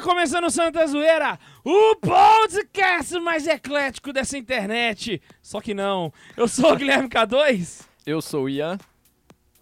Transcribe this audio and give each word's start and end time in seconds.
Tá 0.00 0.06
começando 0.06 0.44
o 0.44 0.50
Santa 0.50 0.86
Zoeira, 0.86 1.38
o 1.62 1.94
podcast 1.96 3.20
mais 3.20 3.46
eclético 3.46 4.14
dessa 4.14 4.38
internet. 4.38 5.20
Só 5.42 5.60
que 5.60 5.74
não, 5.74 6.10
eu 6.38 6.48
sou 6.48 6.72
o 6.72 6.76
Guilherme 6.76 7.06
K2 7.06 7.84
Eu 8.06 8.22
sou 8.22 8.44
o 8.44 8.48
Ian. 8.48 8.78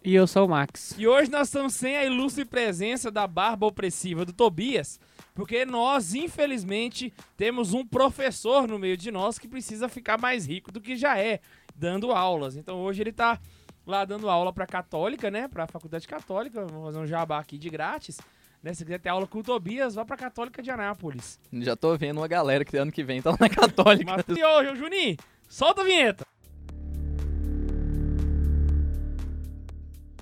E 0.01 0.15
eu 0.15 0.25
sou 0.25 0.45
o 0.45 0.49
Max. 0.49 0.95
e 0.97 1.05
hoje 1.05 1.29
nós 1.29 1.49
estamos 1.49 1.73
sem 1.73 1.97
a 1.97 2.05
ilustre 2.05 2.45
presença 2.45 3.11
da 3.11 3.27
barba 3.27 3.67
opressiva 3.67 4.23
do 4.23 4.31
Tobias, 4.31 4.97
porque 5.35 5.65
nós, 5.65 6.13
infelizmente, 6.13 7.13
temos 7.35 7.73
um 7.73 7.85
professor 7.85 8.65
no 8.65 8.79
meio 8.79 8.95
de 8.95 9.11
nós 9.11 9.37
que 9.37 9.45
precisa 9.45 9.89
ficar 9.89 10.17
mais 10.17 10.47
rico 10.47 10.71
do 10.71 10.79
que 10.79 10.95
já 10.95 11.19
é, 11.19 11.41
dando 11.75 12.13
aulas. 12.13 12.55
Então 12.55 12.79
hoje 12.79 13.01
ele 13.01 13.11
tá 13.11 13.37
lá 13.85 14.05
dando 14.05 14.29
aula 14.29 14.53
pra 14.53 14.65
Católica, 14.65 15.29
né, 15.29 15.49
pra 15.49 15.67
Faculdade 15.67 16.07
Católica, 16.07 16.65
vou 16.65 16.85
fazer 16.85 16.99
um 16.99 17.07
jabá 17.07 17.39
aqui 17.39 17.57
de 17.57 17.69
grátis. 17.69 18.21
Né, 18.61 18.73
se 18.73 18.83
quiser 18.83 18.99
ter 18.99 19.07
aula 19.09 19.25
com 19.25 19.39
o 19.39 19.43
Tobias, 19.43 19.95
vá 19.95 20.03
pra 20.03 20.17
Católica 20.17 20.61
de 20.61 20.69
Anápolis. 20.69 21.39
Já 21.53 21.77
tô 21.77 21.95
vendo 21.97 22.17
uma 22.17 22.27
galera 22.27 22.65
que 22.65 22.75
ano 22.75 22.91
que 22.91 23.03
vem 23.03 23.21
tá 23.21 23.31
lá 23.31 23.37
na 23.39 23.47
Católica. 23.49 24.17
Mas 24.27 24.37
e 24.37 24.43
hoje, 24.43 24.75
Juninho, 24.75 25.15
solta 25.47 25.81
a 25.81 25.85
vinheta. 25.85 26.25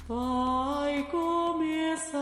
Vai 0.07 1.03
começar 1.11 2.17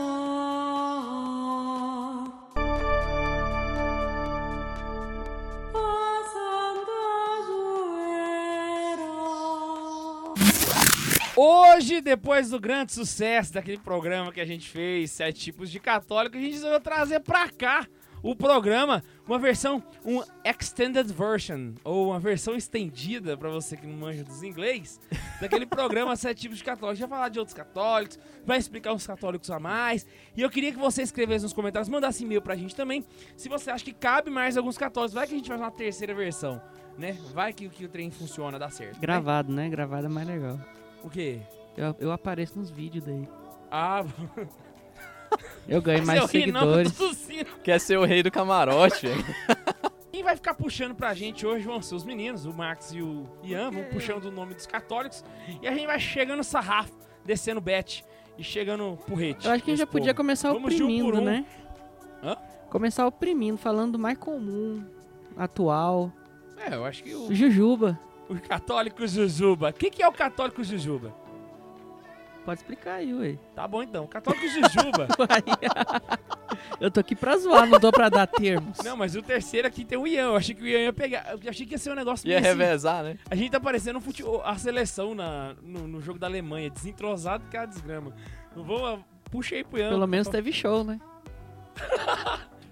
Hoje, 11.38 12.00
depois 12.00 12.48
do 12.48 12.58
grande 12.58 12.94
sucesso 12.94 13.52
daquele 13.52 13.76
programa 13.76 14.32
que 14.32 14.40
a 14.40 14.44
gente 14.46 14.70
fez, 14.70 15.10
Sete 15.10 15.38
Tipos 15.38 15.70
de 15.70 15.78
Católico, 15.78 16.34
a 16.34 16.40
gente 16.40 16.54
resolveu 16.54 16.80
trazer 16.80 17.20
pra 17.20 17.50
cá 17.50 17.86
o 18.22 18.34
programa, 18.34 19.04
uma 19.28 19.38
versão, 19.38 19.82
um 20.02 20.22
extended 20.42 21.12
version, 21.12 21.74
ou 21.84 22.08
uma 22.08 22.18
versão 22.18 22.56
estendida, 22.56 23.36
pra 23.36 23.50
você 23.50 23.76
que 23.76 23.86
não 23.86 23.98
manja 23.98 24.24
dos 24.24 24.42
inglês, 24.42 24.98
daquele 25.38 25.66
programa 25.66 26.16
Sete 26.16 26.40
Tipos 26.40 26.56
de 26.56 26.64
Católicos. 26.64 27.00
Vai 27.00 27.08
falar 27.10 27.28
de 27.28 27.38
outros 27.38 27.54
católicos, 27.54 28.18
vai 28.42 28.56
explicar 28.56 28.94
os 28.94 29.06
católicos 29.06 29.50
a 29.50 29.60
mais, 29.60 30.06
e 30.34 30.40
eu 30.40 30.48
queria 30.48 30.72
que 30.72 30.78
você 30.78 31.02
escrevesse 31.02 31.42
nos 31.42 31.52
comentários, 31.52 31.90
mandasse 31.90 32.24
e-mail 32.24 32.40
pra 32.40 32.56
gente 32.56 32.74
também, 32.74 33.04
se 33.36 33.46
você 33.46 33.70
acha 33.70 33.84
que 33.84 33.92
cabe 33.92 34.30
mais 34.30 34.56
alguns 34.56 34.78
católicos. 34.78 35.12
Vai 35.12 35.26
que 35.26 35.34
a 35.34 35.36
gente 35.36 35.48
faz 35.48 35.60
uma 35.60 35.70
terceira 35.70 36.14
versão, 36.14 36.62
né? 36.96 37.12
Vai 37.34 37.52
que, 37.52 37.68
que 37.68 37.84
o 37.84 37.88
trem 37.90 38.10
funciona, 38.10 38.58
dá 38.58 38.70
certo. 38.70 38.94
né? 38.94 39.00
Gravado, 39.02 39.52
né? 39.52 39.68
Gravado 39.68 40.06
é 40.06 40.08
mais 40.08 40.26
legal. 40.26 40.58
O 41.06 41.10
quê? 41.10 41.38
Eu, 41.76 41.94
eu 42.00 42.10
apareço 42.12 42.58
nos 42.58 42.68
vídeos 42.68 43.04
daí. 43.04 43.28
Ah, 43.70 44.04
Eu 45.68 45.80
ganho 45.80 46.04
mais 46.04 46.18
Seu 46.20 46.28
seguidores. 46.28 46.92
tossindo. 46.96 47.50
Quer 47.62 47.78
ser 47.80 47.96
o 47.98 48.04
rei 48.04 48.22
do 48.22 48.30
camarote, 48.30 49.06
velho. 49.06 49.24
Quem 50.12 50.22
vai 50.22 50.34
ficar 50.34 50.54
puxando 50.54 50.94
pra 50.94 51.14
gente 51.14 51.46
hoje 51.46 51.64
vão 51.64 51.80
ser 51.82 51.94
os 51.94 52.04
meninos, 52.04 52.44
o 52.44 52.52
Max 52.52 52.92
e 52.92 53.02
o 53.02 53.26
Ian, 53.42 53.70
vão 53.70 53.84
puxando 53.84 54.24
o 54.24 54.30
nome 54.32 54.54
dos 54.54 54.66
católicos. 54.66 55.24
E 55.62 55.68
a 55.68 55.72
gente 55.72 55.86
vai 55.86 55.98
chegando 56.00 56.42
sarrafo, 56.42 56.92
descendo 57.24 57.60
bet 57.60 58.04
e 58.38 58.42
chegando 58.42 58.96
porrete. 59.06 59.46
Eu 59.46 59.52
acho 59.52 59.62
que 59.64 59.70
a 59.70 59.74
gente 59.74 59.80
já 59.80 59.86
podia 59.86 60.14
começar 60.14 60.52
Vamos 60.52 60.74
de 60.74 60.82
um 60.82 60.86
oprimindo, 60.86 61.18
um. 61.18 61.24
né? 61.24 61.44
Hã? 62.22 62.36
Começar 62.70 63.06
oprimindo, 63.06 63.58
falando 63.58 63.92
do 63.92 63.98
mais 63.98 64.16
comum, 64.18 64.84
atual. 65.36 66.10
É, 66.56 66.74
eu 66.74 66.84
acho 66.84 67.02
que 67.02 67.14
o, 67.14 67.32
Jujuba. 67.34 67.98
O 68.28 68.40
católico 68.40 69.06
Jujuba. 69.06 69.70
O 69.70 69.72
que, 69.72 69.90
que 69.90 70.02
é 70.02 70.08
o 70.08 70.12
católico 70.12 70.62
Jujuba? 70.62 71.14
Pode 72.44 72.60
explicar 72.60 72.94
aí, 72.94 73.12
ué. 73.12 73.36
Tá 73.56 73.66
bom 73.66 73.82
então, 73.82 74.04
o 74.04 74.08
católico 74.08 74.46
Jujuba. 74.46 75.08
eu 76.80 76.92
tô 76.92 77.00
aqui 77.00 77.16
pra 77.16 77.36
zoar, 77.36 77.66
não 77.66 77.80
dou 77.80 77.90
pra 77.90 78.08
dar 78.08 78.24
termos. 78.28 78.78
Não, 78.84 78.96
mas 78.96 79.16
o 79.16 79.22
terceiro 79.22 79.66
aqui 79.66 79.84
tem 79.84 79.98
o 79.98 80.06
Ian. 80.06 80.26
Eu 80.26 80.36
achei 80.36 80.54
que 80.54 80.62
o 80.62 80.66
Ian 80.66 80.78
ia 80.78 80.92
pegar. 80.92 81.32
Eu 81.32 81.50
achei 81.50 81.66
que 81.66 81.74
ia 81.74 81.78
ser 81.78 81.90
um 81.90 81.96
negócio 81.96 82.28
Ia 82.28 82.38
assim. 82.38 82.46
revezar, 82.46 83.02
né? 83.02 83.18
A 83.28 83.34
gente 83.34 83.50
tá 83.50 83.58
parecendo 83.58 83.98
um 83.98 84.00
fute... 84.00 84.22
a 84.44 84.56
seleção 84.56 85.12
na, 85.12 85.56
no, 85.60 85.88
no 85.88 86.00
jogo 86.00 86.20
da 86.20 86.28
Alemanha, 86.28 86.70
desentrosado 86.70 87.42
que 87.50 87.56
é 87.56 87.60
a 87.60 87.66
desgrama. 87.66 88.14
Não 88.54 88.62
vou. 88.62 89.04
Puxa 89.28 89.56
aí 89.56 89.64
pro 89.64 89.80
Ian. 89.80 89.88
Pelo 89.88 90.06
menos 90.06 90.28
teve 90.28 90.52
show, 90.52 90.84
né? 90.84 91.00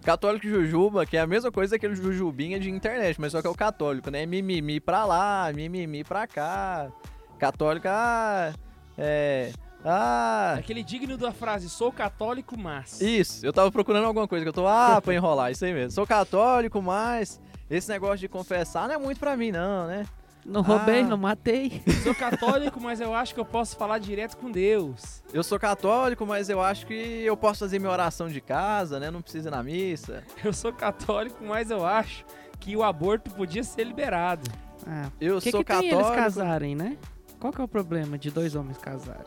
Católico 0.05 0.47
Jujuba, 0.47 1.07
que 1.07 1.17
é 1.17 1.21
a 1.21 1.27
mesma 1.27 1.51
coisa 1.51 1.79
que 1.79 1.87
aquele 1.87 2.01
Jujubinha 2.01 2.61
de 2.61 2.71
internet, 2.71 3.19
mas 3.19 3.33
só 3.33 3.41
que 3.41 3.47
é 3.47 3.51
o 3.51 3.55
católico, 3.55 4.11
né? 4.11 4.27
Mimimi 4.27 4.79
pra 4.79 5.07
lá, 5.07 5.51
mimimi 5.55 6.05
pra 6.05 6.27
cá. 6.27 6.93
Católico, 7.39 7.87
ah, 7.89 8.53
é. 8.99 9.51
Ah. 9.83 10.57
Aquele 10.59 10.83
digno 10.83 11.17
da 11.17 11.33
frase, 11.33 11.71
sou 11.71 11.91
católico, 11.91 12.55
mas. 12.59 13.01
Isso, 13.01 13.45
eu 13.45 13.53
tava 13.53 13.73
procurando 13.73 14.05
alguma 14.05 14.29
coisa 14.29 14.45
que 14.45 14.49
eu 14.51 14.53
tô, 14.53 14.67
ah, 14.67 15.01
pra 15.03 15.15
enrolar, 15.15 15.51
isso 15.51 15.65
aí 15.65 15.73
mesmo. 15.73 15.93
Sou 15.93 16.07
católico, 16.07 16.83
mas 16.83 17.41
esse 17.71 17.89
negócio 17.89 18.19
de 18.19 18.29
confessar 18.29 18.87
não 18.87 18.97
é 18.97 18.99
muito 18.99 19.19
pra 19.19 19.39
mim, 19.39 19.51
não, 19.53 19.87
né? 19.87 20.05
Não 20.45 20.61
roubei, 20.63 21.01
Ah. 21.01 21.05
não 21.05 21.17
matei. 21.17 21.83
Sou 22.03 22.15
católico, 22.15 22.79
mas 22.81 23.01
eu 23.01 23.15
acho 23.15 23.33
que 23.35 23.41
eu 23.41 23.45
posso 23.45 23.77
falar 23.77 23.99
direto 23.99 24.37
com 24.37 24.51
Deus. 24.51 25.23
Eu 25.33 25.43
sou 25.43 25.59
católico, 25.59 26.27
mas 26.27 26.51
eu 26.51 26.61
acho 26.61 26.87
que 26.87 26.95
eu 26.95 27.37
posso 27.37 27.61
fazer 27.61 27.79
minha 27.79 27.91
oração 27.91 28.29
de 28.29 28.41
casa, 28.41 29.01
né? 29.01 29.11
Não 29.11 29.23
precisa 29.23 29.49
ir 29.49 29.53
na 29.53 29.63
missa. 29.63 30.23
Eu 30.45 30.53
sou 30.53 30.73
católico, 30.73 31.43
mas 31.45 31.71
eu 31.71 31.87
acho 31.87 32.25
que 32.61 32.77
o 32.77 32.83
aborto 32.83 33.31
podia 33.31 33.63
ser 33.65 33.85
liberado. 33.85 34.51
Ah, 34.87 35.09
Eu 35.21 35.41
que, 35.41 35.51
sou 35.51 35.65
que 35.65 35.73
tem 35.73 35.89
católico. 35.91 36.13
eles 36.13 36.23
casarem, 36.23 36.75
né? 36.75 36.99
Qual 37.41 37.53
que 37.53 37.61
é 37.61 37.65
o 37.65 37.69
problema 37.69 38.19
de 38.19 38.31
dois 38.31 38.55
homens 38.55 38.77
casarem? 38.79 39.25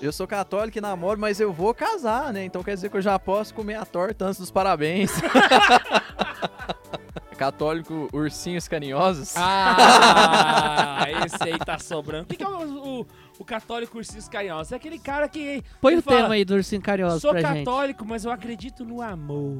Eu 0.00 0.12
sou 0.12 0.26
católico 0.26 0.78
e 0.78 0.80
namoro, 0.80 1.20
mas 1.20 1.40
eu 1.40 1.52
vou 1.52 1.74
casar, 1.74 2.32
né? 2.32 2.42
Então 2.44 2.62
quer 2.62 2.74
dizer 2.74 2.88
que 2.90 2.96
eu 2.96 3.02
já 3.02 3.18
posso 3.18 3.52
comer 3.52 3.74
a 3.74 3.84
torta 3.84 4.24
antes 4.24 4.40
dos 4.40 4.50
parabéns. 4.50 5.10
católico 7.40 8.06
ursinhos 8.12 8.68
carinhosos. 8.68 9.34
Ah, 9.34 11.06
esse 11.24 11.42
aí 11.42 11.58
tá 11.58 11.78
sobrando. 11.78 12.24
O 12.24 12.26
que, 12.26 12.36
que 12.36 12.44
é 12.44 12.46
o, 12.46 13.00
o, 13.00 13.06
o 13.38 13.44
católico 13.46 13.96
ursinhos 13.96 14.28
carinhosos? 14.28 14.72
É 14.72 14.76
aquele 14.76 14.98
cara 14.98 15.26
que. 15.26 15.64
Põe 15.80 15.96
o 15.96 16.02
fala, 16.02 16.16
tema 16.18 16.34
aí 16.34 16.44
do 16.44 16.52
Ursinho 16.54 16.82
Carinhoso 16.82 17.20
Sou 17.20 17.30
pra 17.30 17.40
gente. 17.40 17.64
católico, 17.64 18.04
mas 18.04 18.26
eu 18.26 18.30
acredito 18.30 18.84
no 18.84 19.00
amor. 19.00 19.56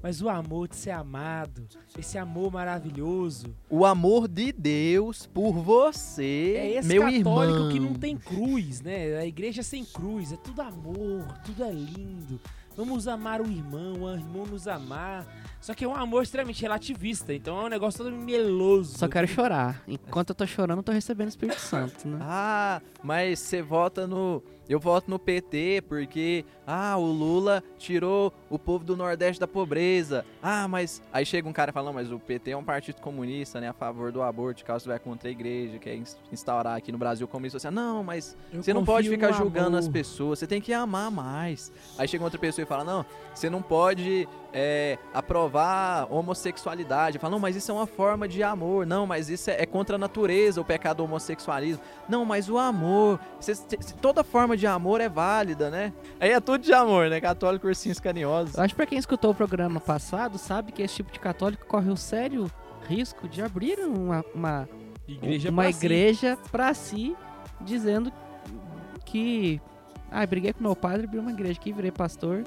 Mas 0.00 0.22
o 0.22 0.28
amor 0.28 0.68
de 0.68 0.76
ser 0.76 0.92
amado, 0.92 1.66
esse 1.98 2.16
amor 2.16 2.52
maravilhoso. 2.52 3.52
O 3.68 3.84
amor 3.84 4.28
de 4.28 4.52
Deus 4.52 5.26
por 5.26 5.52
você, 5.54 6.54
É 6.56 6.70
esse 6.76 6.86
meu 6.86 7.02
católico 7.02 7.56
irmão. 7.56 7.72
que 7.72 7.80
não 7.80 7.94
tem 7.94 8.16
cruz, 8.16 8.80
né? 8.82 9.16
A 9.16 9.26
igreja 9.26 9.64
sem 9.64 9.84
cruz, 9.84 10.30
é 10.30 10.36
tudo 10.36 10.62
amor, 10.62 11.26
tudo 11.44 11.64
é 11.64 11.72
lindo. 11.72 12.40
Vamos 12.76 13.08
amar 13.08 13.40
o 13.40 13.50
irmão, 13.50 14.02
o 14.02 14.14
irmão 14.14 14.46
nos 14.46 14.68
amar. 14.68 15.26
Só 15.66 15.74
que 15.74 15.84
é 15.84 15.88
um 15.88 15.96
amor 15.96 16.22
extremamente 16.22 16.62
relativista, 16.62 17.34
então 17.34 17.60
é 17.60 17.64
um 17.64 17.68
negócio 17.68 18.04
todo 18.04 18.14
meloso. 18.14 18.96
Só 18.96 19.08
quero 19.08 19.26
chorar. 19.26 19.82
Enquanto 19.88 20.30
eu 20.30 20.34
tô 20.36 20.46
chorando, 20.46 20.78
eu 20.78 20.82
tô 20.84 20.92
recebendo 20.92 21.26
o 21.26 21.30
Espírito 21.30 21.58
Santo, 21.58 22.06
né? 22.06 22.18
Ah, 22.20 22.80
mas 23.02 23.40
você 23.40 23.62
vota 23.62 24.06
no. 24.06 24.40
Eu 24.68 24.80
voto 24.80 25.10
no 25.10 25.18
PT 25.18 25.82
porque. 25.88 26.44
Ah, 26.68 26.96
o 26.96 27.04
Lula 27.06 27.62
tirou 27.78 28.32
o 28.50 28.58
povo 28.58 28.84
do 28.84 28.96
Nordeste 28.96 29.38
da 29.38 29.46
pobreza. 29.46 30.24
Ah, 30.42 30.66
mas. 30.66 31.00
Aí 31.12 31.24
chega 31.24 31.48
um 31.48 31.52
cara 31.52 31.72
falando, 31.72 31.94
mas 31.94 32.10
o 32.10 32.18
PT 32.18 32.50
é 32.50 32.56
um 32.56 32.64
partido 32.64 33.00
comunista, 33.00 33.60
né? 33.60 33.68
A 33.68 33.72
favor 33.72 34.10
do 34.10 34.20
aborto, 34.22 34.64
caso 34.64 34.88
vai 34.88 34.98
contra 34.98 35.28
a 35.28 35.32
igreja, 35.32 35.78
quer 35.78 35.94
ins- 35.94 36.18
instaurar 36.32 36.76
aqui 36.76 36.90
no 36.90 36.98
Brasil 36.98 37.28
comunista. 37.28 37.58
Assim, 37.58 37.70
não, 37.70 38.02
mas 38.02 38.36
Eu 38.52 38.62
você 38.64 38.74
não 38.74 38.84
pode 38.84 39.08
ficar 39.08 39.30
julgando 39.32 39.76
as 39.76 39.84
amor. 39.84 39.92
pessoas, 39.92 40.40
você 40.40 40.46
tem 40.48 40.60
que 40.60 40.72
amar 40.72 41.10
mais. 41.10 41.70
Aí 41.96 42.08
chega 42.08 42.24
outra 42.24 42.38
pessoa 42.38 42.64
e 42.64 42.66
fala, 42.66 42.82
não, 42.82 43.06
você 43.32 43.48
não 43.48 43.62
pode 43.62 44.28
é, 44.52 44.98
aprovar 45.14 46.08
homossexualidade. 46.12 47.18
Fala, 47.18 47.32
não, 47.32 47.38
mas 47.38 47.54
isso 47.56 47.70
é 47.70 47.74
uma 47.74 47.86
forma 47.86 48.26
de 48.26 48.42
amor. 48.42 48.86
Não, 48.86 49.06
mas 49.06 49.28
isso 49.28 49.50
é, 49.50 49.62
é 49.62 49.66
contra 49.66 49.96
a 49.96 49.98
natureza, 49.98 50.60
o 50.60 50.64
pecado 50.64 50.96
do 50.98 51.04
homossexualismo. 51.04 51.82
Não, 52.08 52.24
mas 52.24 52.48
o 52.48 52.58
amor, 52.58 53.20
cê- 53.40 53.54
cê- 53.54 53.76
toda 54.00 54.24
forma 54.24 54.55
de 54.56 54.66
amor 54.66 55.00
é 55.00 55.08
válida, 55.08 55.70
né? 55.70 55.92
Aí 56.20 56.30
é 56.30 56.40
tudo 56.40 56.62
de 56.62 56.72
amor, 56.72 57.08
né? 57.10 57.20
Católico 57.20 57.66
ursinhos 57.66 58.00
carinhosos. 58.00 58.56
Eu 58.56 58.62
acho 58.62 58.74
que 58.74 58.76
pra 58.76 58.86
quem 58.86 58.98
escutou 58.98 59.30
o 59.30 59.34
programa 59.34 59.80
passado, 59.80 60.38
sabe 60.38 60.72
que 60.72 60.82
esse 60.82 60.96
tipo 60.96 61.12
de 61.12 61.20
católico 61.20 61.66
corre 61.66 61.90
o 61.90 61.96
sério 61.96 62.50
risco 62.88 63.28
de 63.28 63.42
abrir 63.42 63.78
uma, 63.80 64.24
uma, 64.34 64.68
Igreja 65.08 65.50
uma 65.50 65.62
pra 65.64 65.72
si. 65.72 65.78
igreja 65.86 66.38
pra 66.50 66.74
si, 66.74 67.16
dizendo 67.60 68.12
que. 69.04 69.60
Ah, 70.10 70.24
briguei 70.26 70.52
com 70.52 70.62
meu 70.62 70.76
padre, 70.76 71.06
abri 71.06 71.18
uma 71.18 71.30
igreja 71.32 71.58
aqui, 71.58 71.72
virei 71.72 71.90
pastor. 71.90 72.44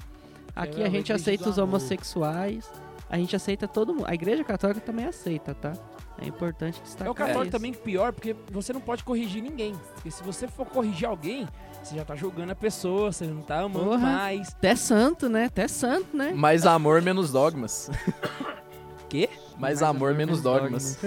Aqui 0.56 0.82
É 0.82 0.86
a 0.86 0.90
gente 0.90 1.12
aceita 1.14 1.50
os 1.50 1.58
homossexuais, 1.58 2.70
a 3.10 3.18
gente 3.18 3.36
aceita 3.36 3.68
todo 3.68 3.94
mundo. 3.94 4.06
A 4.08 4.14
igreja 4.14 4.44
católica 4.44 4.80
também 4.82 5.06
aceita, 5.06 5.54
tá? 5.54 5.74
É 6.22 6.28
importante 6.28 6.82
destacar 6.82 7.08
É 7.08 7.12
o 7.12 7.14
católico 7.16 7.44
isso. 7.44 7.52
também 7.52 7.74
pior, 7.74 8.12
porque 8.12 8.36
você 8.52 8.74
não 8.74 8.82
pode 8.82 9.04
corrigir 9.06 9.42
ninguém. 9.42 9.74
Porque 9.94 10.12
se 10.12 10.22
você 10.24 10.48
for 10.48 10.66
corrigir 10.66 11.08
alguém, 11.08 11.48
você 11.84 11.96
já 11.96 12.06
tá 12.06 12.16
julgando 12.16 12.52
a 12.52 12.56
pessoa, 12.56 13.12
você 13.12 13.26
não 13.26 13.42
tá 13.42 13.62
amando 13.62 13.86
Porra. 13.86 13.98
mais. 14.00 14.50
Até 14.50 14.76
santo, 14.76 15.28
né? 15.30 15.46
Até 15.46 15.68
santo, 15.68 16.16
né? 16.16 16.32
Mais 16.36 16.66
amor, 16.66 17.02
menos 17.02 17.32
dogmas. 17.32 17.90
Quê? 19.10 19.28
Mais 19.58 19.82
amor, 19.82 20.14
menos 20.14 20.42
dogmas. 20.42 21.00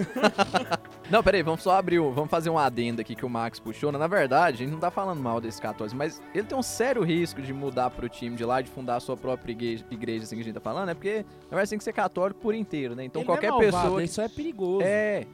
Não, 1.08 1.22
peraí, 1.22 1.42
vamos 1.42 1.62
só 1.62 1.72
abrir, 1.76 1.98
o- 2.00 2.10
vamos 2.12 2.30
fazer 2.30 2.50
um 2.50 2.58
adendo 2.58 3.00
aqui 3.00 3.14
que 3.14 3.24
o 3.24 3.28
Max 3.28 3.58
puxou. 3.60 3.92
né? 3.92 3.98
Na 3.98 4.06
verdade, 4.06 4.56
a 4.56 4.58
gente 4.58 4.72
não 4.72 4.78
tá 4.80 4.90
falando 4.90 5.20
mal 5.20 5.40
desse 5.40 5.60
católico, 5.60 5.96
mas 5.96 6.20
ele 6.34 6.44
tem 6.44 6.56
um 6.56 6.62
sério 6.62 7.02
risco 7.02 7.40
de 7.42 7.52
mudar 7.52 7.90
pro 7.90 8.08
time 8.08 8.34
de 8.34 8.44
lá, 8.44 8.60
de 8.60 8.69
fundar 8.70 8.96
a 8.96 9.00
sua 9.00 9.16
própria 9.16 9.52
igreja, 9.52 9.84
igreja 9.90 10.24
assim 10.24 10.36
que 10.36 10.42
a 10.42 10.44
gente 10.44 10.54
tá 10.54 10.60
falando, 10.60 10.86
né? 10.86 10.94
Porque, 10.94 11.19
na 11.44 11.48
verdade, 11.50 11.70
tem 11.70 11.78
que 11.78 11.84
ser 11.84 11.92
católico 11.92 12.40
por 12.40 12.54
inteiro, 12.54 12.94
né? 12.94 13.04
Então 13.04 13.22
Ele 13.22 13.28
não 13.28 13.34
é 13.34 13.38
qualquer 13.38 13.50
malvado, 13.50 13.84
pessoa... 13.84 14.04
Isso 14.04 14.20
é 14.20 14.28
perigoso. 14.28 14.82
É. 14.82 15.26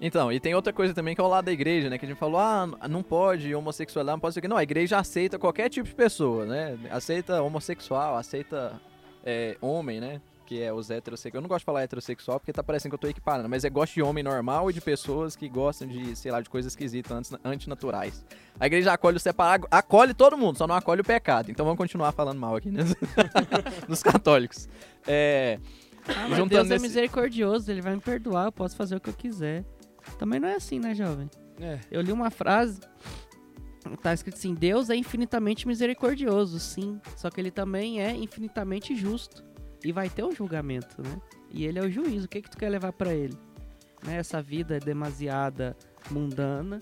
Então, 0.00 0.30
e 0.30 0.38
tem 0.38 0.54
outra 0.54 0.72
coisa 0.72 0.92
também 0.92 1.14
que 1.14 1.20
é 1.20 1.24
o 1.24 1.28
lado 1.28 1.46
da 1.46 1.52
igreja, 1.52 1.88
né? 1.88 1.96
Que 1.96 2.04
a 2.04 2.08
gente 2.08 2.18
falou, 2.18 2.38
ah, 2.38 2.66
não 2.88 3.02
pode 3.02 3.54
homossexualidade, 3.54 4.14
não 4.16 4.20
pode 4.20 4.34
ser. 4.34 4.46
Não, 4.46 4.56
a 4.58 4.62
igreja 4.62 4.98
aceita 4.98 5.38
qualquer 5.38 5.70
tipo 5.70 5.88
de 5.88 5.94
pessoa, 5.94 6.44
né? 6.44 6.78
Aceita 6.90 7.42
homossexual, 7.42 8.14
aceita 8.16 8.78
é, 9.24 9.56
homem, 9.60 9.98
né? 10.00 10.20
Que 10.44 10.62
é 10.62 10.70
os 10.72 10.90
heterossexuais. 10.90 11.34
Eu 11.34 11.40
não 11.40 11.48
gosto 11.48 11.60
de 11.60 11.64
falar 11.64 11.82
heterossexual 11.82 12.38
porque 12.38 12.52
tá 12.52 12.62
parecendo 12.62 12.90
que 12.90 12.94
eu 12.94 12.98
tô 13.00 13.08
equiparando, 13.08 13.48
mas 13.48 13.64
é 13.64 13.70
gosto 13.70 13.94
de 13.94 14.02
homem 14.02 14.22
normal 14.22 14.70
e 14.70 14.72
de 14.74 14.80
pessoas 14.82 15.34
que 15.34 15.48
gostam 15.48 15.88
de, 15.88 16.14
sei 16.14 16.30
lá, 16.30 16.40
de 16.42 16.48
coisas 16.50 16.70
esquisitas, 16.72 17.10
anti- 17.32 17.40
antinaturais. 17.42 18.22
A 18.60 18.66
igreja 18.66 18.92
acolhe 18.92 19.16
o 19.16 19.20
separado, 19.20 19.66
acolhe 19.70 20.12
todo 20.14 20.36
mundo, 20.36 20.58
só 20.58 20.66
não 20.66 20.74
acolhe 20.76 21.00
o 21.00 21.04
pecado. 21.04 21.50
Então 21.50 21.64
vamos 21.64 21.78
continuar 21.78 22.12
falando 22.12 22.38
mal 22.38 22.54
aqui, 22.54 22.70
né? 22.70 22.82
Dos 23.88 24.02
católicos. 24.02 24.68
É. 25.06 25.58
Ah, 26.08 26.28
mas 26.28 26.48
Deus 26.48 26.66
é 26.66 26.74
nesse- 26.74 26.82
misericordioso, 26.86 27.68
ele 27.68 27.80
vai 27.82 27.94
me 27.96 28.00
perdoar, 28.00 28.44
eu 28.44 28.52
posso 28.52 28.76
fazer 28.76 28.94
o 28.94 29.00
que 29.00 29.10
eu 29.10 29.14
quiser. 29.14 29.64
Também 30.18 30.40
não 30.40 30.48
é 30.48 30.54
assim, 30.56 30.78
né, 30.78 30.94
jovem? 30.94 31.28
É. 31.60 31.78
Eu 31.90 32.00
li 32.00 32.12
uma 32.12 32.30
frase, 32.30 32.80
tá 34.02 34.12
escrito 34.12 34.36
assim, 34.36 34.54
Deus 34.54 34.90
é 34.90 34.96
infinitamente 34.96 35.66
misericordioso, 35.66 36.58
sim, 36.58 37.00
só 37.16 37.30
que 37.30 37.40
ele 37.40 37.50
também 37.50 38.02
é 38.02 38.14
infinitamente 38.14 38.94
justo. 38.94 39.44
E 39.84 39.92
vai 39.92 40.08
ter 40.08 40.24
um 40.24 40.32
julgamento, 40.32 41.00
né? 41.02 41.20
E 41.50 41.64
ele 41.64 41.78
é 41.78 41.82
o 41.82 41.90
juiz, 41.90 42.24
o 42.24 42.28
que 42.28 42.42
que 42.42 42.50
tu 42.50 42.56
quer 42.58 42.68
levar 42.68 42.92
pra 42.92 43.14
ele? 43.14 43.36
Né? 44.04 44.16
Essa 44.16 44.42
vida 44.42 44.78
demasiada 44.80 45.76
mundana 46.10 46.78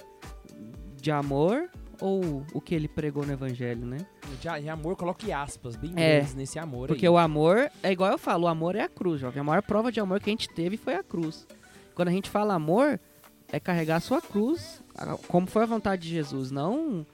de 1.01 1.11
amor 1.11 1.69
ou 2.01 2.45
o 2.53 2.61
que 2.61 2.75
ele 2.75 2.89
pregou 2.89 3.25
no 3.27 3.33
evangelho, 3.33 3.85
né? 3.87 3.99
Já, 4.41 4.59
e 4.59 4.69
amor, 4.69 4.97
coloque 4.97 5.31
aspas 5.33 5.77
bem 5.77 5.93
É. 5.97 6.25
nesse 6.35 6.59
amor 6.59 6.89
Porque 6.89 7.07
aí. 7.07 7.11
o 7.11 7.19
amor, 7.19 7.71
é 7.83 7.93
igual 7.93 8.11
eu 8.11 8.19
falo, 8.19 8.45
o 8.45 8.49
amor 8.49 8.75
é 8.75 8.83
a 8.83 8.89
cruz, 8.89 9.21
jovem. 9.21 9.41
A 9.41 9.45
maior 9.45 9.63
prova 9.63 9.93
de 9.93 10.01
amor 10.01 10.21
que 10.21 10.31
a 10.31 10.33
gente 10.33 10.49
teve 10.49 10.77
foi 10.77 10.95
a 10.95 11.03
cruz. 11.03 11.47
Quando 11.95 12.09
a 12.09 12.13
gente 12.13 12.29
fala 12.31 12.55
amor, 12.55 12.99
é 13.55 13.61
carregar 13.61 13.97
a 13.97 14.01
sua 14.01 14.21
cruz, 14.21 14.83
como 15.29 15.47
foi 15.47 15.63
a 15.63 15.67
vontade 15.67 16.03
de 16.03 16.09
Jesus. 16.09 16.51
Não, 16.51 17.07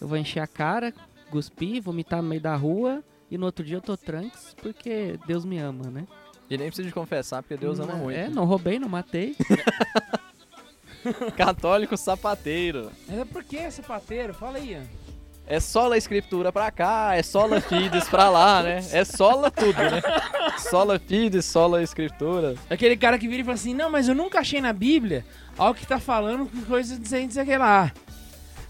eu 0.00 0.06
vou 0.06 0.18
encher 0.18 0.40
a 0.40 0.46
cara, 0.46 0.92
cuspir, 1.30 1.82
vomitar 1.82 2.20
no 2.22 2.28
meio 2.28 2.40
da 2.42 2.54
rua 2.54 3.02
e 3.30 3.38
no 3.38 3.46
outro 3.46 3.64
dia 3.64 3.76
eu 3.78 3.80
tô 3.80 3.96
tranks 3.96 4.54
porque 4.62 5.18
Deus 5.26 5.44
me 5.46 5.58
ama, 5.58 5.90
né? 5.90 6.06
E 6.50 6.56
nem 6.58 6.66
precisa 6.68 6.86
de 6.88 6.94
confessar, 6.94 7.42
porque 7.42 7.56
Deus 7.56 7.78
ama 7.80 7.92
Não- 7.94 8.00
muito. 8.00 8.18
É, 8.18 8.28
não 8.28 8.44
roubei, 8.44 8.78
não 8.78 8.88
matei. 8.88 9.34
Católico 11.36 11.96
sapateiro. 11.96 12.90
É 13.08 13.24
por 13.24 13.42
que 13.44 13.70
sapateiro? 13.70 14.34
Fala 14.34 14.58
aí. 14.58 14.72
Ian. 14.72 14.82
É 15.50 15.60
sola 15.60 15.96
escritura 15.96 16.52
pra 16.52 16.70
cá, 16.70 17.16
é 17.16 17.22
sola 17.22 17.58
fides 17.58 18.06
pra 18.06 18.28
lá, 18.28 18.62
né? 18.62 18.84
É 18.92 19.02
sola 19.02 19.50
tudo, 19.50 19.78
né? 19.78 20.02
Sola 20.58 20.98
fides, 20.98 21.46
sola 21.46 21.82
escritura. 21.82 22.54
Aquele 22.68 22.98
cara 22.98 23.18
que 23.18 23.26
vira 23.26 23.40
e 23.40 23.44
fala 23.44 23.54
assim, 23.54 23.72
não, 23.72 23.88
mas 23.90 24.08
eu 24.08 24.14
nunca 24.14 24.40
achei 24.40 24.60
na 24.60 24.74
Bíblia 24.74 25.24
algo 25.56 25.78
que 25.80 25.86
tá 25.86 25.98
falando 25.98 26.46
com 26.46 26.60
coisa 26.66 26.98
de 26.98 27.08
sei 27.08 27.26
que 27.26 27.56
lá. 27.56 27.90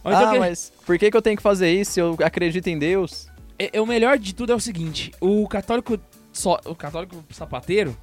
Ou 0.04 0.12
então 0.12 0.28
ah, 0.28 0.32
que- 0.32 0.38
mas 0.38 0.72
por 0.86 0.96
que, 0.96 1.10
que 1.10 1.16
eu 1.16 1.22
tenho 1.22 1.36
que 1.36 1.42
fazer 1.42 1.68
isso 1.68 1.92
se 1.92 2.00
eu 2.00 2.16
acredito 2.22 2.68
em 2.68 2.78
Deus? 2.78 3.26
É, 3.58 3.76
é 3.76 3.80
o 3.80 3.86
melhor 3.86 4.16
de 4.16 4.32
tudo 4.32 4.52
é 4.52 4.54
o 4.54 4.60
seguinte, 4.60 5.10
o 5.20 5.48
católico 5.48 5.98
só, 6.32 6.60
o 6.64 6.76
católico 6.76 7.24
sapateiro, 7.30 7.96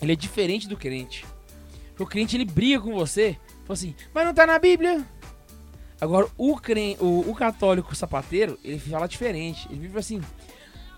ele 0.00 0.12
é 0.12 0.16
diferente 0.16 0.68
do 0.68 0.76
crente. 0.76 1.26
Porque 1.88 2.02
o 2.04 2.06
crente 2.06 2.36
ele 2.36 2.44
briga 2.44 2.80
com 2.80 2.94
você, 2.94 3.36
fala 3.64 3.72
assim, 3.72 3.92
mas 4.14 4.24
não 4.24 4.32
tá 4.32 4.46
na 4.46 4.56
Bíblia. 4.56 5.04
Agora 6.04 6.28
o 6.36 6.56
crente, 6.56 7.02
o, 7.02 7.20
o 7.30 7.34
católico 7.34 7.94
sapateiro, 7.94 8.58
ele 8.62 8.78
fala 8.78 9.06
diferente. 9.06 9.66
Ele 9.70 9.88
fala 9.88 10.00
assim, 10.00 10.20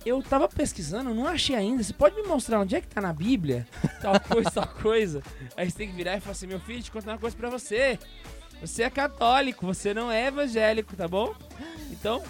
eu 0.04 0.22
tava 0.22 0.48
pesquisando, 0.48 1.14
não 1.14 1.26
achei 1.26 1.54
ainda. 1.56 1.82
Você 1.82 1.92
pode 1.92 2.14
me 2.16 2.22
mostrar 2.22 2.60
onde 2.60 2.74
é 2.76 2.80
que 2.80 2.88
tá 2.88 3.00
na 3.00 3.12
Bíblia? 3.12 3.66
Tal 4.02 4.18
coisa, 4.20 4.50
tal 4.50 4.68
coisa. 4.68 5.22
Aí 5.56 5.70
você 5.70 5.76
tem 5.78 5.88
que 5.88 5.94
virar 5.94 6.16
e 6.16 6.20
falar 6.20 6.32
assim, 6.32 6.46
meu 6.46 6.60
filho, 6.60 6.82
eu 6.84 6.92
contar 6.92 7.12
uma 7.12 7.18
coisa 7.18 7.36
pra 7.36 7.48
você. 7.50 7.98
Você 8.60 8.82
é 8.84 8.90
católico, 8.90 9.66
você 9.66 9.92
não 9.92 10.10
é 10.10 10.26
evangélico, 10.28 10.96
tá 10.96 11.06
bom? 11.06 11.34
Então, 11.90 12.22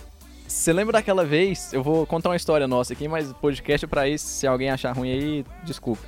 Você 0.46 0.72
lembra 0.72 0.94
daquela 0.94 1.24
vez? 1.24 1.72
Eu 1.72 1.82
vou 1.82 2.06
contar 2.06 2.30
uma 2.30 2.36
história 2.36 2.66
nossa 2.68 2.92
aqui, 2.92 3.08
mas 3.08 3.32
podcast 3.34 3.84
é 3.84 3.88
pra 3.88 4.08
isso. 4.08 4.26
Se 4.26 4.46
alguém 4.46 4.70
achar 4.70 4.92
ruim 4.92 5.10
aí, 5.10 5.44
desculpa. 5.64 6.02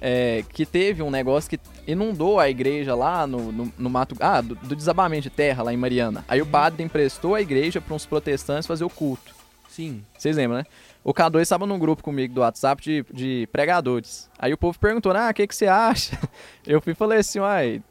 É, 0.00 0.42
que 0.48 0.64
teve 0.64 1.02
um 1.02 1.10
negócio 1.10 1.50
que 1.50 1.60
inundou 1.86 2.40
a 2.40 2.48
igreja 2.48 2.94
lá 2.94 3.26
no, 3.26 3.52
no, 3.52 3.72
no 3.76 3.90
Mato. 3.90 4.16
Ah, 4.18 4.40
do, 4.40 4.54
do 4.54 4.74
desabamento 4.74 5.24
de 5.24 5.30
terra 5.30 5.62
lá 5.62 5.72
em 5.72 5.76
Mariana. 5.76 6.24
Aí 6.26 6.40
o 6.40 6.46
padre 6.46 6.82
emprestou 6.82 7.34
a 7.34 7.40
igreja 7.42 7.80
pra 7.80 7.94
uns 7.94 8.06
protestantes 8.06 8.66
fazer 8.66 8.84
o 8.84 8.88
culto. 8.90 9.34
sim. 9.68 10.02
Vocês 10.16 10.36
lembram, 10.36 10.58
né? 10.58 10.64
O 11.04 11.12
K2 11.14 11.40
estava 11.42 11.66
num 11.66 11.78
grupo 11.78 12.02
comigo 12.02 12.34
do 12.34 12.40
WhatsApp 12.42 12.82
de, 12.82 13.04
de 13.12 13.48
pregadores. 13.52 14.28
Aí 14.38 14.52
o 14.52 14.58
povo 14.58 14.78
perguntou, 14.78 15.12
ah, 15.12 15.30
o 15.30 15.34
que, 15.34 15.46
que 15.46 15.54
você 15.54 15.66
acha? 15.66 16.18
Eu 16.66 16.80
fui 16.80 16.92
e 16.92 16.96
falei 16.96 17.18
assim, 17.18 17.38
uai, 17.40 17.82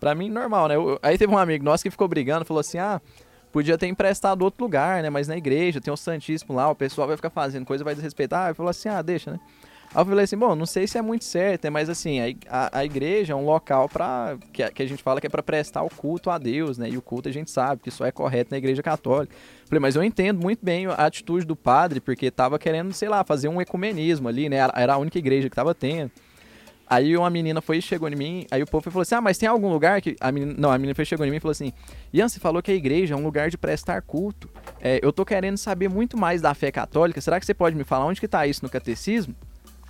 pra 0.00 0.14
mim 0.14 0.28
normal, 0.30 0.68
né? 0.68 0.76
Eu- 0.76 0.98
aí 1.02 1.16
teve 1.16 1.32
um 1.32 1.38
amigo 1.38 1.64
nosso 1.64 1.82
que 1.82 1.90
ficou 1.90 2.08
brigando, 2.08 2.44
falou 2.44 2.60
assim, 2.60 2.76
ah, 2.78 3.00
podia 3.50 3.76
ter 3.78 3.86
emprestado 3.86 4.42
outro 4.42 4.62
lugar, 4.64 5.02
né? 5.02 5.08
Mas 5.10 5.28
na 5.28 5.36
igreja 5.36 5.80
tem 5.80 5.92
o 5.92 5.96
Santíssimo 5.96 6.54
lá, 6.54 6.68
o 6.70 6.74
pessoal 6.74 7.06
vai 7.06 7.16
ficar 7.16 7.30
fazendo 7.30 7.64
coisa, 7.64 7.82
vai 7.84 7.94
desrespeitar. 7.94 8.48
Aí 8.48 8.54
falou 8.54 8.68
assim, 8.70 8.88
ah, 8.90 9.00
deixa, 9.00 9.30
né? 9.30 9.40
Aí 9.94 10.00
eu 10.00 10.06
falei 10.06 10.24
assim, 10.24 10.38
bom, 10.38 10.54
não 10.54 10.64
sei 10.64 10.86
se 10.86 10.96
é 10.96 11.02
muito 11.02 11.22
certo, 11.24 11.70
mas 11.70 11.90
assim, 11.90 12.18
a, 12.48 12.78
a, 12.78 12.84
igreja 12.84 13.34
é 13.34 13.36
um 13.36 13.44
local 13.44 13.90
para 13.90 14.38
que, 14.50 14.62
a- 14.62 14.70
que 14.70 14.82
a 14.82 14.86
gente 14.86 15.02
fala 15.02 15.20
que 15.20 15.26
é 15.26 15.30
para 15.30 15.42
prestar 15.42 15.82
o 15.82 15.90
culto 15.90 16.30
a 16.30 16.38
Deus, 16.38 16.78
né? 16.78 16.88
E 16.88 16.96
o 16.96 17.02
culto 17.02 17.28
a 17.28 17.32
gente 17.32 17.50
sabe 17.50 17.82
que 17.82 17.90
isso 17.90 18.02
é 18.02 18.10
correto 18.10 18.52
na 18.52 18.56
igreja 18.56 18.82
católica. 18.82 19.34
Falei, 19.66 19.80
mas 19.80 19.94
eu 19.94 20.02
entendo 20.02 20.40
muito 20.40 20.64
bem 20.64 20.86
a 20.86 20.94
atitude 20.94 21.44
do 21.44 21.54
padre, 21.54 22.00
porque 22.00 22.30
tava 22.30 22.58
querendo, 22.58 22.90
sei 22.94 23.08
lá, 23.10 23.22
fazer 23.22 23.48
um 23.48 23.60
ecumenismo 23.60 24.28
ali, 24.28 24.48
né? 24.48 24.56
Era- 24.56 24.94
a 24.94 24.96
única 24.98 25.18
igreja 25.18 25.50
que 25.50 25.54
tava 25.56 25.74
tendo. 25.74 26.10
Aí 26.88 27.16
uma 27.16 27.30
menina 27.30 27.60
foi 27.60 27.78
e 27.78 27.82
chegou 27.82 28.08
em 28.08 28.16
mim, 28.16 28.46
aí 28.50 28.62
o 28.62 28.66
povo 28.66 28.90
falou 28.90 29.02
assim: 29.02 29.14
Ah, 29.14 29.20
mas 29.20 29.38
tem 29.38 29.48
algum 29.48 29.70
lugar 29.70 30.00
que. 30.02 30.16
A 30.20 30.30
menina, 30.32 30.54
não, 30.58 30.70
a 30.70 30.76
menina 30.76 30.94
foi 30.94 31.04
chegou 31.04 31.24
em 31.24 31.30
mim 31.30 31.36
e 31.36 31.40
falou 31.40 31.52
assim: 31.52 31.72
Ian, 32.12 32.28
você 32.28 32.38
falou 32.40 32.62
que 32.62 32.70
a 32.70 32.74
igreja 32.74 33.14
é 33.14 33.16
um 33.16 33.22
lugar 33.22 33.50
de 33.50 33.56
prestar 33.56 34.02
culto. 34.02 34.48
É, 34.80 35.00
eu 35.02 35.12
tô 35.12 35.24
querendo 35.24 35.56
saber 35.56 35.88
muito 35.88 36.18
mais 36.18 36.42
da 36.42 36.52
fé 36.54 36.70
católica. 36.70 37.20
Será 37.20 37.38
que 37.38 37.46
você 37.46 37.54
pode 37.54 37.76
me 37.76 37.84
falar 37.84 38.04
onde 38.06 38.20
que 38.20 38.28
tá 38.28 38.46
isso 38.46 38.62
no 38.62 38.68
catecismo? 38.70 39.34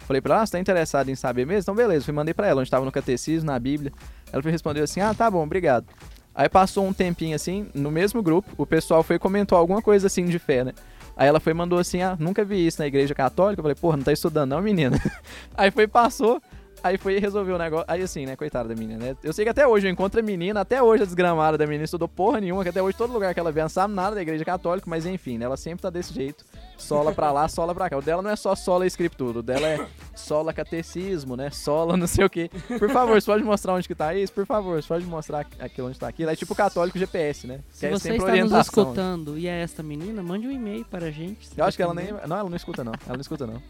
Falei 0.07 0.21
pra 0.21 0.35
ela, 0.35 0.43
ah, 0.43 0.47
você 0.47 0.53
tá 0.53 0.59
interessado 0.59 1.09
em 1.09 1.15
saber 1.15 1.47
mesmo? 1.47 1.61
Então 1.61 1.75
beleza, 1.75 2.05
fui 2.05 2.15
mandei 2.15 2.35
pra 2.35 2.47
ela, 2.47 2.61
onde 2.61 2.71
tava 2.71 2.85
no 2.85 2.93
catecismo, 2.93 3.51
na 3.51 3.59
Bíblia. 3.59 3.93
Ela 4.33 4.43
foi 4.43 4.51
respondeu 4.51 4.85
assim: 4.85 5.01
Ah, 5.01 5.15
tá 5.15 5.31
bom, 5.31 5.43
obrigado. 5.43 5.87
Aí 6.35 6.49
passou 6.49 6.87
um 6.87 6.93
tempinho 6.93 7.37
assim, 7.37 7.69
no 7.75 7.91
mesmo 7.91 8.23
grupo, 8.23 8.51
o 8.57 8.67
pessoal 8.67 9.03
foi 9.03 9.17
e 9.17 9.19
comentou 9.19 9.57
alguma 9.59 9.83
coisa 9.83 10.07
assim 10.07 10.25
de 10.25 10.39
fé, 10.39 10.65
né? 10.65 10.73
Aí 11.17 11.29
ela 11.29 11.39
foi 11.39 11.53
e 11.53 11.55
mandou 11.55 11.79
assim: 11.79 12.03
Ah, 12.03 12.17
nunca 12.19 12.45
vi 12.45 12.67
isso 12.67 12.81
na 12.81 12.87
igreja 12.87 13.15
católica. 13.15 13.61
Eu 13.61 13.63
falei, 13.63 13.75
porra, 13.75 13.97
não 13.97 14.05
tá 14.05 14.13
estudando 14.13 14.51
não, 14.51 14.63
menina. 14.63 14.99
Aí 15.55 15.71
foi 15.71 15.87
passou. 15.87 16.41
Aí 16.83 16.99
foi 16.99 17.17
e 17.17 17.21
resolveu 17.21 17.55
o 17.55 17.59
negócio. 17.59 17.85
Aí 17.87 18.03
assim, 18.03 18.27
né, 18.27 18.35
coitada 18.35 18.69
da 18.69 18.75
menina, 18.75 19.05
né? 19.05 19.17
Eu 19.23 19.33
sei 19.33 19.45
que 19.45 19.51
até 19.51 19.67
hoje 19.67 19.87
eu 19.87 19.91
encontro 19.93 20.19
a 20.19 20.23
menina, 20.23 20.61
até 20.61 20.83
hoje 20.83 21.05
a 21.05 21.07
desgramada 21.07 21.57
da 21.57 21.65
menina 21.65 21.85
estudou 21.85 22.09
porra 22.09 22.41
nenhuma, 22.41 22.65
que 22.65 22.71
até 22.71 22.83
hoje 22.83 22.97
todo 22.97 23.13
lugar 23.13 23.33
que 23.33 23.39
ela 23.39 23.53
vê 23.53 23.63
não 23.63 23.69
sabe 23.69 23.95
nada 23.95 24.17
da 24.17 24.23
igreja 24.23 24.45
católica, 24.45 24.91
mas 24.91 25.07
enfim, 25.07 25.39
né, 25.39 25.45
ela 25.45 25.57
sempre 25.57 25.83
tá 25.83 25.91
desse 25.91 26.13
jeito. 26.13 26.45
Sola 26.83 27.13
pra 27.13 27.31
lá, 27.33 27.49
sola 27.49 27.75
pra 27.75 27.89
cá. 27.89 27.97
O 27.97 28.03
dela 28.03 28.21
não 28.23 28.31
é 28.31 28.37
só 28.37 28.55
sola 28.55 28.87
escritura, 28.87 29.39
o 29.39 29.43
dela 29.43 29.67
é 29.67 29.87
sola 30.15 30.53
catecismo, 30.53 31.37
né? 31.37 31.51
Sola 31.51 31.97
não 31.97 32.07
sei 32.07 32.25
o 32.25 32.31
quê. 32.31 32.51
Por 32.79 32.91
favor, 32.91 33.21
você 33.21 33.27
pode 33.27 33.45
mostrar 33.45 33.75
onde 33.75 33.87
que 33.89 33.95
tá 33.95 34.15
isso? 34.15 34.33
Por 34.33 34.45
favor, 34.47 34.83
você 34.83 34.89
pode 34.89 35.05
mostrar 35.07 35.47
aqui 35.59 35.81
onde 35.81 35.99
tá 35.99 36.09
aquilo. 36.09 36.31
É 36.31 36.37
tipo 36.37 36.55
católico 36.55 36.99
GPS, 36.99 37.47
né? 37.47 37.61
Se 37.71 37.81
Que 37.81 37.87
é 37.87 37.91
você 37.91 38.03
sempre 38.03 38.17
está 38.19 38.27
nos 38.33 38.41
orientação. 38.41 38.83
escutando 38.83 39.39
e 39.39 39.47
é 39.47 39.63
esta 39.63 39.83
menina, 39.83 40.23
mande 40.23 40.47
um 40.47 40.51
e-mail 40.51 40.85
para 40.85 41.07
a 41.07 41.11
gente. 41.11 41.49
Eu 41.57 41.65
acho 41.65 41.77
que 41.77 41.83
ela 41.83 41.95
nem. 41.95 42.13
Não, 42.13 42.37
ela 42.37 42.49
não 42.51 42.57
escuta, 42.57 42.83
não. 42.85 42.93
Ela 43.07 43.15
não 43.15 43.21
escuta, 43.21 43.47
não. 43.47 43.63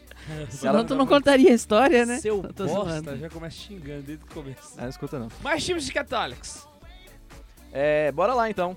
Senão 0.50 0.75
ela- 0.76 0.85
tu 0.85 0.95
não 0.95 1.07
contaria 1.07 1.50
a 1.50 1.54
história, 1.54 2.07
né? 2.07 2.19
Seu 2.19 2.40
bosta, 2.42 2.66
zoando. 2.66 3.16
já 3.19 3.28
começa 3.28 3.57
xingando 3.57 4.02
desde 4.02 4.25
o 4.25 4.28
começo. 4.28 4.73
Ela 4.75 4.83
não 4.83 4.88
escuta, 4.90 5.19
não. 5.19 5.28
Mais 5.42 5.64
tipos 5.64 5.85
de 5.85 5.92
católicos. 5.92 6.66
É, 7.73 8.11
bora 8.12 8.35
lá 8.35 8.49
então. 8.50 8.76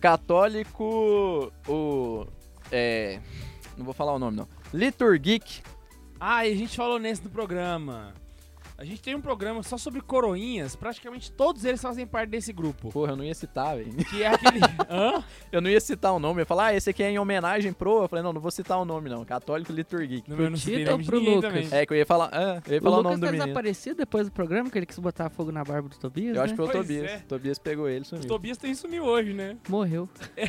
Católico. 0.00 1.52
O. 1.68 2.26
É. 2.70 3.20
Não 3.76 3.84
vou 3.84 3.94
falar 3.94 4.12
o 4.14 4.18
nome, 4.18 4.36
não. 4.36 4.48
Liturgic. 4.72 5.62
Ah, 6.18 6.46
e 6.46 6.52
a 6.52 6.56
gente 6.56 6.76
falou 6.76 6.98
nesse 6.98 7.22
do 7.22 7.28
programa. 7.30 8.14
A 8.78 8.84
gente 8.84 9.00
tem 9.00 9.14
um 9.14 9.22
programa 9.22 9.62
só 9.62 9.78
sobre 9.78 10.02
coroinhas, 10.02 10.76
praticamente 10.76 11.32
todos 11.32 11.64
eles 11.64 11.80
fazem 11.80 12.06
parte 12.06 12.28
desse 12.28 12.52
grupo. 12.52 12.90
Porra, 12.90 13.12
eu 13.12 13.16
não 13.16 13.24
ia 13.24 13.34
citar, 13.34 13.74
velho. 13.76 13.90
Que 14.04 14.22
é 14.22 14.26
aquele. 14.28 14.60
Hã? 14.90 15.24
Eu 15.50 15.62
não 15.62 15.70
ia 15.70 15.80
citar 15.80 16.12
o 16.12 16.18
nome. 16.18 16.40
Eu 16.40 16.42
ia 16.42 16.46
falar, 16.46 16.66
ah, 16.66 16.74
esse 16.74 16.90
aqui 16.90 17.02
é 17.02 17.10
em 17.10 17.18
homenagem 17.18 17.72
pro. 17.72 18.02
Eu 18.02 18.08
falei, 18.08 18.22
não, 18.22 18.34
não 18.34 18.40
vou 18.40 18.50
citar 18.50 18.78
o 18.78 18.84
nome, 18.84 19.08
não. 19.08 19.24
Católico 19.24 19.72
Liturgic. 19.72 20.28
Não, 20.30 20.36
eu 20.38 20.50
não 20.50 20.58
Tito 20.58 20.90
nome 20.90 21.04
pro 21.06 21.18
Lucas? 21.18 21.50
também. 21.50 21.68
É, 21.70 21.86
que 21.86 21.92
eu 21.94 21.96
ia 21.96 22.04
falar. 22.04 22.28
Ah, 22.30 22.60
eu 22.66 22.74
ia 22.74 22.80
O 22.80 22.82
falar 22.82 22.96
o, 22.96 22.98
Lucas 22.98 23.12
nome 23.12 23.16
do 23.16 23.20
tá 23.26 23.32
menino. 23.32 23.44
desaparecido 23.46 23.96
depois 23.96 24.26
do 24.26 24.32
programa, 24.32 24.68
que 24.68 24.78
ele 24.78 24.84
quis 24.86 24.98
botar 24.98 25.30
fogo 25.30 25.50
na 25.50 25.64
barba 25.64 25.88
do 25.88 25.96
Tobias, 25.98 26.36
Eu 26.36 26.42
acho 26.42 26.54
que 26.54 26.60
né? 26.60 26.66
foi 26.66 26.66
o 26.66 26.72
Pois 26.84 26.86
Tobias. 26.86 27.10
é. 27.12 27.18
Tobias 27.20 27.58
pegou 27.58 27.88
ele 27.88 28.00
e 28.00 28.02
O 28.02 28.04
sumiu. 28.04 28.26
Tobias 28.28 28.58
tem 28.58 28.74
sumiu 28.74 29.04
hoje, 29.04 29.32
né? 29.32 29.56
Morreu. 29.70 30.06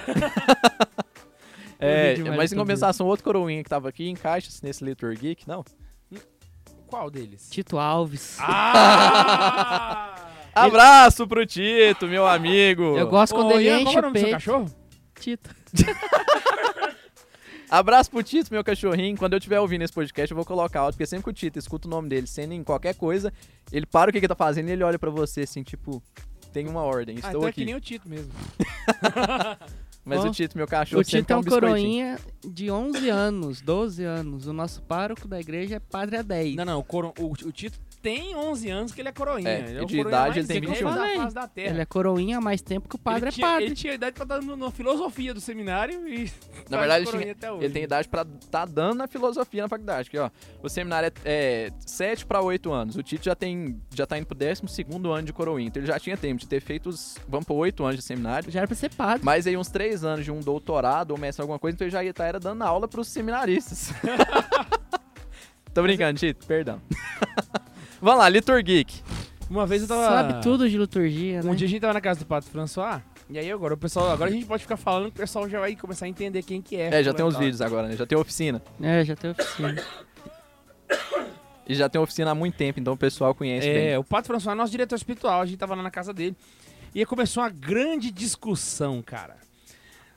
É, 1.80 2.18
mas 2.36 2.52
em 2.52 2.56
compensação, 2.56 3.06
outro 3.08 3.24
coroinha 3.24 3.64
que 3.64 3.70
tava 3.70 3.90
aqui 3.90 4.10
encaixa-se 4.10 4.64
nesse 4.64 4.84
Liturgic, 4.84 5.48
não? 5.48 5.64
Qual 6.88 7.12
deles? 7.12 7.50
Tito 7.50 7.78
Alves. 7.78 8.38
Ah! 8.40 10.16
Abraço 10.56 11.28
pro 11.28 11.46
Tito, 11.46 12.08
meu 12.08 12.26
amigo. 12.26 12.98
Eu 12.98 13.08
gosto 13.10 13.36
quando 13.36 13.52
Ô, 13.52 13.60
ele 13.60 13.66
Ian, 13.66 13.82
enche 13.82 13.94
qual 13.94 13.96
é 13.96 13.98
o 13.98 14.00
o 14.00 14.02
nome 14.04 14.14
do 14.14 14.20
seu 14.20 14.24
peito. 14.24 14.34
cachorro? 14.36 14.72
Tito. 15.20 15.50
Abraço 17.70 18.10
pro 18.10 18.24
Tito, 18.24 18.52
meu 18.54 18.64
cachorrinho. 18.64 19.18
Quando 19.18 19.34
eu 19.34 19.38
estiver 19.38 19.60
ouvindo 19.60 19.82
esse 19.84 19.92
podcast, 19.94 20.32
eu 20.32 20.36
vou 20.36 20.46
colocar 20.46 20.80
áudio, 20.80 20.94
porque 20.98 21.06
sempre 21.06 21.26
que 21.26 21.30
o 21.30 21.34
Tito 21.34 21.60
escuta 21.60 21.88
o 21.88 21.92
nome 21.92 22.08
dele 22.08 22.26
sendo 22.26 22.54
em 22.54 22.64
qualquer 22.64 22.96
coisa, 22.96 23.32
ele 23.72 23.86
para 23.86 24.10
o 24.10 24.14
que, 24.14 24.22
que 24.22 24.28
tá 24.28 24.36
fazendo 24.36 24.70
e 24.70 24.72
ele 24.72 24.84
olha 24.84 24.98
pra 24.98 25.10
você 25.10 25.42
assim, 25.42 25.64
tipo, 25.64 26.02
tem 26.54 26.66
uma 26.68 26.82
ordem, 26.82 27.18
Ah, 27.18 27.20
estou 27.20 27.32
então 27.32 27.46
é 27.46 27.50
aqui. 27.50 27.62
que 27.62 27.66
nem 27.66 27.76
o 27.76 27.82
Tito 27.82 28.08
mesmo. 28.08 28.32
Mas 30.08 30.24
Ó, 30.24 30.30
o 30.30 30.32
Tito, 30.32 30.58
meu 30.58 30.66
cachorro, 30.66 31.02
O 31.02 31.04
Tito 31.04 31.32
é 31.34 31.36
um 31.36 31.42
biscoitinho. 31.42 31.70
coroinha 31.70 32.20
de 32.48 32.72
11 32.72 33.10
anos, 33.10 33.62
12 33.62 34.04
anos. 34.04 34.48
O 34.48 34.54
nosso 34.54 34.82
pároco 34.84 35.28
da 35.28 35.40
igreja 35.40 35.76
é 35.76 35.80
padre 35.80 36.16
há 36.18 36.22
10. 36.22 36.56
Não, 36.56 36.64
não, 36.66 36.80
o, 36.80 36.84
coro- 36.84 37.14
o- 37.20 37.32
o 37.32 37.52
Tito 37.52 37.78
tem 38.08 38.34
11 38.34 38.70
anos 38.70 38.94
que 38.94 39.02
ele 39.02 39.10
é 39.10 39.12
coroinha. 39.12 39.50
É, 39.50 39.60
ele 39.60 39.80
é 39.80 39.82
o 39.82 39.86
de 39.86 39.98
coroinha 39.98 40.08
idade 40.08 40.28
mais 40.30 40.38
ele 40.38 40.48
tem 40.48 40.62
velho 40.62 40.74
21. 40.74 40.90
da 40.90 40.96
Falei. 40.96 41.18
face 41.18 41.36
da 41.36 41.48
terra. 41.50 41.70
Ele 41.72 41.82
é 41.82 41.86
coroinha 41.86 42.38
há 42.38 42.42
mais 42.42 42.62
tempo 42.62 42.88
que 42.88 42.96
o 42.96 42.98
padre 43.00 43.20
ele 43.20 43.28
é 43.28 43.32
tinha, 43.32 43.48
padre. 43.48 43.66
Ele 43.66 43.76
tinha 43.76 43.94
idade 43.94 44.14
pra 44.14 44.24
estar 44.24 44.42
na 44.56 44.72
filosofia 44.72 45.34
do 45.34 45.42
seminário 45.42 46.08
e. 46.08 46.24
Na 46.24 46.70
tá 46.70 46.78
verdade, 46.78 47.04
de 47.04 47.12
coroinha 47.12 47.36
tinha- 47.36 47.52
ele 47.56 47.70
tem 47.74 47.84
idade 47.84 48.08
pra 48.08 48.26
tá 48.50 48.64
dando 48.64 48.96
na 48.96 49.10
filosofia 49.10 49.64
na 49.64 49.68
faculdade. 49.68 50.10
Que, 50.10 50.18
ó, 50.18 50.30
o 50.64 50.70
seminário 50.70 51.12
é, 51.26 51.68
é 51.68 51.72
7 51.86 52.26
pra 52.26 52.42
8 52.42 52.72
anos. 52.72 52.96
O 52.96 53.04
Tito 53.04 53.26
já 53.26 53.36
tem 53.36 53.78
já 53.94 54.06
tá 54.06 54.18
indo 54.18 54.26
pro 54.26 54.38
12 54.38 54.86
ano 55.14 55.24
de 55.24 55.34
coroinha. 55.34 55.68
Então 55.68 55.82
ele 55.82 55.88
já 55.88 56.00
tinha 56.00 56.16
tempo 56.16 56.40
de 56.40 56.48
ter 56.48 56.62
feito 56.62 56.88
os. 56.88 57.18
Vamos 57.28 57.46
pro 57.46 57.56
8 57.56 57.84
anos 57.84 57.98
de 57.98 58.04
seminário. 58.04 58.50
Já 58.50 58.60
era 58.62 58.68
pra 58.68 58.76
ser 58.78 58.90
padre. 58.96 59.26
Mas 59.26 59.46
aí 59.46 59.58
uns 59.58 59.68
3 59.68 60.06
anos 60.06 60.24
de 60.24 60.32
um 60.32 60.40
doutorado 60.40 61.12
ou 61.12 61.18
mestre 61.18 61.42
alguma 61.42 61.60
coisa, 61.60 61.76
então 61.76 61.84
ele 61.86 61.92
já 61.92 62.02
ia 62.06 62.12
estar 62.12 62.24
era 62.24 62.40
dando 62.40 62.62
aula 62.62 62.88
pros 62.88 63.10
seminaristas. 63.10 63.92
Tô 65.74 65.84
brincando, 65.84 66.18
Tito, 66.18 66.48
perdão. 66.48 66.82
Vamos 68.02 68.20
lá, 68.20 68.30
Liturgeek. 68.30 69.02
Uma 69.50 69.66
vez 69.66 69.82
eu 69.82 69.88
tava. 69.88 70.04
Sabe 70.04 70.42
tudo 70.44 70.70
de 70.70 70.78
liturgia, 70.78 71.40
Um 71.40 71.50
né? 71.50 71.56
dia 71.56 71.68
a 71.68 71.70
gente 71.70 71.82
tava 71.82 71.94
na 71.94 72.02
casa 72.02 72.20
do 72.20 72.26
Padre 72.26 72.50
François. 72.50 73.02
E 73.30 73.40
aí 73.40 73.52
agora 73.52 73.74
o 73.74 73.78
pessoal. 73.78 74.12
Agora 74.12 74.30
a 74.30 74.34
gente 74.34 74.46
pode 74.46 74.64
ficar 74.64 74.78
falando 74.78 75.06
que 75.06 75.18
o 75.18 75.22
pessoal 75.22 75.50
já 75.50 75.60
vai 75.60 75.76
começar 75.76 76.06
a 76.06 76.10
entender 76.10 76.44
quem 76.44 76.62
que 76.62 76.76
é. 76.76 77.00
É, 77.00 77.04
já 77.04 77.14
tem 77.14 77.30
tá. 77.30 77.40
vídeos 77.40 77.62
agora, 77.62 77.88
né? 77.88 77.96
Já 77.96 78.06
tem 78.06 78.18
oficina. 78.18 78.62
É, 78.82 79.04
já 79.04 79.16
tem 79.16 79.32
oficina. 79.32 79.84
E 81.68 81.76
já 81.76 81.90
tem 81.90 82.00
oficina 82.00 82.32
há 82.32 82.36
muito 82.36 82.56
tempo, 82.56 82.80
então 82.80 82.94
o 82.94 82.98
pessoal 82.98 83.36
conhece 83.36 83.68
bem. 83.68 83.90
É, 83.90 84.00
o 84.00 84.04
Padre 84.04 84.28
François 84.28 84.54
é 84.54 84.56
nosso 84.56 84.72
diretor 84.72 84.96
espiritual, 84.96 85.42
a 85.42 85.46
gente 85.46 85.58
tava 85.58 85.76
lá 85.76 85.84
na 85.84 85.92
casa 85.92 86.14
dele. 86.14 86.36
E 86.96 87.00
aí 87.00 87.06
começou 87.06 87.44
uma 87.44 87.50
grande 87.50 88.10
discussão, 88.10 89.02
cara, 89.02 89.36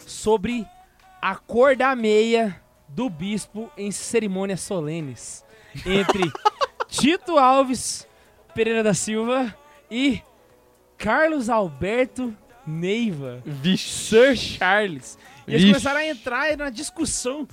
sobre 0.07 0.65
a 1.21 1.35
cor 1.35 1.75
da 1.75 1.97
meia 1.97 2.61
do 2.89 3.11
bispo 3.11 3.71
em 3.77 3.91
cerimônias 3.91 4.61
solenes. 4.61 5.45
Entre 5.85 6.31
Tito 6.91 7.39
Alves 7.39 8.07
Pereira 8.55 8.83
da 8.83 8.95
Silva 8.95 9.55
e 9.91 10.21
Carlos 10.99 11.49
Alberto 11.49 12.35
Neiva. 12.67 13.43
Vixe. 13.45 13.89
Sir 13.91 14.37
Charles. 14.37 15.19
E 15.47 15.53
eles 15.53 15.63
Vixe. 15.63 15.73
começaram 15.75 16.01
a 16.01 16.07
entrar 16.07 16.57
na 16.57 16.71
discussão 16.71 17.47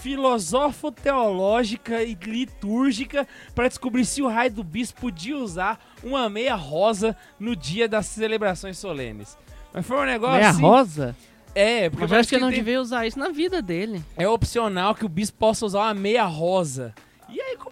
filosofo-teológica 0.00 2.02
e 2.02 2.14
litúrgica 2.14 3.26
para 3.54 3.68
descobrir 3.68 4.04
se 4.04 4.22
o 4.22 4.28
raio 4.28 4.52
do 4.52 4.64
bispo 4.64 5.00
podia 5.00 5.36
usar 5.36 5.78
uma 6.02 6.28
meia 6.28 6.54
rosa 6.54 7.16
no 7.38 7.54
dia 7.56 7.88
das 7.88 8.06
celebrações 8.06 8.78
solenes. 8.78 9.36
Mas 9.72 9.86
foi 9.86 9.98
um 9.98 10.04
negócio 10.04 10.36
Meia 10.38 10.50
assim... 10.50 10.60
rosa? 10.62 11.16
É, 11.54 11.88
porque 11.90 12.02
Mas 12.04 12.12
eu 12.12 12.18
acho 12.18 12.28
que 12.28 12.34
ele 12.36 12.42
não 12.44 12.50
tem- 12.50 12.58
devia 12.58 12.80
usar 12.80 13.06
isso 13.06 13.18
na 13.18 13.30
vida 13.30 13.60
dele. 13.60 14.02
é 14.16 14.28
opcional 14.28 14.94
que 14.94 15.04
o 15.04 15.08
bispo 15.08 15.38
possa 15.38 15.66
usar 15.66 15.80
uma 15.80 15.94
meia 15.94 16.24
rosa. 16.24 16.94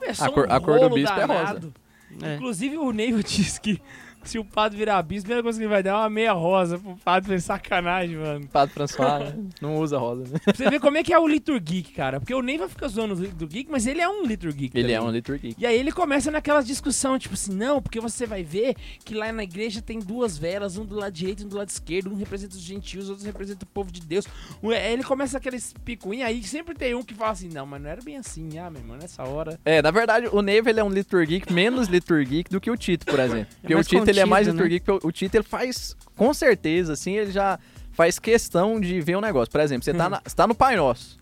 Começou 0.07 0.27
A 0.27 0.31
cor- 0.33 0.47
um 0.49 0.53
a 0.53 0.61
cor 0.61 0.81
do 0.81 0.91
bispo 0.95 1.19
é 1.19 1.25
rosa. 1.25 1.45
danado. 1.45 1.75
É. 2.23 2.35
Inclusive 2.37 2.77
o 2.79 2.93
Neiva 2.93 3.23
disse 3.25 3.61
que 3.61 3.81
se 4.27 4.39
o 4.39 4.45
padre 4.45 4.79
virar 4.79 5.03
bispo, 5.03 5.27
a 5.27 5.27
primeira 5.27 5.43
coisa 5.43 5.59
que 5.59 5.65
ele 5.65 5.73
vai 5.73 5.83
dar 5.83 5.91
é 5.91 5.95
uma 5.95 6.11
meia 6.11 6.33
rosa 6.33 6.79
pro 6.79 6.97
padre. 6.97 7.41
Sacanagem, 7.41 8.17
mano. 8.17 8.47
Padre 8.49 8.75
François 8.75 9.21
né? 9.21 9.45
não 9.61 9.77
usa 9.77 9.99
rosa, 9.99 10.25
né? 10.25 10.39
Pra 10.45 10.55
você 10.55 10.71
ver 10.71 10.81
como 10.81 10.97
é 10.97 11.03
que 11.03 11.13
é 11.13 11.19
o 11.19 11.27
Liturgeek, 11.27 11.93
cara. 11.93 12.21
Porque 12.21 12.35
o 12.35 12.43
Neiva 12.43 12.69
fica 12.69 12.89
zoando 12.89 13.15
o 13.15 13.19
Liturgeek, 13.19 13.71
mas 13.71 13.87
ele 13.87 14.01
é 14.01 14.09
um 14.09 14.25
Liturgeek 14.25 14.77
Ele 14.77 14.93
é 14.93 14.97
também. 14.97 15.11
um 15.11 15.13
liturgeek. 15.13 15.57
E 15.59 15.67
aí 15.67 15.79
ele 15.79 15.93
começa 15.93 16.31
naquela 16.31 16.63
discussão, 16.63 17.19
tipo 17.19 17.35
assim, 17.35 17.55
não, 17.55 17.81
porque 17.81 18.01
você 18.01 18.27
vai 18.27 18.43
ver 18.43 18.75
que 19.05 19.15
lá 19.15 19.31
na 19.33 19.43
igreja 19.45 19.81
tem 19.81 19.99
duas 19.99 20.37
velas, 20.39 20.77
um 20.77 20.85
do 20.85 20.97
lado 20.97 21.13
direito 21.13 21.43
e 21.43 21.47
um 21.47 21.49
do 21.49 21.57
lado 21.57 21.69
esquerdo, 21.69 22.11
um 22.11 22.17
representa 22.17 22.55
os 22.55 22.61
gentios, 22.61 23.09
outro 23.09 23.25
representa 23.25 23.65
o 23.65 23.69
povo 23.69 23.91
de 23.91 24.01
Deus. 24.01 24.27
Aí 24.63 24.93
ele 24.93 25.05
começa 25.05 25.39
aqueles 25.39 25.75
picuinhos, 25.85 26.27
aí 26.27 26.43
sempre 26.43 26.75
tem 26.75 26.95
um 26.95 27.03
que 27.03 27.15
fala 27.15 27.33
assim, 27.33 27.49
não, 27.49 27.67
mas 27.67 27.81
não 27.83 27.91
era 27.91 28.03
bem 28.03 28.17
assim, 28.17 28.59
ah, 28.59 28.71
meu 28.71 28.81
irmão, 28.81 28.97
nessa 28.97 29.23
hora. 29.25 29.59
É, 29.65 29.81
na 29.83 29.91
verdade, 29.91 30.29
o 30.33 30.43
Neve 30.43 30.71
ele 30.71 30.81
é 30.81 30.85
um 30.85 30.91
liturgeek 30.91 31.53
menos 31.53 31.89
liturgeek 31.89 32.51
do 32.51 32.61
que 32.61 32.71
o 32.71 32.77
Tito, 32.77 33.07
por 33.07 33.19
exemplo. 33.19 33.47
Porque 33.61 33.75
o 33.75 33.79
mais 33.79 33.87
Tito 33.87 34.11
ele 34.19 34.21
é 34.21 34.25
mais 34.27 34.47
contido, 34.49 34.63
né? 34.69 34.79
porque 34.81 35.07
o, 35.07 35.09
o 35.09 35.13
Tito 35.13 35.37
ele 35.37 35.45
faz, 35.45 35.97
com 36.17 36.33
certeza, 36.35 36.93
assim, 36.95 37.13
ele 37.17 37.31
já 37.31 37.59
faz 37.93 38.19
questão 38.19 38.81
de 38.81 39.01
ver 39.01 39.17
um 39.17 39.21
negócio. 39.21 39.51
Por 39.51 39.61
exemplo, 39.61 39.85
você 39.85 39.93
Hum. 39.93 39.97
tá, 39.97 40.09
na- 40.09 40.21
você 40.25 40.35
tá 40.37 40.47
no 40.47 40.55
Pai 40.55 40.77
Nosso. 40.77 41.17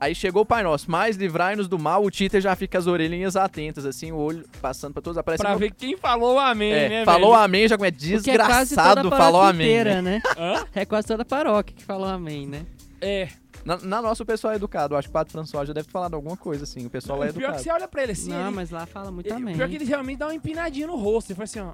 Aí 0.00 0.14
chegou 0.14 0.42
o 0.42 0.46
Pai 0.46 0.62
Nosso, 0.62 0.90
mas 0.90 1.16
livrai-nos 1.16 1.66
do 1.68 1.78
mal, 1.78 2.04
o 2.04 2.10
Tito 2.10 2.38
já 2.40 2.54
fica 2.56 2.76
as 2.76 2.86
orelhinhas 2.86 3.36
atentas, 3.36 3.86
assim, 3.86 4.12
o 4.12 4.16
olho 4.16 4.44
passando 4.60 4.92
pra 4.92 5.00
todos, 5.00 5.16
aparece 5.16 5.42
Pra 5.42 5.52
no- 5.52 5.58
ver 5.58 5.70
quem 5.72 5.96
falou 5.96 6.38
amém, 6.38 6.72
É, 6.72 6.88
né, 6.88 7.04
falou 7.04 7.30
velho? 7.32 7.42
amém, 7.44 7.68
já 7.68 7.76
como 7.78 7.86
é 7.86 7.88
é 7.88 7.92
quase 7.92 8.04
toda 8.20 8.42
a 8.42 8.58
desgraçado, 8.64 8.94
paróquia 9.08 9.16
falou 9.18 9.42
amém. 9.42 9.66
inteira, 9.66 10.02
né? 10.02 10.20
né? 10.36 10.64
É 10.74 10.84
quase 10.84 11.06
toda 11.08 11.22
a 11.22 11.26
paróquia 11.26 11.74
que 11.76 11.84
falou 11.84 12.06
amém, 12.06 12.46
né? 12.46 12.66
É. 13.00 13.28
Na, 13.64 13.78
na 13.78 14.02
nossa 14.02 14.22
o 14.22 14.26
pessoal 14.26 14.52
é 14.52 14.56
educado, 14.56 14.92
eu 14.92 14.98
acho 14.98 15.08
que 15.08 15.10
o 15.10 15.14
Padre 15.14 15.32
François 15.32 15.66
já 15.66 15.72
deve 15.72 15.86
ter 15.86 15.92
falado 15.92 16.12
alguma 16.14 16.36
coisa, 16.36 16.64
assim, 16.64 16.84
o 16.84 16.90
pessoal 16.90 17.24
é 17.24 17.30
o 17.30 17.32
pior 17.32 17.38
educado. 17.44 17.56
que 17.56 17.62
você 17.62 17.70
olha 17.70 17.88
pra 17.88 18.02
ele 18.02 18.12
assim, 18.12 18.28
não, 18.30 18.46
ele, 18.48 18.56
mas 18.56 18.70
lá 18.70 18.84
fala 18.84 19.10
muito 19.10 19.26
ele, 19.26 19.34
amém. 19.36 19.56
pior 19.56 19.68
que 19.70 19.76
ele 19.76 19.84
realmente 19.86 20.18
dá 20.18 20.26
uma 20.26 20.34
empinadinha 20.34 20.86
no 20.86 20.96
rosto. 20.96 21.30
Ele 21.30 21.36
fala 21.36 21.44
assim, 21.44 21.60
ó. 21.60 21.72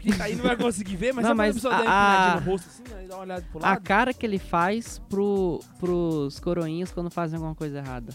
Quem 0.00 0.12
tá 0.12 0.24
aí 0.24 0.34
não 0.34 0.42
vai 0.44 0.56
conseguir 0.56 0.96
ver, 0.96 1.12
mas 1.14 1.24
Não, 1.24 1.30
quando 1.30 1.40
a 1.40 1.44
mas 1.46 1.54
pessoa 1.54 1.74
dá 1.76 1.82
uma 1.82 1.90
a- 1.90 2.32
a- 2.32 2.40
no 2.40 2.50
rosto 2.50 2.68
assim, 2.68 2.82
aí 2.98 3.06
dá 3.06 3.14
uma 3.14 3.22
olhada 3.22 3.44
pro 3.52 3.64
A 3.64 3.76
cara 3.76 4.12
que 4.12 4.26
ele 4.26 4.38
faz 4.38 4.98
pro, 5.08 5.60
pros 5.78 6.40
coroinhas 6.40 6.90
quando 6.90 7.10
fazem 7.10 7.36
alguma 7.36 7.54
coisa 7.54 7.78
errada. 7.78 8.12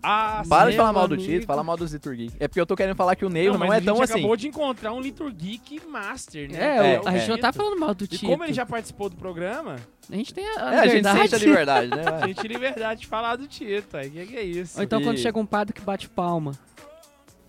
Ah, 0.00 0.44
Para 0.48 0.70
de 0.70 0.76
falar 0.76 0.92
mal 0.92 1.08
do. 1.08 1.16
Tito, 1.16 1.44
fala 1.44 1.64
mal 1.64 1.76
dos 1.76 1.92
liturgeek. 1.92 2.32
É 2.38 2.46
porque 2.46 2.60
eu 2.60 2.64
tô 2.66 2.76
querendo 2.76 2.94
falar 2.94 3.16
que 3.16 3.24
o 3.24 3.28
Neiva 3.28 3.54
não, 3.54 3.58
mas 3.58 3.70
é 3.70 3.72
a 3.72 3.78
gente 3.80 3.86
tão 3.86 4.00
assim. 4.00 4.12
acabou 4.12 4.36
de 4.36 4.46
encontrar 4.46 4.92
um 4.92 5.00
Liturgeek 5.00 5.84
Master, 5.88 6.48
né? 6.48 6.56
É, 6.56 6.94
É, 6.94 7.00
o- 7.00 7.08
a 7.08 7.10
gente 7.18 7.24
é. 7.24 7.28
não 7.28 7.38
tá 7.38 7.52
falando 7.52 7.80
mal 7.80 7.92
do 7.96 8.04
E 8.04 8.06
Tito. 8.06 8.24
como 8.24 8.44
ele 8.44 8.52
já 8.52 8.64
participou 8.64 9.10
do 9.10 9.16
programa, 9.16 9.74
A 10.10 10.14
gente 10.14 10.32
tem 10.32 10.46
a, 10.46 10.50
É, 10.52 10.54
a 10.54 10.68
a 10.68 10.86
gente 10.86 10.96
liberdade. 10.98 11.18
sente 11.18 11.34
a 11.34 11.38
liberdade, 11.38 11.90
né? 11.90 12.02
a 12.22 12.26
gente 12.28 12.40
tem 12.40 12.48
liberdade 12.50 13.00
de 13.00 13.06
falar 13.08 13.34
do 13.36 13.46
Tito. 13.48 13.96
Aí 13.96 14.08
que, 14.08 14.24
que 14.26 14.36
é 14.36 14.42
isso? 14.42 14.78
Ou 14.78 14.84
então 14.84 15.02
quando 15.02 15.16
E- 15.18 15.20
chega 15.20 15.38
um 15.38 15.44
padre 15.44 15.74
que 15.74 15.80
bate 15.82 16.08
palma. 16.08 16.52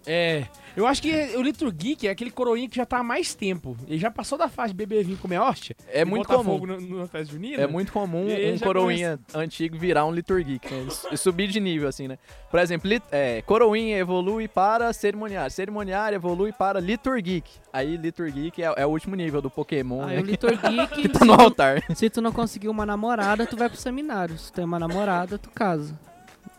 É. 0.05 0.45
Eu 0.77 0.87
acho 0.87 1.01
que 1.01 1.11
o 1.35 1.41
Liturgeek 1.41 2.07
é 2.07 2.11
aquele 2.11 2.31
coroinha 2.31 2.69
que 2.69 2.75
já 2.77 2.85
tá 2.85 2.99
há 2.99 3.03
mais 3.03 3.33
tempo. 3.35 3.75
Ele 3.87 3.97
já 3.97 4.09
passou 4.09 4.37
da 4.37 4.47
fase 4.47 4.71
de 4.71 4.77
beber 4.77 5.03
vinho 5.03 5.17
comer 5.17 5.37
hóstia. 5.39 5.75
É 5.89 6.01
e 6.01 6.05
muito 6.05 6.27
comum. 6.27 6.43
fogo 6.43 6.65
no- 6.67 6.79
numa 6.79 7.07
festa 7.07 7.33
junina. 7.33 7.61
É 7.61 7.67
muito 7.67 7.91
comum 7.91 8.25
um 8.27 8.59
coroinha 8.59 9.19
antigo 9.33 9.77
virar 9.77 10.05
um 10.05 10.11
liturgeek, 10.11 10.73
né? 10.73 10.87
E 11.11 11.17
subir 11.17 11.47
de 11.49 11.59
nível, 11.59 11.89
assim, 11.89 12.07
né? 12.07 12.17
Por 12.49 12.59
exemplo, 12.59 12.87
lit- 12.89 13.03
é, 13.11 13.41
coroinha 13.41 13.97
evolui 13.97 14.47
para 14.47 14.93
cerimoniário, 14.93 15.51
cerimoniário 15.51 16.15
evolui 16.15 16.53
para 16.53 16.79
liturgeek. 16.79 17.49
Aí 17.73 17.97
liturgeek 17.97 18.61
é, 18.63 18.73
é 18.77 18.85
o 18.85 18.89
último 18.89 19.15
nível 19.15 19.41
do 19.41 19.49
Pokémon, 19.49 20.03
Aí 20.05 20.15
né? 20.15 20.21
o 20.21 20.25
liturgeek, 20.25 20.95
Que 21.01 21.09
tá 21.09 21.25
no 21.25 21.33
se, 21.33 21.37
tu, 21.37 21.43
altar. 21.43 21.95
se 21.95 22.09
tu 22.09 22.21
não 22.21 22.31
conseguir 22.31 22.69
uma 22.69 22.85
namorada, 22.85 23.45
tu 23.45 23.57
vai 23.57 23.67
pro 23.69 23.77
seminário. 23.77 24.37
Se 24.37 24.51
tu 24.51 24.55
tem 24.55 24.65
uma 24.65 24.79
namorada, 24.79 25.37
tu 25.37 25.49
casa. 25.49 25.99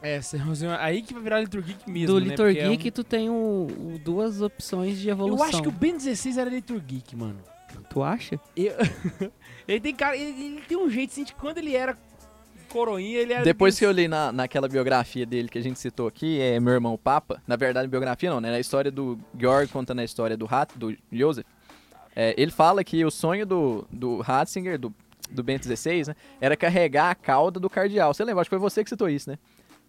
É, 0.02 0.20
você- 0.20 0.38
aí 0.78 1.02
que 1.02 1.12
vai 1.12 1.22
virar 1.22 1.40
Liturgeek 1.40 1.90
mesmo. 1.90 2.06
Do 2.18 2.20
né? 2.24 2.34
Porque 2.34 2.42
é 2.42 2.46
liturgeek, 2.52 2.88
um- 2.88 2.90
tu 2.92 3.04
tem 3.04 3.28
o, 3.30 3.32
o- 3.34 4.00
duas 4.02 4.40
opções 4.40 4.98
de 4.98 5.10
evolução. 5.10 5.38
Eu 5.38 5.44
acho 5.50 5.62
que 5.62 5.68
o 5.68 5.72
Ben 5.72 5.92
16 5.96 6.38
era 6.38 6.48
Liturgeek, 6.48 7.14
mano. 7.16 7.38
Tu 7.88 8.02
acha? 8.02 8.40
Eu- 8.56 8.74
ele 9.68 9.80
tem 9.80 9.94
cara. 9.94 10.16
Ele, 10.16 10.44
ele 10.56 10.60
tem 10.66 10.76
um 10.78 10.88
jeito 10.90 11.10
assim 11.10 11.24
de 11.24 11.34
quando 11.34 11.58
ele 11.58 11.74
era 11.76 11.96
coroinha, 12.68 13.18
ele 13.18 13.32
era. 13.32 13.44
Depois 13.44 13.78
que 13.78 13.84
eu 13.84 13.90
li 13.92 14.06
na, 14.08 14.32
naquela 14.32 14.68
biografia 14.68 15.26
dele 15.26 15.48
que 15.48 15.58
a 15.58 15.62
gente 15.62 15.78
citou 15.78 16.06
aqui, 16.06 16.40
é 16.40 16.58
Meu 16.60 16.72
Irmão 16.72 16.96
Papa, 16.96 17.42
na 17.46 17.56
verdade 17.56 17.88
biografia 17.88 18.30
não, 18.30 18.40
né? 18.40 18.50
Na 18.50 18.60
história 18.60 18.90
do 18.90 19.18
Georg 19.38 19.68
contando 19.72 19.98
a 20.00 20.04
história 20.04 20.36
do 20.36 20.46
Rat, 20.46 20.70
do 20.76 20.96
Joseph, 21.12 21.46
é, 22.14 22.34
ele 22.36 22.50
fala 22.50 22.82
que 22.84 23.04
o 23.04 23.10
sonho 23.10 23.44
do, 23.44 23.86
do 23.90 24.20
Ratzinger, 24.20 24.78
do, 24.78 24.94
do 25.30 25.42
Bento 25.42 25.64
XVI, 25.66 26.08
né, 26.08 26.16
era 26.40 26.56
carregar 26.56 27.10
a 27.10 27.14
cauda 27.14 27.58
do 27.60 27.68
cardeal. 27.70 28.12
Você 28.14 28.24
lembra? 28.24 28.40
Acho 28.40 28.50
que 28.50 28.56
foi 28.56 28.58
você 28.60 28.82
que 28.84 28.90
citou 28.90 29.08
isso, 29.08 29.30
né? 29.30 29.38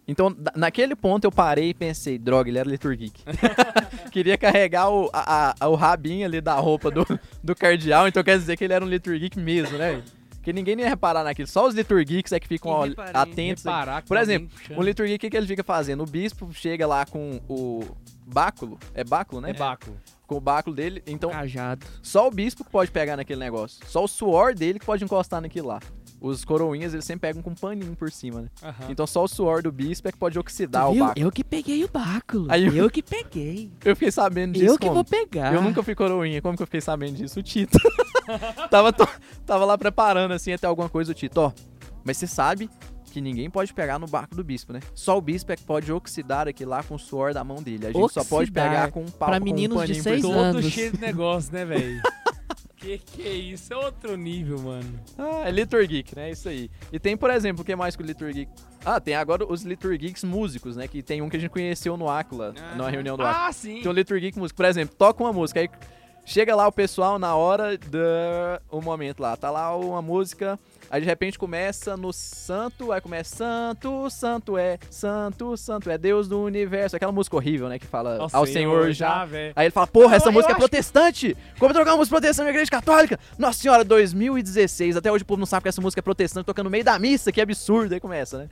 Então, 0.06 0.34
naquele 0.56 0.96
ponto 0.96 1.24
eu 1.24 1.30
parei 1.32 1.70
e 1.70 1.74
pensei, 1.74 2.18
droga, 2.18 2.50
ele 2.50 2.58
era 2.58 2.68
liturgeek. 2.68 3.22
Queria 4.10 4.36
carregar 4.36 4.90
o, 4.90 5.08
a, 5.12 5.54
a- 5.60 5.68
o 5.68 5.74
rabinho 5.74 6.26
ali 6.26 6.40
da 6.40 6.54
roupa 6.54 6.90
do, 6.90 7.06
do 7.42 7.54
cardeal, 7.54 8.08
então 8.08 8.22
quer 8.22 8.36
dizer 8.38 8.56
que 8.56 8.64
ele 8.64 8.72
era 8.72 8.84
um 8.84 8.88
liturgeek 8.88 9.38
mesmo, 9.38 9.78
né? 9.78 10.02
Porque 10.34 10.52
ninguém 10.52 10.76
ia 10.80 10.88
reparar 10.88 11.22
naquilo. 11.22 11.46
Só 11.46 11.68
os 11.68 11.74
liturgeeks 11.74 12.32
é 12.32 12.40
que 12.40 12.48
ficam 12.48 12.72
ó, 12.72 12.82
reparei? 12.82 13.12
atentos. 13.14 13.62
Reparar 13.64 14.02
Por 14.02 14.16
alguém 14.18 14.34
exemplo. 14.36 14.76
O 14.76 14.82
liturgia, 14.82 15.14
o 15.14 15.18
que, 15.20 15.30
que 15.30 15.36
ele 15.36 15.46
fica 15.46 15.62
fazendo? 15.62 16.02
O 16.02 16.06
bispo 16.06 16.52
chega 16.52 16.84
lá 16.84 17.06
com 17.06 17.40
o 17.48 17.84
báculo, 18.26 18.76
é 18.92 19.04
báculo, 19.04 19.40
né? 19.40 19.50
É 19.50 19.54
báculo. 19.54 19.96
Com 20.26 20.36
o 20.38 20.40
báculo 20.40 20.74
dele, 20.74 21.00
então 21.06 21.30
Cajado. 21.30 21.86
só 22.02 22.26
o 22.26 22.30
bispo 22.30 22.64
que 22.64 22.70
pode 22.70 22.90
pegar 22.90 23.16
naquele 23.16 23.38
negócio. 23.38 23.86
Só 23.86 24.02
o 24.02 24.08
suor 24.08 24.52
dele 24.52 24.80
que 24.80 24.86
pode 24.86 25.04
encostar 25.04 25.40
naquilo 25.40 25.68
lá. 25.68 25.80
Os 26.22 26.44
coroinhas 26.44 26.94
eles 26.94 27.04
sempre 27.04 27.28
pegam 27.28 27.42
com 27.42 27.50
um 27.50 27.54
paninho 27.54 27.96
por 27.96 28.10
cima, 28.10 28.42
né? 28.42 28.48
Aham. 28.62 28.86
Então 28.90 29.06
só 29.06 29.24
o 29.24 29.28
suor 29.28 29.60
do 29.62 29.72
bispo 29.72 30.08
é 30.08 30.12
que 30.12 30.18
pode 30.18 30.38
oxidar 30.38 30.90
o 30.90 30.94
báculo. 30.94 31.26
Eu 31.26 31.32
que 31.32 31.42
peguei 31.42 31.84
o 31.84 31.88
báculo. 31.88 32.46
Aí 32.48 32.64
eu- 32.66 32.74
eu... 32.74 32.90
que 32.90 33.02
peguei. 33.02 33.72
Eu 33.84 33.96
fiquei 33.96 34.12
sabendo 34.12 34.52
disso 34.54 34.66
Eu 34.66 34.78
que 34.78 34.86
como? 34.86 34.94
vou 34.94 35.04
pegar. 35.04 35.52
Eu 35.52 35.60
nunca 35.60 35.82
fui 35.82 35.94
coroinha. 35.94 36.40
Como 36.40 36.56
que 36.56 36.62
eu 36.62 36.66
fiquei 36.66 36.80
sabendo 36.80 37.16
disso? 37.16 37.40
O 37.40 37.42
Tito. 37.42 37.76
tava, 38.70 38.92
to- 38.92 39.08
tava 39.44 39.64
lá 39.64 39.76
preparando, 39.76 40.32
assim, 40.32 40.52
até 40.52 40.66
alguma 40.66 40.88
coisa. 40.88 41.12
O 41.12 41.14
Tito, 41.14 41.40
ó. 41.40 41.52
Mas 42.04 42.16
você 42.18 42.26
sabe 42.26 42.70
que 43.12 43.20
ninguém 43.20 43.50
pode 43.50 43.74
pegar 43.74 43.98
no 43.98 44.06
barco 44.06 44.34
do 44.34 44.42
bispo, 44.42 44.72
né? 44.72 44.80
Só 44.94 45.18
o 45.18 45.20
bispo 45.20 45.52
é 45.52 45.56
que 45.56 45.62
pode 45.64 45.92
oxidar 45.92 46.48
aqui 46.48 46.64
lá 46.64 46.82
com 46.82 46.94
o 46.94 46.98
suor 46.98 47.34
da 47.34 47.44
mão 47.44 47.62
dele. 47.62 47.86
A 47.88 47.92
gente 47.92 48.12
só 48.12 48.24
pode 48.24 48.44
Oxidar. 48.50 48.70
pegar 48.70 48.90
com 48.90 49.02
um 49.02 49.10
pau 49.10 49.28
Pra 49.28 49.38
com 49.38 49.42
um 49.42 49.44
meninos 49.44 49.86
de 49.86 50.00
seis 50.00 50.22
cima. 50.22 50.32
Todo 50.32 50.38
anos. 50.42 50.64
cheio 50.66 50.92
de 50.92 51.00
negócio, 51.00 51.52
né, 51.52 51.64
velho? 51.64 52.00
que 52.82 52.98
que 52.98 53.22
é 53.22 53.32
isso? 53.32 53.72
É 53.72 53.76
outro 53.76 54.16
nível, 54.16 54.58
mano. 54.58 55.00
Ah, 55.16 55.48
é 55.48 55.50
Liturgeek, 55.50 56.16
né? 56.16 56.30
Isso 56.30 56.48
aí. 56.48 56.68
E 56.92 56.98
tem, 56.98 57.16
por 57.16 57.30
exemplo, 57.30 57.62
o 57.62 57.64
que 57.64 57.74
mais 57.76 57.94
que 57.94 58.02
o 58.02 58.06
Liturgeek... 58.06 58.50
Ah, 58.84 59.00
tem 59.00 59.14
agora 59.14 59.46
os 59.46 59.62
Liturgeeks 59.62 60.24
músicos, 60.24 60.76
né? 60.76 60.88
Que 60.88 61.02
tem 61.02 61.22
um 61.22 61.28
que 61.28 61.36
a 61.36 61.40
gente 61.40 61.50
conheceu 61.50 61.96
no 61.96 62.08
Áquila, 62.08 62.52
numa 62.76 62.90
reunião 62.90 63.16
do 63.16 63.22
Áquila. 63.22 63.46
Ah, 63.46 63.52
sim. 63.52 63.80
Tem 63.80 63.90
o 63.90 63.94
Liturgeek 63.94 64.36
músico. 64.36 64.56
Por 64.56 64.66
exemplo, 64.66 64.96
toca 64.96 65.22
uma 65.22 65.32
música, 65.32 65.60
aí 65.60 65.70
chega 66.24 66.54
lá 66.56 66.66
o 66.66 66.72
pessoal 66.72 67.18
na 67.18 67.36
hora 67.36 67.78
do 67.78 67.98
o 68.70 68.80
momento 68.80 69.20
lá. 69.20 69.36
Tá 69.36 69.50
lá 69.50 69.76
uma 69.76 70.02
música, 70.02 70.58
aí 70.92 71.00
de 71.00 71.06
repente 71.06 71.38
começa 71.38 71.96
no 71.96 72.12
santo, 72.12 72.92
aí 72.92 73.00
começa 73.00 73.34
santo, 73.34 74.10
santo 74.10 74.58
é, 74.58 74.78
santo, 74.90 75.56
santo 75.56 75.90
é 75.90 75.96
Deus 75.96 76.28
do 76.28 76.40
universo. 76.42 76.94
Aquela 76.94 77.10
música 77.10 77.34
horrível, 77.34 77.68
né? 77.70 77.78
Que 77.78 77.86
fala 77.86 78.28
ao, 78.30 78.46
Senhor, 78.46 78.92
já. 78.92 79.24
velho. 79.24 79.54
Aí 79.56 79.64
ele 79.64 79.70
fala, 79.72 79.86
porra, 79.86 80.16
essa 80.16 80.28
eu 80.28 80.32
música 80.32 80.52
é 80.52 80.54
acho- 80.54 80.60
protestante! 80.60 81.34
Como 81.58 81.72
trocar 81.72 81.92
uma 81.92 81.96
música 81.96 82.14
protestante 82.16 82.44
na 82.44 82.50
igreja 82.50 82.70
católica? 82.70 83.18
Nossa 83.38 83.58
senhora, 83.58 83.82
2016. 83.82 84.96
Até 84.96 85.10
hoje 85.10 85.22
o 85.22 85.26
povo 85.26 85.38
não 85.40 85.46
sabe 85.46 85.62
que 85.62 85.68
essa 85.70 85.80
música 85.80 86.00
é 86.00 86.02
protestante, 86.02 86.44
tocando 86.44 86.64
no 86.66 86.70
meio 86.70 86.84
da 86.84 86.98
missa, 86.98 87.32
que 87.32 87.40
absurdo. 87.40 87.94
Aí 87.94 88.00
começa, 88.00 88.36
né? 88.38 88.48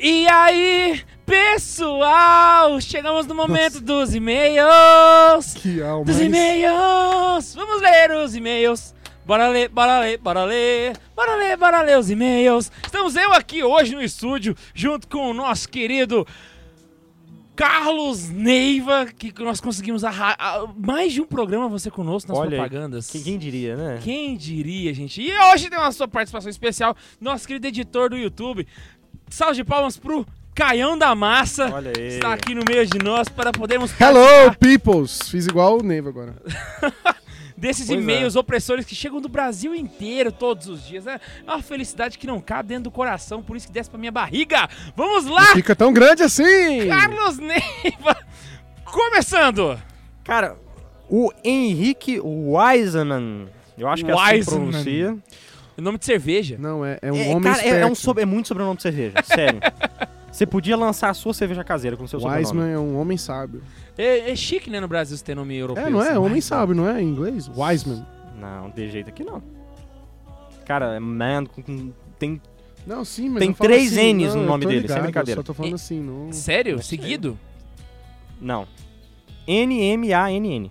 E 0.00 0.26
aí, 0.28 1.02
pessoal? 1.26 2.80
Chegamos 2.80 3.26
no 3.26 3.34
momento 3.34 3.80
dos 3.80 4.14
e-mails. 4.14 5.54
Que 5.54 5.82
alma. 5.82 6.04
Dos 6.04 6.18
e-mails. 6.20 7.54
Vamos 7.54 7.82
ler 7.82 8.10
os 8.12 8.34
e-mails. 8.34 8.94
Bora 9.28 9.46
ler, 9.48 9.68
bora 9.68 10.00
ler, 10.00 10.16
bora 10.16 10.44
ler, 10.44 10.96
bora 11.14 11.36
ler, 11.36 11.56
bora 11.58 11.82
ler 11.82 11.98
os 11.98 12.08
e-mails. 12.08 12.72
Estamos 12.82 13.14
eu 13.14 13.30
aqui 13.34 13.62
hoje 13.62 13.94
no 13.94 14.02
estúdio, 14.02 14.56
junto 14.72 15.06
com 15.06 15.30
o 15.30 15.34
nosso 15.34 15.68
querido 15.68 16.26
Carlos 17.54 18.30
Neiva, 18.30 19.04
que 19.04 19.30
nós 19.42 19.60
conseguimos 19.60 20.02
arra- 20.02 20.34
a- 20.38 20.66
mais 20.74 21.12
de 21.12 21.20
um 21.20 21.26
programa 21.26 21.68
você 21.68 21.90
conosco 21.90 22.30
nas 22.32 22.38
Olha, 22.40 22.52
propagandas. 22.56 23.10
Quem, 23.10 23.22
quem 23.22 23.38
diria, 23.38 23.76
né? 23.76 24.00
Quem 24.02 24.34
diria, 24.34 24.94
gente? 24.94 25.20
E 25.20 25.30
hoje 25.52 25.68
tem 25.68 25.78
uma 25.78 25.92
sua 25.92 26.08
participação 26.08 26.48
especial, 26.48 26.96
nosso 27.20 27.46
querido 27.46 27.66
editor 27.66 28.08
do 28.08 28.16
YouTube. 28.16 28.66
Salve 29.28 29.56
de 29.56 29.64
palmas 29.64 29.98
pro 29.98 30.26
Caião 30.54 30.96
da 30.96 31.14
Massa. 31.14 31.70
Olha 31.70 31.92
aí. 31.94 32.14
Está 32.14 32.32
aqui 32.32 32.54
no 32.54 32.62
meio 32.66 32.86
de 32.86 32.98
nós 32.98 33.28
para 33.28 33.52
podermos 33.52 33.92
Hello, 34.00 34.56
peoples. 34.58 35.20
Fiz 35.28 35.44
igual 35.46 35.80
o 35.80 35.82
Neiva 35.82 36.08
agora. 36.08 36.34
desses 37.58 37.86
Pois 37.88 37.98
é. 37.98 38.02
e-mails 38.02 38.36
opressores 38.36 38.84
que 38.86 38.94
chegam 38.94 39.20
do 39.20 39.28
Brasil 39.28 39.74
inteiro 39.74 40.30
todos 40.32 40.68
os 40.68 40.86
dias. 40.86 41.04
né? 41.04 41.20
É 41.46 41.50
uma 41.50 41.62
felicidade 41.62 42.16
que 42.18 42.26
não 42.26 42.40
cabe 42.40 42.68
dentro 42.70 42.84
do 42.84 42.90
coração, 42.90 43.42
por 43.42 43.56
isso 43.56 43.66
que 43.66 43.72
desce 43.72 43.90
pra 43.90 43.98
minha 43.98 44.12
barriga. 44.12 44.68
Vamos 44.96 45.26
lá, 45.26 45.46
Fica 45.54 45.74
tão 45.76 45.92
grande 45.92 46.22
assim. 46.22 46.86
Carlos 46.88 47.38
Neiva. 47.38 48.16
Começando. 48.84 49.78
Cara, 50.24 50.56
o 51.08 51.30
Henrique 51.44 52.20
Wiseman, 52.20 53.48
eu 53.76 53.88
acho 53.88 54.04
que 54.04 54.10
é 54.10 54.14
assim 54.14 54.38
que 54.40 54.44
pronuncia. 54.46 55.16
O 55.76 55.80
nome 55.82 55.98
de 55.98 56.04
cerveja. 56.04 56.56
Não, 56.58 56.84
é, 56.84 56.98
é 57.00 57.12
um 57.12 57.16
É, 57.16 57.28
homem 57.28 57.42
cara, 57.52 57.62
é, 57.64 57.80
é 57.82 57.86
um 57.86 57.94
sobre- 57.94 58.22
é 58.22 58.26
muito 58.26 58.48
sobrenome 58.48 58.76
de 58.76 58.82
cerveja, 58.82 59.14
sério. 59.24 59.60
Você 60.38 60.46
podia 60.46 60.76
lançar 60.76 61.10
a 61.10 61.14
sua 61.14 61.34
cerveja 61.34 61.64
caseira 61.64 61.96
com 61.96 62.04
o 62.04 62.08
seu 62.08 62.20
sobrenome. 62.20 62.44
Wiseman 62.46 62.70
é 62.70 62.78
um 62.78 62.96
homem 62.96 63.18
sábio. 63.18 63.60
É, 63.96 64.30
é 64.30 64.36
chique, 64.36 64.70
né, 64.70 64.78
no 64.78 64.86
Brasil, 64.86 65.16
você 65.16 65.24
ter 65.24 65.34
nome 65.34 65.56
europeu. 65.56 65.84
É, 65.84 65.90
não 65.90 66.00
é? 66.00 66.10
assim, 66.10 66.18
Homem 66.18 66.40
sábio, 66.40 66.76
não 66.76 66.88
é? 66.88 67.02
Em 67.02 67.08
inglês? 67.08 67.50
Wiseman. 67.56 68.06
Não, 68.38 68.70
de 68.70 68.88
jeito 68.88 69.08
aqui 69.10 69.24
não. 69.24 69.42
Cara, 70.64 70.94
é 70.94 71.00
man, 71.00 71.44
com- 71.44 71.60
com- 71.60 71.92
tem... 72.20 72.40
Não, 72.86 73.04
sim, 73.04 73.28
mas 73.28 73.40
Tem 73.40 73.52
três 73.52 73.92
assim, 73.92 74.14
N's 74.14 74.32
não, 74.32 74.42
no 74.42 74.46
nome 74.46 74.64
dele, 74.64 74.78
sem 74.82 74.88
ligado, 74.90 75.02
brincadeira. 75.02 75.40
Eu 75.40 75.42
só 75.42 75.46
tô 75.48 75.54
falando 75.54 75.74
assim, 75.74 76.00
não... 76.00 76.32
Sério? 76.32 76.78
É 76.78 76.82
Seguido? 76.82 77.36
Não. 78.40 78.64
N-M-A-N-N. 79.44 80.70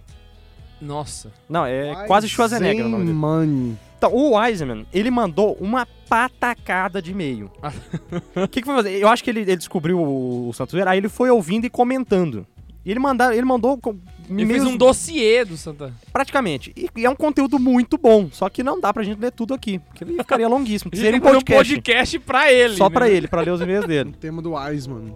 Nossa. 0.80 1.30
Não, 1.49 1.65
é 1.65 2.06
quase 2.08 2.30
Schwarzenegger 2.30 2.86
o 2.86 2.89
nome 2.89 3.03
dele. 3.03 3.77
Então, 3.97 4.13
o 4.13 4.38
Wiseman, 4.38 4.86
ele 4.93 5.10
mandou 5.10 5.57
uma 5.60 5.88
patacada 6.07 7.01
de 7.01 7.12
e-mail. 7.12 7.51
O 8.36 8.47
que, 8.47 8.62
que 8.62 8.65
foi 8.65 8.75
fazer? 8.75 8.91
Eu 9.01 9.07
acho 9.07 9.23
que 9.23 9.29
ele, 9.29 9.41
ele 9.41 9.57
descobriu 9.57 9.99
o, 9.99 10.49
o 10.49 10.53
Santos 10.53 10.73
Vera, 10.73 10.91
aí 10.91 10.99
ele 10.99 11.10
foi 11.10 11.29
ouvindo 11.29 11.65
e 11.65 11.69
comentando. 11.69 12.45
E 12.86 12.91
ele, 12.91 12.99
manda, 12.99 13.36
ele 13.36 13.43
mandou 13.45 13.77
com 13.77 13.97
Ele 14.29 14.45
fez 14.45 14.63
um 14.63 14.77
dossiê 14.77 15.43
do 15.43 15.57
Santa. 15.57 15.93
praticamente. 16.13 16.71
E, 16.77 16.88
e 16.95 17.05
é 17.05 17.10
um 17.10 17.15
conteúdo 17.15 17.60
muito 17.60 17.97
bom, 17.97 18.29
só 18.31 18.47
que 18.49 18.63
não 18.63 18.79
dá 18.79 18.93
pra 18.93 19.03
gente 19.03 19.19
ler 19.19 19.31
tudo 19.31 19.53
aqui, 19.53 19.79
porque 19.79 20.03
ele 20.05 20.13
ficaria 20.17 20.47
longuíssimo. 20.47 20.91
Seria 20.95 21.17
um 21.17 21.19
que 21.19 21.25
fazer 21.27 21.33
podcast, 21.43 21.73
podcast 21.75 22.19
pra 22.19 22.53
ele. 22.53 22.75
só 22.77 22.88
né? 22.88 22.93
pra 22.93 23.10
ele, 23.10 23.27
pra 23.27 23.41
ler 23.41 23.51
os 23.51 23.60
e-mails 23.62 23.86
dele. 23.86 24.12
O 24.15 24.17
tema 24.17 24.41
do 24.41 24.53
Wiseman. 24.53 25.13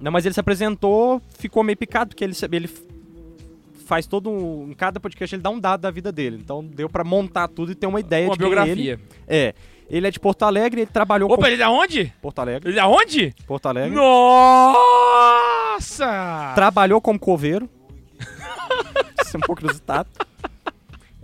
Não, 0.00 0.10
mas 0.10 0.24
ele 0.24 0.32
se 0.32 0.40
apresentou, 0.40 1.20
ficou 1.38 1.62
meio 1.62 1.76
picado, 1.76 2.10
porque 2.10 2.24
ele, 2.24 2.32
se- 2.32 2.48
ele 2.50 2.70
faz 3.90 4.06
todo 4.06 4.30
um... 4.30 4.70
Em 4.70 4.74
cada 4.74 5.00
podcast 5.00 5.34
ele 5.34 5.42
dá 5.42 5.50
um 5.50 5.58
dado 5.58 5.80
da 5.80 5.90
vida 5.90 6.12
dele. 6.12 6.38
Então 6.40 6.64
deu 6.64 6.88
pra 6.88 7.02
montar 7.02 7.48
tudo 7.48 7.72
e 7.72 7.74
ter 7.74 7.88
uma 7.88 7.98
ideia 7.98 8.28
Uma 8.28 8.36
de 8.36 8.38
quem 8.38 8.46
é 8.46 8.50
ele. 8.50 8.54
biografia. 8.54 9.00
É. 9.26 9.52
Ele 9.90 10.06
é 10.06 10.10
de 10.12 10.20
Porto 10.20 10.44
Alegre, 10.44 10.82
ele 10.82 10.90
trabalhou 10.90 11.28
Opa, 11.28 11.42
com... 11.42 11.48
ele 11.48 11.60
é 11.60 11.68
onde? 11.68 12.12
Porto 12.22 12.38
Alegre. 12.38 12.70
Ele 12.70 12.78
é 12.78 12.84
onde? 12.86 13.34
Porto 13.44 13.66
Alegre. 13.66 13.90
Nossa! 14.60 16.52
Trabalhou 16.54 17.00
como 17.00 17.18
coveiro. 17.18 17.68
Isso 19.26 19.36
é 19.36 19.38
um 19.38 19.40
pouco 19.40 19.64
inusitado. 19.64 20.08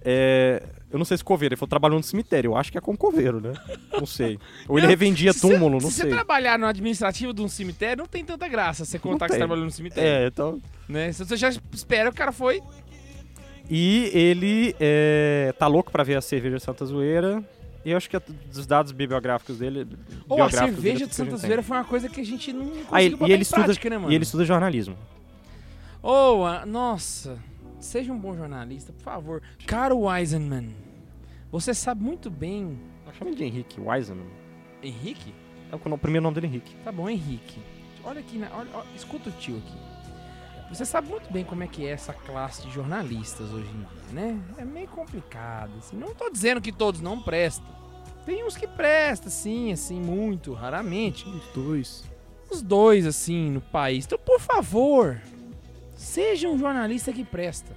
É, 0.04 0.60
eu 0.90 0.98
não 0.98 1.04
sei 1.04 1.16
se 1.16 1.24
coveiro, 1.24 1.52
ele 1.54 1.58
falou 1.58 1.68
trabalhou 1.68 1.98
no 1.98 2.02
cemitério. 2.04 2.48
Eu 2.52 2.56
acho 2.56 2.70
que 2.70 2.78
é 2.78 2.80
como 2.80 2.96
coveiro, 2.96 3.40
né? 3.40 3.52
Não 3.92 4.06
sei. 4.06 4.38
Ou 4.68 4.78
ele 4.78 4.86
Não, 4.86 4.90
revendia 4.90 5.32
Se 5.32 5.40
você- 5.40 5.48
túmulo, 5.52 5.80
não 5.80 5.90
se 5.90 5.96
sei. 6.00 6.10
você 6.10 6.14
trabalhar 6.16 6.58
no 6.58 6.66
administrativo 6.66 7.32
de 7.34 7.42
um 7.42 7.48
cemitério, 7.48 7.98
não 7.98 8.06
tem 8.06 8.24
tanta 8.24 8.46
graça 8.48 8.84
você 8.84 8.98
contar 8.98 9.26
que 9.26 9.32
você 9.32 9.38
trabalhou 9.38 9.64
no 9.64 9.70
cemitério. 9.70 10.08
É, 10.08 10.26
então. 10.28 10.60
Né? 10.88 11.12
Se 11.12 11.24
você 11.24 11.36
já 11.36 11.48
espera, 11.72 12.10
o 12.10 12.14
cara 12.14 12.30
foi. 12.32 12.62
E 13.68 14.10
ele 14.14 14.76
é, 14.78 15.52
tá 15.58 15.66
louco 15.66 15.90
pra 15.90 16.04
ver 16.04 16.16
a 16.16 16.20
cerveja 16.20 16.58
Santa 16.60 16.84
Zoeira. 16.86 17.42
E 17.84 17.90
eu 17.90 17.96
acho 17.96 18.08
que 18.10 18.18
dos 18.52 18.66
dados 18.66 18.90
bibliográficos 18.92 19.58
dele. 19.58 19.86
Ou 20.28 20.42
a 20.42 20.46
biográficos 20.46 20.82
dele, 20.82 20.98
cerveja 20.98 21.04
é 21.04 21.08
de 21.08 21.14
Santa. 21.14 21.36
Zoeira 21.36 21.62
foi 21.62 21.76
uma 21.76 21.84
coisa 21.84 22.08
que 22.08 22.20
a 22.20 22.24
gente 22.24 22.52
não 22.52 22.64
conseguiu 22.66 22.86
Ah, 22.90 23.02
ele, 23.02 23.16
botar 23.16 23.28
e 23.28 23.32
ele 23.32 23.42
estuda, 23.42 23.64
prática, 23.64 23.90
né, 23.90 23.98
mano? 23.98 24.12
e 24.12 24.14
ele 24.14 24.24
estuda 24.24 24.44
jornalismo. 24.44 24.96
Ô, 26.02 26.44
ah, 26.44 26.64
nossa. 26.66 27.38
Seja 27.86 28.12
um 28.12 28.18
bom 28.18 28.34
jornalista, 28.36 28.92
por 28.92 29.02
favor. 29.02 29.42
Caro 29.64 30.00
Wiseman, 30.00 30.74
você 31.52 31.72
sabe 31.72 32.02
muito 32.02 32.28
bem... 32.28 32.76
Eu 33.06 33.12
chamo 33.14 33.30
ele 33.30 33.36
de 33.36 33.44
Henrique 33.44 33.80
Wiseman. 33.80 34.26
Henrique? 34.82 35.32
É 35.70 35.76
o 35.76 35.96
primeiro 35.96 36.24
nome 36.24 36.34
dele 36.34 36.48
Henrique. 36.48 36.74
Tá 36.82 36.90
bom, 36.90 37.08
Henrique. 37.08 37.60
Olha 38.02 38.18
aqui, 38.18 38.38
na, 38.38 38.48
olha, 38.56 38.68
olha, 38.74 38.86
escuta 38.96 39.30
o 39.30 39.32
tio 39.32 39.58
aqui. 39.58 39.78
Você 40.68 40.84
sabe 40.84 41.08
muito 41.08 41.32
bem 41.32 41.44
como 41.44 41.62
é 41.62 41.68
que 41.68 41.86
é 41.86 41.90
essa 41.90 42.12
classe 42.12 42.62
de 42.62 42.72
jornalistas 42.72 43.52
hoje 43.52 43.70
em 43.70 43.78
dia, 43.78 44.12
né? 44.12 44.40
É 44.58 44.64
meio 44.64 44.88
complicado, 44.88 45.70
assim. 45.78 45.96
Não 45.96 46.12
tô 46.12 46.28
dizendo 46.28 46.60
que 46.60 46.72
todos 46.72 47.00
não 47.00 47.22
prestam. 47.22 47.66
Tem 48.24 48.44
uns 48.44 48.56
que 48.56 48.66
prestam, 48.66 49.30
sim, 49.30 49.70
assim, 49.70 50.00
muito, 50.00 50.52
raramente. 50.52 51.24
Os 51.28 51.46
dois. 51.54 52.04
Os 52.50 52.62
dois, 52.62 53.06
assim, 53.06 53.48
no 53.48 53.60
país. 53.60 54.06
Então, 54.06 54.18
por 54.18 54.40
favor, 54.40 55.20
seja 55.96 56.48
um 56.48 56.56
jornalista 56.58 57.12
que 57.12 57.24
presta. 57.24 57.72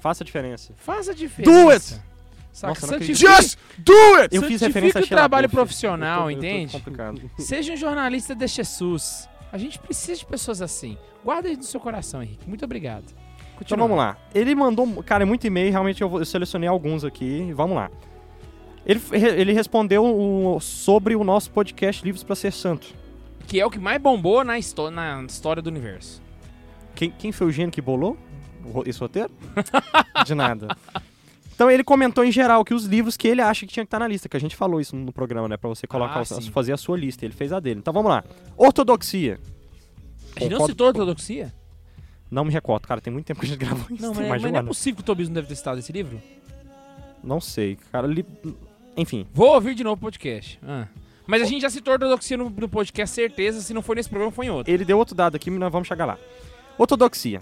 Faça 0.00 0.22
a 0.22 0.26
diferença. 0.26 0.72
Faça 0.76 1.10
a 1.10 1.14
diferença. 1.14 1.50
Do 1.62 1.70
it! 1.70 2.00
Saca? 2.52 2.68
Nossa, 2.68 3.00
Just 3.02 3.58
do 3.78 4.14
it! 4.20 4.34
Eu 4.34 4.42
fiz 4.42 4.60
referência 4.60 5.00
a 5.00 5.04
o 5.04 5.06
trabalho 5.06 5.48
Buff. 5.48 5.56
profissional, 5.56 6.30
Eu 6.30 6.36
tô- 6.38 6.42
eu 6.44 6.50
tô 6.50 6.56
entende? 6.56 6.72
complicado. 6.72 7.30
Seja 7.38 7.72
um 7.72 7.76
jornalista 7.76 8.34
de 8.34 8.46
Jesus. 8.46 9.28
A 9.52 9.58
gente 9.58 9.78
precisa 9.78 10.18
de 10.18 10.24
pessoas 10.26 10.62
assim. 10.62 10.96
Guarda 11.24 11.48
isso 11.48 11.58
no 11.58 11.64
seu 11.64 11.80
coração, 11.80 12.22
Henrique. 12.22 12.46
Muito 12.48 12.64
obrigado. 12.64 13.04
Então 13.60 13.78
vamos 13.78 13.96
lá. 13.96 14.16
Ele 14.34 14.54
mandou, 14.54 15.02
cara, 15.04 15.24
muito 15.24 15.46
e-mail, 15.46 15.70
realmente 15.70 16.02
eu, 16.02 16.08
vou- 16.08 16.18
eu 16.20 16.24
selecionei 16.26 16.68
alguns 16.68 17.04
aqui, 17.04 17.52
vamos 17.54 17.76
lá. 17.76 17.90
Ele, 18.84 19.00
ele 19.12 19.52
respondeu 19.52 20.04
o- 20.04 20.60
sobre 20.60 21.16
o 21.16 21.24
nosso 21.24 21.50
podcast 21.50 22.04
Livros 22.04 22.22
para 22.22 22.34
Ser 22.36 22.52
Santo. 22.52 22.88
Que 23.46 23.58
é 23.60 23.64
o 23.66 23.70
que 23.70 23.78
mais 23.78 24.00
bombou 24.00 24.44
na, 24.44 24.54
na 24.90 25.22
história 25.26 25.62
do 25.62 25.68
universo. 25.68 26.20
Quem, 26.94 27.10
quem 27.10 27.32
foi 27.32 27.46
o 27.46 27.52
gênio 27.52 27.70
que 27.72 27.80
bolou 27.80 28.16
esse 28.86 28.98
roteiro? 29.00 29.30
De 30.26 30.34
nada. 30.34 30.68
Então 31.54 31.70
ele 31.70 31.84
comentou 31.84 32.24
em 32.24 32.32
geral 32.32 32.64
que 32.64 32.74
os 32.74 32.84
livros 32.84 33.16
que 33.16 33.28
ele 33.28 33.40
acha 33.40 33.66
que 33.66 33.72
tinha 33.72 33.84
que 33.84 33.88
estar 33.88 33.98
na 34.00 34.08
lista, 34.08 34.28
que 34.28 34.36
a 34.36 34.40
gente 34.40 34.56
falou 34.56 34.80
isso 34.80 34.96
no 34.96 35.12
programa, 35.12 35.48
né? 35.48 35.56
Pra 35.56 35.68
você 35.68 35.86
colocar, 35.86 36.20
Ah, 36.20 36.24
fazer 36.52 36.72
a 36.72 36.76
sua 36.76 36.96
lista. 36.96 37.24
Ele 37.24 37.32
fez 37.34 37.52
a 37.52 37.60
dele. 37.60 37.78
Então 37.80 37.92
vamos 37.92 38.10
lá. 38.10 38.24
Ortodoxia. 38.56 39.38
A 40.36 40.40
gente 40.40 40.50
não 40.50 40.58
Concordo- 40.58 40.72
citou 40.72 40.86
ortodoxia? 40.88 41.54
Não 42.30 42.44
me 42.44 42.50
recordo, 42.50 42.88
cara. 42.88 43.00
Tem 43.00 43.12
muito 43.12 43.26
tempo 43.26 43.38
que 43.38 43.46
a 43.46 43.48
gente 43.48 43.58
gravou 43.58 43.86
isso. 43.90 44.02
Não, 44.02 44.12
tem 44.12 44.22
mas, 44.22 44.28
mais 44.30 44.40
de 44.40 44.46
mas 44.46 44.50
um 44.50 44.52
não 44.52 44.56
é 44.56 44.60
ano. 44.60 44.68
possível 44.68 44.96
que 44.96 45.02
o 45.02 45.04
Tobias 45.04 45.28
não 45.28 45.34
deve 45.34 45.46
ter 45.46 45.54
citado 45.54 45.78
esse 45.78 45.92
livro. 45.92 46.20
Não 47.22 47.40
sei, 47.40 47.78
cara. 47.92 48.06
Li... 48.08 48.24
Enfim, 48.96 49.26
Vou 49.32 49.54
ouvir 49.54 49.74
de 49.76 49.84
novo 49.84 49.94
o 49.96 50.00
podcast. 50.00 50.58
Ah. 50.62 50.86
Mas 51.26 51.40
a 51.42 51.44
gente 51.44 51.62
já 51.62 51.70
citou 51.70 51.92
ortodoxia 51.94 52.36
no, 52.36 52.50
no 52.50 52.68
podcast, 52.68 53.14
certeza. 53.14 53.60
Se 53.60 53.72
não 53.72 53.80
foi 53.82 53.94
nesse 53.96 54.08
programa, 54.08 54.32
foi 54.32 54.46
em 54.46 54.50
outro. 54.50 54.72
ele 54.72 54.84
deu 54.84 54.98
outro 54.98 55.14
dado 55.14 55.36
aqui, 55.36 55.50
mas 55.50 55.60
nós 55.60 55.70
vamos 55.72 55.86
chegar 55.86 56.04
lá. 56.04 56.18
Ortodoxia. 56.78 57.40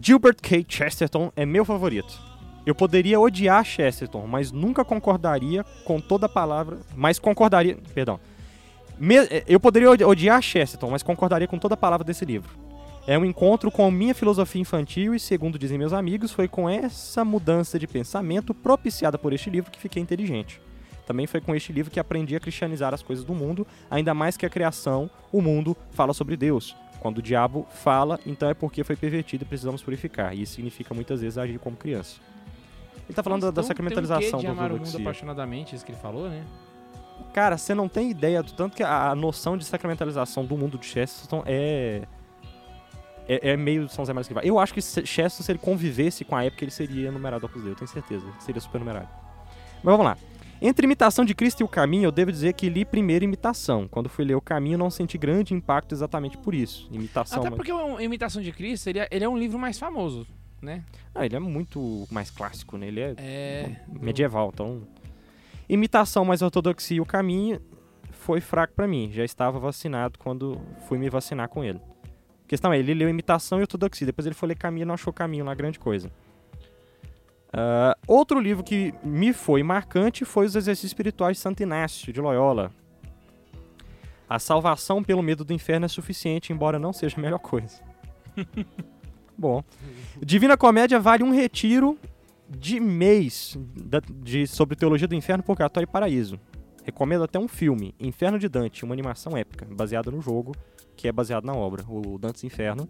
Gilbert 0.00 0.36
K. 0.40 0.64
Chesterton 0.68 1.32
é 1.36 1.44
meu 1.46 1.64
favorito. 1.64 2.20
Eu 2.66 2.74
poderia 2.74 3.20
odiar 3.20 3.64
Chesterton, 3.64 4.26
mas 4.26 4.50
nunca 4.50 4.84
concordaria 4.84 5.64
com 5.84 6.00
toda 6.00 6.28
palavra. 6.28 6.78
Mas 6.96 7.18
concordaria. 7.18 7.76
Perdão. 7.94 8.18
Me- 8.98 9.16
eh, 9.18 9.44
eu 9.46 9.60
poderia 9.60 9.90
odi- 9.90 10.04
odiar 10.04 10.40
Chesterton, 10.40 10.90
mas 10.90 11.02
concordaria 11.02 11.46
com 11.46 11.58
toda 11.58 11.76
palavra 11.76 12.04
desse 12.04 12.24
livro. 12.24 12.50
É 13.06 13.18
um 13.18 13.24
encontro 13.24 13.70
com 13.70 13.90
minha 13.90 14.14
filosofia 14.14 14.62
infantil 14.62 15.14
e, 15.14 15.20
segundo 15.20 15.58
dizem 15.58 15.76
meus 15.76 15.92
amigos, 15.92 16.32
foi 16.32 16.48
com 16.48 16.66
essa 16.68 17.22
mudança 17.22 17.78
de 17.78 17.86
pensamento 17.86 18.54
propiciada 18.54 19.18
por 19.18 19.34
este 19.34 19.50
livro 19.50 19.70
que 19.70 19.78
fiquei 19.78 20.02
inteligente. 20.02 20.58
Também 21.06 21.26
foi 21.26 21.42
com 21.42 21.54
este 21.54 21.70
livro 21.70 21.90
que 21.92 22.00
aprendi 22.00 22.34
a 22.34 22.40
cristianizar 22.40 22.94
as 22.94 23.02
coisas 23.02 23.22
do 23.26 23.34
mundo, 23.34 23.66
ainda 23.90 24.14
mais 24.14 24.38
que 24.38 24.46
a 24.46 24.50
criação, 24.50 25.10
o 25.30 25.42
mundo, 25.42 25.76
fala 25.90 26.14
sobre 26.14 26.34
Deus. 26.34 26.74
Quando 27.04 27.18
o 27.18 27.22
diabo 27.22 27.66
fala, 27.68 28.18
então 28.24 28.48
é 28.48 28.54
porque 28.54 28.82
foi 28.82 28.96
pervertido 28.96 29.42
e 29.44 29.46
precisamos 29.46 29.82
purificar. 29.82 30.34
E 30.34 30.40
isso 30.40 30.54
significa 30.54 30.94
muitas 30.94 31.20
vezes 31.20 31.36
agir 31.36 31.58
como 31.58 31.76
criança. 31.76 32.18
Ele 33.06 33.14
tá 33.14 33.22
falando 33.22 33.42
da- 33.42 33.50
da 33.50 33.62
sacramentalização 33.62 34.22
tem 34.22 34.34
um 34.38 34.40
quê 34.40 34.46
de 34.46 34.46
amar 34.50 34.72
o 34.72 34.78
mundo 34.78 34.96
apaixonadamente, 35.02 35.76
isso 35.76 35.84
que 35.84 35.92
ele 35.92 35.98
falou, 36.00 36.30
né? 36.30 36.42
Cara, 37.34 37.58
você 37.58 37.74
não 37.74 37.90
tem 37.90 38.10
ideia 38.10 38.42
do 38.42 38.54
tanto 38.54 38.74
que 38.74 38.82
a, 38.82 39.10
a 39.10 39.14
noção 39.14 39.58
de 39.58 39.66
sacramentalização 39.66 40.46
do 40.46 40.56
mundo 40.56 40.78
de 40.78 40.86
Chesterton 40.86 41.42
é. 41.44 42.04
É, 43.28 43.50
é 43.50 43.56
meio 43.56 43.86
São 43.90 44.02
Zé 44.06 44.14
Maria 44.14 44.22
Escrivá. 44.22 44.40
Eu 44.42 44.58
acho 44.58 44.72
que 44.72 44.80
Chesterton, 44.80 45.42
se 45.42 45.52
ele 45.52 45.58
convivesse 45.58 46.24
com 46.24 46.34
a 46.34 46.42
época, 46.42 46.64
ele 46.64 46.70
seria 46.70 47.12
numerado 47.12 47.44
Opus 47.44 47.62
Dei, 47.62 47.72
eu 47.72 47.76
tenho 47.76 47.88
certeza. 47.88 48.24
Seria 48.40 48.62
super 48.62 48.78
numerado. 48.78 49.08
Mas 49.82 49.92
vamos 49.94 50.06
lá. 50.06 50.16
Entre 50.66 50.86
Imitação 50.86 51.26
de 51.26 51.34
Cristo 51.34 51.60
e 51.60 51.64
O 51.64 51.68
Caminho, 51.68 52.04
eu 52.06 52.10
devo 52.10 52.32
dizer 52.32 52.54
que 52.54 52.70
li 52.70 52.86
primeiro 52.86 53.22
Imitação. 53.22 53.86
Quando 53.86 54.08
fui 54.08 54.24
ler 54.24 54.34
O 54.34 54.40
Caminho, 54.40 54.78
não 54.78 54.88
senti 54.90 55.18
grande 55.18 55.52
impacto 55.52 55.92
exatamente 55.92 56.38
por 56.38 56.54
isso. 56.54 56.88
Imitação. 56.90 57.40
Até 57.40 57.50
mas- 57.50 57.56
porque 57.58 57.70
o 57.70 58.00
Imitação 58.00 58.40
de 58.40 58.50
Cristo, 58.50 58.88
ele 58.88 58.98
é, 58.98 59.08
ele 59.10 59.24
é 59.24 59.28
um 59.28 59.36
livro 59.36 59.58
mais 59.58 59.78
famoso, 59.78 60.26
né? 60.62 60.82
Ah, 61.14 61.26
ele 61.26 61.36
é 61.36 61.38
muito 61.38 62.06
mais 62.10 62.30
clássico, 62.30 62.78
né? 62.78 62.88
Ele 62.88 62.98
é 63.00 63.14
É. 63.18 63.76
medieval, 64.00 64.50
então. 64.54 64.82
Imitação 65.68 66.24
mais 66.24 66.40
ortodoxia 66.40 66.96
e 66.96 67.00
o 67.00 67.04
caminho 67.06 67.60
foi 68.10 68.40
fraco 68.40 68.72
pra 68.74 68.88
mim. 68.88 69.10
Já 69.12 69.22
estava 69.24 69.58
vacinado 69.58 70.18
quando 70.18 70.58
fui 70.88 70.96
me 70.96 71.10
vacinar 71.10 71.50
com 71.50 71.62
ele. 71.62 71.78
A 72.42 72.48
questão 72.48 72.72
é, 72.72 72.78
ele 72.78 72.94
leu 72.94 73.08
imitação 73.10 73.58
e 73.58 73.62
ortodoxia, 73.62 74.06
depois 74.06 74.24
ele 74.24 74.34
foi 74.34 74.48
ler 74.48 74.56
caminho 74.56 74.84
e 74.84 74.86
não 74.86 74.94
achou 74.94 75.12
caminho 75.12 75.44
lá 75.44 75.54
grande 75.54 75.78
coisa. 75.78 76.10
Ah, 77.56 77.96
outro 78.08 78.40
livro 78.40 78.64
que 78.64 78.92
me 79.04 79.32
foi 79.32 79.62
marcante 79.62 80.24
foi 80.24 80.46
Os 80.46 80.56
Exercícios 80.56 80.90
Espirituais 80.90 81.36
de 81.36 81.42
Santo 81.42 81.62
Inácio, 81.62 82.12
de 82.12 82.20
Loyola. 82.20 82.72
A 84.28 84.40
salvação 84.40 85.04
pelo 85.04 85.22
medo 85.22 85.44
do 85.44 85.52
inferno 85.52 85.86
é 85.86 85.88
suficiente, 85.88 86.52
embora 86.52 86.80
não 86.80 86.92
seja 86.92 87.16
a 87.16 87.20
melhor 87.20 87.38
coisa. 87.38 87.80
Bom. 89.38 89.62
Divina 90.20 90.56
Comédia 90.56 90.98
vale 90.98 91.22
um 91.22 91.30
retiro 91.30 91.96
de 92.48 92.80
mês 92.80 93.56
de, 94.10 94.48
sobre 94.48 94.74
teologia 94.74 95.06
do 95.06 95.14
inferno, 95.14 95.44
purgatório 95.44 95.86
e 95.86 95.90
paraíso. 95.90 96.40
Recomendo 96.82 97.22
até 97.22 97.38
um 97.38 97.46
filme, 97.46 97.94
Inferno 98.00 98.38
de 98.38 98.48
Dante, 98.48 98.84
uma 98.84 98.94
animação 98.94 99.36
épica, 99.36 99.64
baseada 99.70 100.10
no 100.10 100.20
jogo, 100.20 100.54
que 100.96 101.06
é 101.06 101.12
baseado 101.12 101.44
na 101.44 101.54
obra, 101.54 101.84
o 101.88 102.18
Dante's 102.18 102.44
Inferno. 102.44 102.88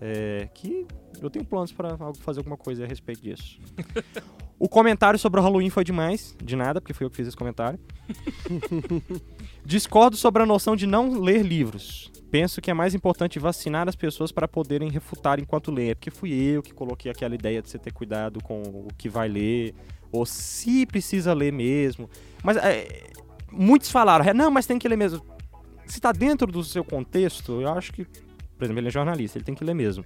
É, 0.00 0.48
que 0.54 0.86
eu 1.20 1.28
tenho 1.28 1.44
planos 1.44 1.72
para 1.72 1.96
fazer 2.20 2.40
alguma 2.40 2.56
coisa 2.56 2.84
a 2.84 2.86
respeito 2.86 3.20
disso. 3.20 3.60
o 4.58 4.68
comentário 4.68 5.18
sobre 5.18 5.40
o 5.40 5.42
Halloween 5.42 5.70
foi 5.70 5.84
demais, 5.84 6.34
de 6.42 6.56
nada, 6.56 6.80
porque 6.80 6.94
fui 6.94 7.04
eu 7.04 7.10
que 7.10 7.16
fiz 7.16 7.28
esse 7.28 7.36
comentário. 7.36 7.78
Discordo 9.64 10.16
sobre 10.16 10.42
a 10.42 10.46
noção 10.46 10.74
de 10.74 10.86
não 10.86 11.20
ler 11.20 11.42
livros. 11.42 12.10
Penso 12.30 12.60
que 12.60 12.70
é 12.70 12.74
mais 12.74 12.94
importante 12.94 13.38
vacinar 13.38 13.88
as 13.88 13.96
pessoas 13.96 14.30
para 14.30 14.46
poderem 14.46 14.88
refutar 14.88 15.40
enquanto 15.40 15.72
lêem. 15.72 15.90
É 15.90 15.94
porque 15.94 16.10
fui 16.10 16.32
eu 16.32 16.62
que 16.62 16.72
coloquei 16.72 17.10
aquela 17.10 17.34
ideia 17.34 17.60
de 17.60 17.68
você 17.68 17.78
ter 17.78 17.92
cuidado 17.92 18.40
com 18.42 18.62
o 18.62 18.88
que 18.96 19.08
vai 19.08 19.28
ler, 19.28 19.74
ou 20.12 20.24
se 20.24 20.86
precisa 20.86 21.34
ler 21.34 21.52
mesmo. 21.52 22.08
Mas 22.42 22.56
é, 22.56 23.10
muitos 23.50 23.90
falaram, 23.90 24.24
"É, 24.24 24.32
não, 24.32 24.50
mas 24.50 24.66
tem 24.66 24.78
que 24.78 24.88
ler 24.88 24.96
mesmo. 24.96 25.20
Se 25.86 25.98
está 25.98 26.12
dentro 26.12 26.46
do 26.46 26.62
seu 26.62 26.84
contexto, 26.84 27.60
eu 27.60 27.68
acho 27.68 27.92
que, 27.92 28.06
por 28.60 28.66
exemplo, 28.66 28.80
ele 28.80 28.88
é 28.88 28.90
jornalista, 28.90 29.38
ele 29.38 29.44
tem 29.44 29.54
que 29.54 29.64
ler 29.64 29.74
mesmo. 29.74 30.04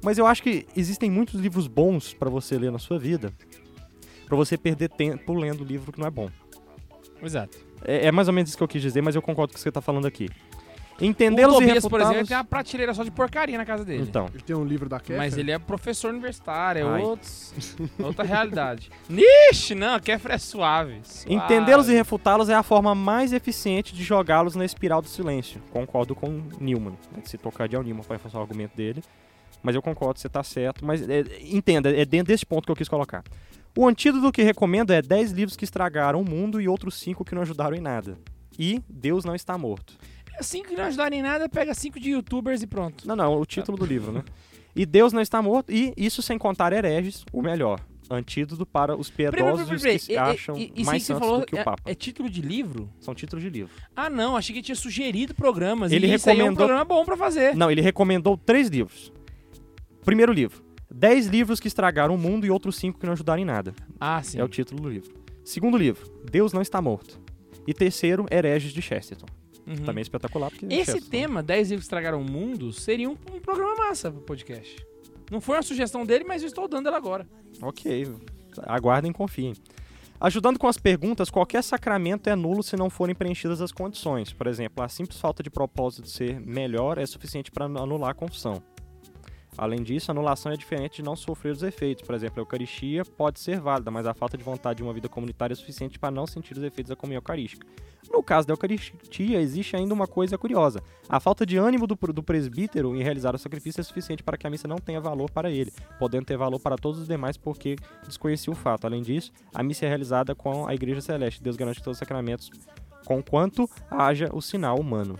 Mas 0.00 0.18
eu 0.18 0.26
acho 0.26 0.40
que 0.40 0.64
existem 0.76 1.10
muitos 1.10 1.40
livros 1.40 1.66
bons 1.66 2.14
para 2.14 2.30
você 2.30 2.56
ler 2.56 2.70
na 2.70 2.78
sua 2.78 2.96
vida, 2.96 3.32
para 4.24 4.36
você 4.36 4.56
perder 4.56 4.88
tempo 4.90 5.34
lendo 5.34 5.64
livro 5.64 5.90
que 5.90 5.98
não 5.98 6.06
é 6.06 6.10
bom. 6.10 6.30
Exato. 7.20 7.58
É, 7.84 8.06
é 8.06 8.12
mais 8.12 8.28
ou 8.28 8.34
menos 8.34 8.50
isso 8.50 8.56
que 8.56 8.62
eu 8.62 8.68
quis 8.68 8.80
dizer, 8.80 9.02
mas 9.02 9.16
eu 9.16 9.22
concordo 9.22 9.52
com 9.52 9.54
o 9.54 9.58
que 9.58 9.60
você 9.60 9.68
está 9.70 9.80
falando 9.80 10.06
aqui. 10.06 10.28
Entendê-los 11.00 11.56
e 11.56 11.58
Tobias, 11.58 11.86
por 11.86 12.00
exemplo, 12.00 12.14
refutá-los... 12.16 12.28
tem 12.28 12.36
uma 12.36 12.44
prateleira 12.44 12.94
só 12.94 13.04
de 13.04 13.10
porcaria 13.10 13.56
na 13.56 13.64
casa 13.64 13.84
dele. 13.84 14.02
Então, 14.02 14.28
Ele 14.32 14.42
tem 14.42 14.56
um 14.56 14.64
livro 14.64 14.88
da 14.88 14.98
Kéfera. 14.98 15.18
Mas 15.18 15.36
ele 15.36 15.52
é 15.52 15.58
professor 15.58 16.10
universitário, 16.10 16.86
é 16.86 16.90
Ai. 16.90 17.02
outros, 17.02 17.54
outra 18.02 18.24
realidade. 18.24 18.90
Nixe, 19.08 19.74
não, 19.74 19.94
a 19.94 20.00
Kefra 20.00 20.34
é 20.34 20.38
suave. 20.38 21.00
suave. 21.04 21.34
Entendê-los 21.34 21.88
e 21.88 21.94
refutá-los 21.94 22.48
é 22.48 22.54
a 22.54 22.62
forma 22.62 22.94
mais 22.94 23.32
eficiente 23.32 23.94
de 23.94 24.02
jogá-los 24.02 24.56
na 24.56 24.64
espiral 24.64 25.00
do 25.00 25.08
silêncio. 25.08 25.62
Concordo 25.70 26.14
com 26.14 26.42
Newman. 26.60 26.96
Né? 27.12 27.22
Se 27.24 27.38
tocar 27.38 27.68
de 27.68 27.78
Newman 27.78 28.02
para 28.02 28.18
fazer 28.18 28.36
o 28.36 28.40
argumento 28.40 28.76
dele. 28.76 29.02
Mas 29.62 29.74
eu 29.74 29.82
concordo, 29.82 30.18
você 30.18 30.28
tá 30.28 30.42
certo. 30.42 30.84
Mas 30.84 31.08
é, 31.08 31.24
entenda, 31.42 31.90
é 31.90 32.04
dentro 32.04 32.28
desse 32.28 32.46
ponto 32.46 32.66
que 32.66 32.72
eu 32.72 32.76
quis 32.76 32.88
colocar. 32.88 33.22
O 33.76 33.86
antídoto 33.86 34.32
que 34.32 34.42
recomendo 34.42 34.92
é 34.92 35.00
10 35.00 35.32
livros 35.32 35.56
que 35.56 35.64
estragaram 35.64 36.20
o 36.20 36.28
mundo 36.28 36.60
e 36.60 36.68
outros 36.68 36.96
5 36.96 37.24
que 37.24 37.34
não 37.34 37.42
ajudaram 37.42 37.76
em 37.76 37.80
nada. 37.80 38.18
E 38.58 38.82
Deus 38.88 39.24
não 39.24 39.36
está 39.36 39.56
morto. 39.56 39.96
Cinco 40.40 40.68
que 40.68 40.76
não 40.76 40.84
ajudarem 40.84 41.20
em 41.20 41.22
nada, 41.22 41.48
pega 41.48 41.74
cinco 41.74 41.98
de 42.00 42.10
youtubers 42.10 42.62
e 42.62 42.66
pronto. 42.66 43.06
Não, 43.06 43.16
não, 43.16 43.40
o 43.40 43.44
título 43.46 43.76
do 43.78 43.84
livro, 43.86 44.12
né? 44.12 44.22
E 44.76 44.86
Deus 44.86 45.12
não 45.12 45.20
está 45.20 45.42
morto, 45.42 45.72
e 45.72 45.92
isso 45.96 46.22
sem 46.22 46.38
contar 46.38 46.72
hereges, 46.72 47.24
o 47.32 47.42
melhor. 47.42 47.80
Antídoto 48.10 48.64
para 48.64 48.96
os 48.96 49.10
piedosos 49.10 49.70
e 49.70 49.74
os 49.74 49.82
que 49.82 49.98
se 49.98 50.16
acham 50.16 50.56
e, 50.56 50.72
e, 50.76 50.82
mais 50.84 51.02
que 51.02 51.06
você 51.08 51.12
santos 51.12 51.26
falou, 51.28 51.40
do 51.40 51.46
que 51.46 51.54
o 51.54 51.58
é- 51.58 51.64
Papa. 51.64 51.82
É, 51.90 51.94
título 51.94 52.30
de 52.30 52.40
livro? 52.40 52.88
São 53.00 53.14
títulos 53.14 53.42
de 53.42 53.50
livro. 53.50 53.70
Ah, 53.94 54.08
não, 54.08 54.34
achei 54.34 54.54
que 54.54 54.62
tinha 54.62 54.74
sugerido 54.74 55.34
programas. 55.34 55.92
Ele 55.92 56.06
e 56.06 56.10
aí 56.10 56.12
é 56.14 56.16
um 56.16 56.18
recomendou- 56.18 56.56
programa 56.56 56.84
bom 56.86 57.04
pra 57.04 57.16
fazer. 57.18 57.54
Não, 57.54 57.70
ele 57.70 57.82
recomendou 57.82 58.36
três 58.38 58.68
livros. 58.68 59.12
Primeiro 60.04 60.32
livro, 60.32 60.64
10 60.90 61.26
livros 61.26 61.60
que 61.60 61.68
estragaram 61.68 62.14
o 62.14 62.18
mundo 62.18 62.46
e 62.46 62.50
outros 62.50 62.76
5 62.76 62.98
que 62.98 63.04
não 63.04 63.12
ajudaram 63.12 63.42
em 63.42 63.44
nada. 63.44 63.74
Ah, 64.00 64.22
sim. 64.22 64.38
É 64.38 64.44
o 64.44 64.48
título 64.48 64.80
do 64.80 64.88
livro. 64.88 65.12
Segundo 65.44 65.76
livro, 65.76 66.08
Deus 66.30 66.52
não 66.54 66.62
está 66.62 66.80
morto. 66.80 67.20
E 67.66 67.74
terceiro, 67.74 68.24
Hereges 68.30 68.72
de 68.72 68.80
Chesterton. 68.80 69.26
Uhum. 69.68 69.84
Também 69.84 70.00
é 70.00 70.02
espetacular 70.02 70.50
porque 70.50 70.64
Esse 70.66 70.92
Chesterton. 70.92 71.10
tema, 71.10 71.42
10 71.42 71.68
livros 71.70 71.84
que 71.84 71.86
estragaram 71.86 72.20
o 72.20 72.24
mundo, 72.24 72.72
seria 72.72 73.08
um, 73.08 73.16
um 73.32 73.38
programa 73.38 73.74
massa 73.76 74.10
pro 74.10 74.22
podcast. 74.22 74.84
Não 75.30 75.40
foi 75.40 75.56
uma 75.56 75.62
sugestão 75.62 76.06
dele, 76.06 76.24
mas 76.24 76.42
eu 76.42 76.48
estou 76.48 76.66
dando 76.66 76.88
ela 76.88 76.96
agora. 76.96 77.28
Ok, 77.60 78.10
aguardem 78.66 79.10
e 79.10 79.14
confiem. 79.14 79.52
Ajudando 80.20 80.58
com 80.58 80.66
as 80.66 80.76
perguntas, 80.78 81.30
qualquer 81.30 81.62
sacramento 81.62 82.28
é 82.28 82.34
nulo 82.34 82.62
se 82.62 82.76
não 82.76 82.90
forem 82.90 83.14
preenchidas 83.14 83.60
as 83.60 83.70
condições. 83.70 84.32
Por 84.32 84.46
exemplo, 84.48 84.82
a 84.82 84.88
simples 84.88 85.20
falta 85.20 85.42
de 85.42 85.50
propósito 85.50 86.02
de 86.02 86.10
ser 86.10 86.40
melhor 86.40 86.98
é 86.98 87.06
suficiente 87.06 87.52
para 87.52 87.66
anular 87.66 88.10
a 88.10 88.14
confissão. 88.14 88.60
Além 89.58 89.82
disso, 89.82 90.08
a 90.10 90.12
anulação 90.12 90.52
é 90.52 90.56
diferente 90.56 90.98
de 90.98 91.02
não 91.02 91.16
sofrer 91.16 91.50
os 91.50 91.64
efeitos. 91.64 92.06
Por 92.06 92.14
exemplo, 92.14 92.38
a 92.38 92.42
Eucaristia 92.42 93.04
pode 93.04 93.40
ser 93.40 93.58
válida, 93.58 93.90
mas 93.90 94.06
a 94.06 94.14
falta 94.14 94.38
de 94.38 94.44
vontade 94.44 94.76
de 94.76 94.84
uma 94.84 94.92
vida 94.92 95.08
comunitária 95.08 95.52
é 95.52 95.56
suficiente 95.56 95.98
para 95.98 96.12
não 96.12 96.28
sentir 96.28 96.56
os 96.56 96.62
efeitos 96.62 96.90
da 96.90 96.96
comunhão 96.96 97.18
eucarística. 97.18 97.66
No 98.08 98.22
caso 98.22 98.46
da 98.46 98.52
Eucaristia, 98.52 99.40
existe 99.40 99.74
ainda 99.74 99.92
uma 99.92 100.06
coisa 100.06 100.38
curiosa. 100.38 100.80
A 101.08 101.18
falta 101.18 101.44
de 101.44 101.56
ânimo 101.56 101.88
do, 101.88 101.96
do 101.96 102.22
presbítero 102.22 102.94
em 102.94 103.02
realizar 103.02 103.34
o 103.34 103.38
sacrifício 103.38 103.80
é 103.80 103.84
suficiente 103.84 104.22
para 104.22 104.38
que 104.38 104.46
a 104.46 104.50
missa 104.50 104.68
não 104.68 104.78
tenha 104.78 105.00
valor 105.00 105.28
para 105.28 105.50
ele, 105.50 105.72
podendo 105.98 106.24
ter 106.24 106.36
valor 106.36 106.60
para 106.60 106.76
todos 106.76 107.00
os 107.00 107.08
demais 107.08 107.36
porque 107.36 107.74
desconhecia 108.06 108.52
o 108.52 108.56
fato. 108.56 108.86
Além 108.86 109.02
disso, 109.02 109.32
a 109.52 109.60
missa 109.60 109.86
é 109.86 109.88
realizada 109.88 110.36
com 110.36 110.68
a 110.68 110.74
Igreja 110.74 111.00
Celeste. 111.00 111.42
Deus 111.42 111.56
garante 111.56 111.82
todos 111.82 111.96
os 111.96 111.98
sacramentos 111.98 112.48
conquanto 113.04 113.68
haja 113.90 114.30
o 114.32 114.40
sinal 114.40 114.78
humano. 114.78 115.18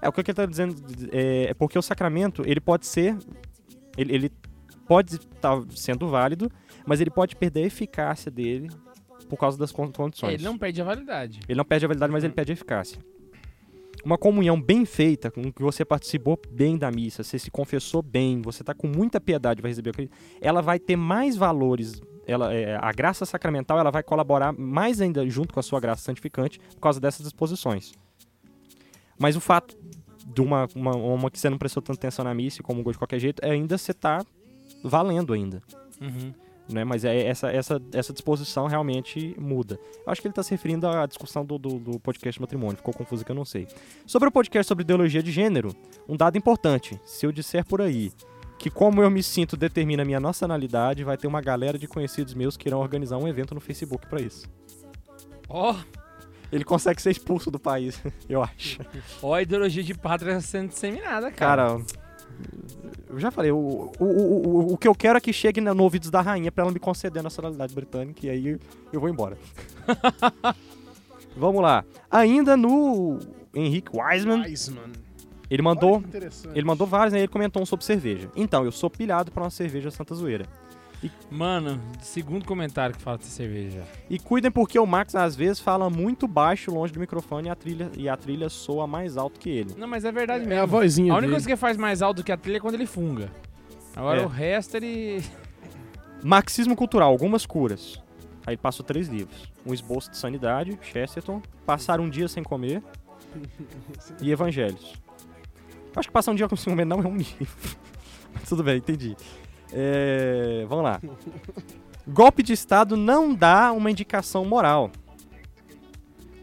É 0.00 0.08
o 0.08 0.12
que 0.12 0.20
ele 0.20 0.30
está 0.30 0.46
dizendo 0.46 0.76
é, 1.10 1.46
é 1.50 1.54
porque 1.54 1.78
o 1.78 1.82
sacramento 1.82 2.42
ele 2.46 2.60
pode 2.60 2.86
ser 2.86 3.16
ele, 3.96 4.14
ele 4.14 4.32
pode 4.86 5.16
estar 5.16 5.62
sendo 5.74 6.08
válido, 6.08 6.50
mas 6.86 7.00
ele 7.00 7.10
pode 7.10 7.36
perder 7.36 7.64
a 7.64 7.66
eficácia 7.66 8.30
dele 8.30 8.68
por 9.28 9.38
causa 9.38 9.56
das 9.58 9.72
con- 9.72 9.90
condições. 9.90 10.32
É, 10.32 10.34
ele 10.34 10.44
não 10.44 10.58
perde 10.58 10.80
a 10.80 10.84
validade. 10.84 11.40
Ele 11.48 11.56
não 11.56 11.64
perde 11.64 11.84
a 11.84 11.88
validade, 11.88 12.12
mas 12.12 12.24
ele 12.24 12.32
perde 12.32 12.52
a 12.52 12.54
eficácia. 12.54 12.98
Uma 14.04 14.18
comunhão 14.18 14.60
bem 14.60 14.84
feita, 14.84 15.30
com 15.30 15.50
que 15.50 15.62
você 15.62 15.82
participou 15.82 16.38
bem 16.50 16.76
da 16.76 16.90
missa, 16.90 17.22
você 17.24 17.38
se 17.38 17.50
confessou 17.50 18.02
bem, 18.02 18.42
você 18.42 18.62
está 18.62 18.74
com 18.74 18.86
muita 18.86 19.18
piedade, 19.18 19.62
vai 19.62 19.70
receber 19.70 19.90
o 19.90 19.92
Cristo, 19.94 20.14
ela 20.42 20.60
vai 20.60 20.78
ter 20.78 20.96
mais 20.96 21.36
valores. 21.36 22.02
Ela, 22.26 22.52
é, 22.52 22.76
a 22.80 22.92
graça 22.92 23.24
sacramental 23.24 23.78
ela 23.78 23.90
vai 23.90 24.02
colaborar 24.02 24.52
mais 24.52 25.00
ainda 25.00 25.26
junto 25.28 25.54
com 25.54 25.60
a 25.60 25.62
sua 25.62 25.80
graça 25.80 26.02
santificante 26.02 26.58
por 26.58 26.80
causa 26.80 27.00
dessas 27.00 27.22
disposições. 27.22 27.92
Mas 29.18 29.36
o 29.36 29.40
fato 29.40 29.76
de 30.24 30.40
uma, 30.40 30.68
uma, 30.74 30.96
uma 30.96 31.30
que 31.30 31.38
você 31.38 31.50
não 31.50 31.58
prestou 31.58 31.82
tanta 31.82 31.98
atenção 31.98 32.24
na 32.24 32.34
missa 32.34 32.60
e 32.60 32.64
comungou 32.64 32.92
de 32.92 32.98
qualquer 32.98 33.18
jeito, 33.18 33.44
é 33.44 33.50
ainda 33.50 33.76
você 33.76 33.92
tá 33.92 34.24
valendo 34.82 35.32
ainda. 35.32 35.62
Uhum. 36.00 36.32
né? 36.68 36.84
Mas 36.84 37.04
é 37.04 37.26
essa, 37.26 37.50
essa, 37.50 37.80
essa 37.92 38.12
disposição 38.12 38.66
realmente 38.66 39.34
muda. 39.38 39.78
Eu 40.04 40.12
acho 40.12 40.20
que 40.20 40.26
ele 40.26 40.32
está 40.32 40.42
se 40.42 40.50
referindo 40.50 40.88
à 40.88 41.06
discussão 41.06 41.44
do, 41.44 41.58
do, 41.58 41.78
do 41.78 42.00
podcast 42.00 42.40
matrimônio, 42.40 42.76
ficou 42.76 42.94
confuso 42.94 43.24
que 43.24 43.30
eu 43.30 43.36
não 43.36 43.44
sei. 43.44 43.68
Sobre 44.06 44.28
o 44.28 44.32
podcast 44.32 44.66
sobre 44.68 44.82
ideologia 44.82 45.22
de 45.22 45.30
gênero, 45.30 45.74
um 46.08 46.16
dado 46.16 46.36
importante: 46.36 47.00
se 47.04 47.26
eu 47.26 47.32
disser 47.32 47.64
por 47.64 47.80
aí 47.80 48.12
que 48.58 48.70
como 48.70 49.02
eu 49.02 49.10
me 49.10 49.22
sinto 49.22 49.56
determina 49.56 50.02
a 50.02 50.06
minha 50.06 50.20
nacionalidade, 50.20 51.04
vai 51.04 51.18
ter 51.18 51.26
uma 51.26 51.42
galera 51.42 51.78
de 51.78 51.86
conhecidos 51.86 52.32
meus 52.32 52.56
que 52.56 52.68
irão 52.68 52.80
organizar 52.80 53.18
um 53.18 53.28
evento 53.28 53.54
no 53.54 53.60
Facebook 53.60 54.06
para 54.06 54.22
isso. 54.22 54.46
Ó, 55.48 55.76
Ele 56.54 56.64
consegue 56.64 57.02
ser 57.02 57.10
expulso 57.10 57.50
do 57.50 57.58
país, 57.58 58.00
eu 58.28 58.42
acho. 58.42 58.78
ó 59.22 59.34
a 59.34 59.42
ideologia 59.42 59.82
de 59.82 59.92
pátria 59.92 60.40
sendo 60.40 60.68
disseminada, 60.68 61.30
cara. 61.32 61.74
Cara, 61.74 61.84
eu 63.08 63.18
já 63.18 63.30
falei, 63.30 63.50
o, 63.50 63.56
o, 63.98 64.04
o, 64.04 64.48
o, 64.48 64.72
o 64.74 64.78
que 64.78 64.86
eu 64.88 64.94
quero 64.94 65.18
é 65.18 65.20
que 65.20 65.32
chegue 65.32 65.60
na- 65.60 65.74
no 65.74 65.82
ouvidos 65.82 66.10
da 66.10 66.20
rainha 66.20 66.52
pra 66.52 66.62
ela 66.64 66.72
me 66.72 66.78
conceder 66.78 67.20
a 67.20 67.22
nacionalidade 67.24 67.74
britânica 67.74 68.24
e 68.26 68.30
aí 68.30 68.58
eu 68.92 69.00
vou 69.00 69.08
embora. 69.08 69.36
Vamos 71.36 71.60
lá. 71.62 71.84
Ainda 72.10 72.56
no 72.56 73.18
Henrique 73.54 73.90
Wiseman, 73.92 74.38
mano. 74.38 74.92
ele 75.50 75.62
mandou, 75.62 76.02
ele 76.54 76.64
mandou 76.64 76.86
vários, 76.86 77.12
né? 77.12 77.18
Ele 77.20 77.28
comentou 77.28 77.60
um 77.62 77.66
sobre 77.66 77.84
cerveja. 77.84 78.30
Então, 78.36 78.64
eu 78.64 78.70
sou 78.72 78.88
pilhado 78.88 79.32
pra 79.32 79.42
uma 79.42 79.50
cerveja 79.50 79.90
Santa 79.90 80.14
Zoeira. 80.14 80.46
Mano, 81.30 81.80
segundo 82.00 82.44
comentário 82.44 82.94
que 82.96 83.02
fala 83.02 83.18
de 83.18 83.24
cerveja. 83.26 83.82
E 84.08 84.18
cuidem 84.18 84.50
porque 84.50 84.78
o 84.78 84.86
Max 84.86 85.14
às 85.14 85.34
vezes 85.36 85.60
fala 85.60 85.88
muito 85.90 86.26
baixo 86.28 86.70
longe 86.72 86.92
do 86.92 87.00
microfone 87.00 87.48
e 87.48 87.50
a 87.50 87.54
trilha, 87.54 87.90
e 87.96 88.08
a 88.08 88.16
trilha 88.16 88.48
soa 88.48 88.86
mais 88.86 89.16
alto 89.16 89.38
que 89.40 89.50
ele. 89.50 89.74
Não, 89.76 89.86
mas 89.88 90.04
é 90.04 90.12
verdade 90.12 90.44
É 90.44 90.46
a 90.46 90.48
mesmo. 90.48 90.66
vozinha 90.66 91.12
A 91.12 91.16
única 91.16 91.20
dele. 91.22 91.32
coisa 91.32 91.46
que 91.46 91.52
ele 91.52 91.56
faz 91.60 91.76
mais 91.76 92.02
alto 92.02 92.18
do 92.18 92.24
que 92.24 92.32
a 92.32 92.36
trilha 92.36 92.56
é 92.56 92.60
quando 92.60 92.74
ele 92.74 92.86
funga. 92.86 93.30
Agora 93.96 94.20
É. 94.22 94.24
o 94.24 94.28
resto 94.28 94.76
ele. 94.76 95.22
Marxismo 96.22 96.74
cultural, 96.74 97.10
algumas 97.10 97.44
curas. 97.44 98.02
Aí 98.46 98.56
passou 98.56 98.84
três 98.84 99.08
livros. 99.08 99.50
Um 99.66 99.72
esboço 99.74 100.10
de 100.10 100.16
sanidade, 100.16 100.78
Chesterton, 100.82 101.40
Passar 101.66 101.98
um 102.00 102.08
dia 102.10 102.28
sem 102.28 102.42
comer 102.42 102.82
e 104.20 104.30
Evangelhos. 104.30 104.94
Acho 105.96 106.08
que 106.08 106.12
passar 106.12 106.32
um 106.32 106.34
dia 106.34 106.48
sem 106.56 106.72
comer 106.72 106.84
não 106.84 107.00
é 107.00 107.06
um 107.06 107.16
livro. 107.16 107.76
Mas 108.34 108.48
tudo 108.48 108.62
bem, 108.64 108.78
entendi. 108.78 109.16
É, 109.74 110.64
vamos 110.68 110.84
lá. 110.84 111.00
Golpe 112.06 112.42
de 112.42 112.52
Estado 112.52 112.96
não 112.96 113.34
dá 113.34 113.72
uma 113.72 113.90
indicação 113.90 114.44
moral. 114.44 114.90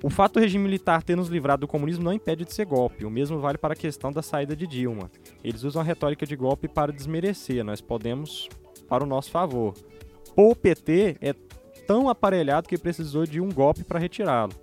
O 0.03 0.09
fato 0.09 0.33
do 0.33 0.39
regime 0.39 0.63
militar 0.63 1.03
ter 1.03 1.15
nos 1.15 1.29
livrado 1.29 1.61
do 1.61 1.67
comunismo 1.67 2.03
não 2.03 2.11
impede 2.11 2.43
de 2.43 2.53
ser 2.53 2.65
golpe. 2.65 3.05
O 3.05 3.09
mesmo 3.11 3.39
vale 3.39 3.57
para 3.57 3.73
a 3.73 3.77
questão 3.77 4.11
da 4.11 4.21
saída 4.21 4.55
de 4.55 4.65
Dilma. 4.65 5.09
Eles 5.43 5.63
usam 5.63 5.81
a 5.81 5.85
retórica 5.85 6.25
de 6.25 6.35
golpe 6.35 6.67
para 6.67 6.91
desmerecer. 6.91 7.63
Nós 7.63 7.79
podemos 7.79 8.49
para 8.89 9.03
o 9.03 9.07
nosso 9.07 9.29
favor. 9.31 9.75
O 10.35 10.55
PT 10.55 11.17
é 11.21 11.33
tão 11.85 12.09
aparelhado 12.09 12.67
que 12.67 12.77
precisou 12.77 13.25
de 13.25 13.39
um 13.39 13.51
golpe 13.51 13.83
para 13.83 13.99
retirá-lo. 13.99 14.53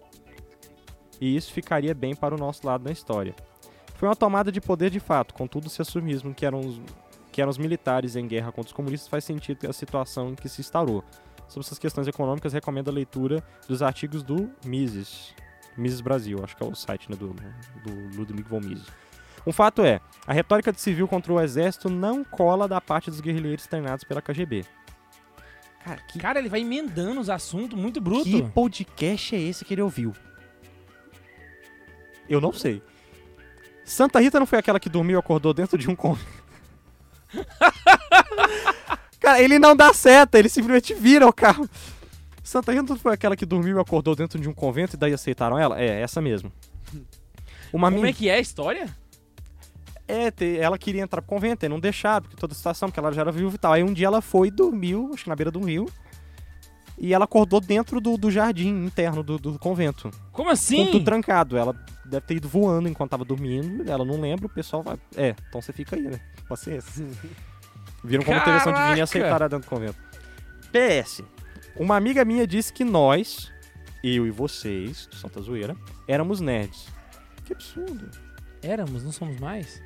E 1.21 1.37
isso 1.37 1.53
ficaria 1.53 1.95
bem 1.95 2.15
para 2.15 2.35
o 2.35 2.39
nosso 2.39 2.67
lado 2.67 2.85
na 2.85 2.91
história. 2.91 3.35
Foi 3.95 4.09
uma 4.09 4.17
tomada 4.17 4.51
de 4.51 4.61
poder 4.61 4.91
de 4.91 5.01
fato, 5.01 5.35
contudo, 5.35 5.69
se 5.69 5.83
assumismo 5.83 6.35
que 6.35 6.47
eram 6.47 6.61
os, 6.61 6.81
que 7.31 7.41
eram 7.41 7.51
os 7.51 7.59
militares 7.59 8.17
em 8.17 8.27
guerra 8.27 8.53
contra 8.53 8.69
os 8.69 8.73
comunistas 8.73 9.09
faz 9.09 9.25
sentido 9.25 9.69
a 9.69 9.73
situação 9.73 10.31
em 10.31 10.35
que 10.35 10.49
se 10.49 10.61
instaurou. 10.61 11.05
Sobre 11.49 11.67
essas 11.67 11.79
questões 11.79 12.07
econômicas, 12.07 12.53
recomendo 12.53 12.89
a 12.89 12.93
leitura 12.93 13.43
dos 13.67 13.83
artigos 13.83 14.23
do 14.23 14.51
Mises. 14.65 15.35
Mises 15.77 16.01
Brasil, 16.01 16.41
acho 16.43 16.57
que 16.57 16.63
é 16.63 16.67
o 16.67 16.75
site 16.75 17.11
né, 17.11 17.17
do, 17.17 17.29
do 17.29 18.17
Ludwig 18.17 18.43
von 18.43 18.61
Mises. 18.61 18.87
Um 19.47 19.53
fato 19.53 19.83
é, 19.83 20.01
a 20.27 20.33
retórica 20.33 20.71
de 20.73 20.81
civil 20.81 21.09
contra 21.09 21.33
o 21.33 21.41
exército 21.41 21.89
não 21.89 22.23
cola 22.23 22.69
da 22.69 22.81
parte 22.81 23.11
dos 23.11 23.21
guerrilheiros 23.21 23.67
treinados 23.67 24.05
pela 24.05 24.21
KGB. 24.21 24.65
Cara, 25.83 26.01
que, 26.03 26.19
Cara, 26.19 26.39
ele 26.39 26.49
vai 26.49 26.61
emendando 26.61 27.21
os 27.21 27.31
assuntos 27.31 27.79
muito 27.79 28.01
bruto. 28.01 28.25
que 28.25 28.43
podcast 28.51 29.35
é 29.35 29.41
esse 29.41 29.65
que 29.65 29.73
ele 29.73 29.81
ouviu? 29.81 30.13
Eu 32.29 32.41
não 32.41 32.53
sei. 32.53 32.83
Santa 33.85 34.21
Rita 34.21 34.39
não 34.39 34.45
foi 34.45 34.59
aquela 34.59 34.79
que 34.79 34.91
dormiu 34.91 35.17
e 35.17 35.19
acordou 35.19 35.55
dentro 35.55 35.79
de 35.79 35.89
um 35.89 35.97
convento? 35.97 36.38
Cara, 39.21 39.43
ele 39.43 39.59
não 39.59 39.75
dá 39.77 39.93
seta, 39.93 40.39
ele 40.39 40.49
simplesmente 40.49 40.95
vira 40.95 41.27
o 41.27 41.33
carro. 41.33 41.69
Santa 42.43 42.73
Rita 42.73 42.97
foi 42.97 43.13
aquela 43.13 43.37
que 43.37 43.45
dormiu 43.45 43.77
e 43.77 43.81
acordou 43.81 44.15
dentro 44.17 44.39
de 44.41 44.49
um 44.49 44.55
convento 44.55 44.97
e 44.97 44.99
daí 44.99 45.13
aceitaram 45.13 45.59
ela? 45.59 45.79
É, 45.81 46.01
essa 46.01 46.21
mesmo. 46.21 46.51
Uma 47.73 47.91
Como 47.91 48.03
min- 48.03 48.09
é 48.09 48.13
que 48.13 48.29
é 48.29 48.35
a 48.35 48.41
história? 48.41 48.89
é, 50.07 50.33
ela 50.59 50.79
queria 50.79 51.03
entrar 51.03 51.21
pro 51.21 51.29
convento, 51.29 51.67
e 51.67 51.69
não 51.69 51.79
deixaram, 51.79 52.23
porque 52.23 52.37
toda 52.37 52.55
a 52.55 52.57
situação, 52.57 52.89
porque 52.89 52.99
ela 52.99 53.13
já 53.13 53.21
era 53.21 53.31
viúva 53.31 53.57
e 53.57 53.59
tal. 53.59 53.73
Aí 53.75 53.83
um 53.83 53.93
dia 53.93 54.07
ela 54.07 54.23
foi 54.23 54.49
e 54.49 54.51
dormiu, 54.51 55.11
acho 55.13 55.25
que 55.25 55.29
na 55.29 55.37
beira 55.37 55.51
do 55.51 55.61
rio, 55.61 55.87
e 56.97 57.13
ela 57.13 57.27
acordou 57.27 57.61
dentro 57.61 58.01
do, 58.01 58.17
do 58.17 58.31
jardim 58.31 58.87
interno 58.87 59.23
do, 59.23 59.39
do 59.39 59.59
convento. 59.59 60.11
Como 60.33 60.49
assim? 60.49 60.87
Com 60.87 60.93
tudo 60.93 61.05
trancado. 61.05 61.59
Ela 61.59 61.75
deve 62.07 62.25
ter 62.27 62.37
ido 62.37 62.49
voando 62.49 62.89
enquanto 62.89 63.11
tava 63.11 63.25
dormindo, 63.27 63.89
ela 63.91 64.05
não 64.05 64.19
lembra, 64.19 64.47
o 64.47 64.49
pessoal 64.49 64.83
vai... 64.83 64.97
É, 65.15 65.37
então 65.51 65.61
você 65.61 65.75
fica 65.75 65.95
aí, 65.95 66.03
né? 66.03 66.19
Paciência. 66.49 67.07
Viram 68.03 68.25
como 68.25 68.39
intervenção 68.39 68.73
divina 68.73 68.85
e 68.85 68.97
Caraca! 68.97 69.03
aceitaram 69.05 69.49
dentro 69.49 69.69
do 69.69 69.71
convento. 69.71 69.99
PS. 70.73 71.23
Uma 71.77 71.97
amiga 71.97 72.25
minha 72.25 72.47
disse 72.47 72.73
que 72.73 72.85
nós, 72.85 73.53
eu 74.03 74.27
e 74.27 74.31
vocês, 74.31 75.07
do 75.07 75.17
Santa 75.17 75.41
Zoeira, 75.41 75.77
éramos 76.07 76.41
nerds. 76.41 76.87
Que 77.45 77.53
absurdo. 77.53 78.09
Éramos, 78.63 79.05
não 79.05 79.13
somos 79.13 79.39
mais? 79.39 79.81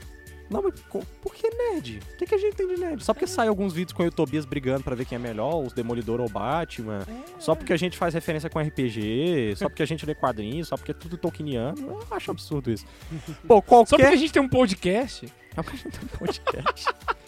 Não, 0.53 0.63
mas 0.63 0.75
por 1.23 1.35
que 1.35 1.49
nerd? 1.49 2.01
O 2.15 2.17
que, 2.17 2.27
que 2.27 2.35
a 2.35 2.39
gente 2.39 2.55
tem 2.55 2.67
de 2.67 2.77
nerd? 2.79 3.05
Só 3.05 3.13
porque 3.15 3.27
sai 3.27 3.49
alguns 3.49 3.73
vídeos 3.73 3.93
com 3.93 4.05
o 4.05 4.11
Tobias 4.11 4.45
brigando 4.45 4.85
pra 4.85 4.95
ver 4.95 5.05
quem 5.05 5.17
é 5.17 5.19
melhor, 5.19 5.63
os 5.63 5.73
Demolidor 5.73 6.21
ou 6.21 6.29
Batman. 6.29 7.07
Só 7.39 7.55
porque 7.55 7.73
a 7.73 7.77
gente 7.77 7.97
faz 7.97 8.15
referência 8.15 8.51
com 8.51 8.61
RPG, 8.61 9.55
só 9.57 9.69
porque 9.69 9.83
a 9.83 9.87
gente 9.87 10.05
lê 10.05 10.15
quadrinhos, 10.15 10.69
só 10.69 10.77
porque 10.77 10.91
é 10.93 10.95
tudo 10.95 11.17
tolkieniano. 11.17 11.79
Eu 11.79 12.07
acho 12.11 12.31
absurdo 12.31 12.71
isso. 12.71 12.85
Pô, 13.47 13.57
Só 13.57 13.63
porque 13.63 13.87
qualquer... 13.97 14.09
a 14.13 14.17
gente 14.17 14.33
tem 14.33 14.43
um 14.43 14.49
podcast? 14.49 15.27
É 15.57 15.63
porque 15.63 15.77
a 15.77 15.81
gente 15.81 15.99
tem 15.99 16.05
um 16.05 16.19
podcast. 16.19 16.87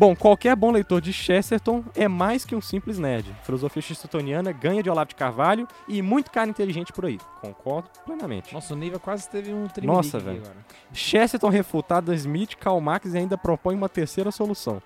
Bom, 0.00 0.16
qualquer 0.16 0.56
bom 0.56 0.70
leitor 0.70 0.98
de 0.98 1.12
Chesterton 1.12 1.84
é 1.94 2.08
mais 2.08 2.42
que 2.46 2.56
um 2.56 2.60
simples 2.62 2.98
nerd. 2.98 3.36
Filosofia 3.42 3.82
chestertoniana 3.82 4.50
ganha 4.50 4.82
de 4.82 4.88
Olavo 4.88 5.10
de 5.10 5.14
Carvalho 5.14 5.68
e 5.86 6.00
muito 6.00 6.30
cara 6.30 6.48
inteligente 6.48 6.90
por 6.90 7.04
aí. 7.04 7.18
Concordo 7.42 7.90
plenamente. 8.06 8.54
Nossa, 8.54 8.72
o 8.72 8.76
Neiva 8.78 8.98
quase 8.98 9.28
teve 9.28 9.52
um 9.52 9.68
tremelique 9.68 9.94
Nossa, 9.94 10.18
velho. 10.18 10.42
Chesterton 10.90 11.50
refutado 11.50 12.14
Smith, 12.14 12.56
Karl 12.56 12.80
Marx 12.80 13.12
e 13.12 13.18
ainda 13.18 13.36
propõe 13.36 13.74
uma 13.74 13.90
terceira 13.90 14.30
solução. 14.30 14.82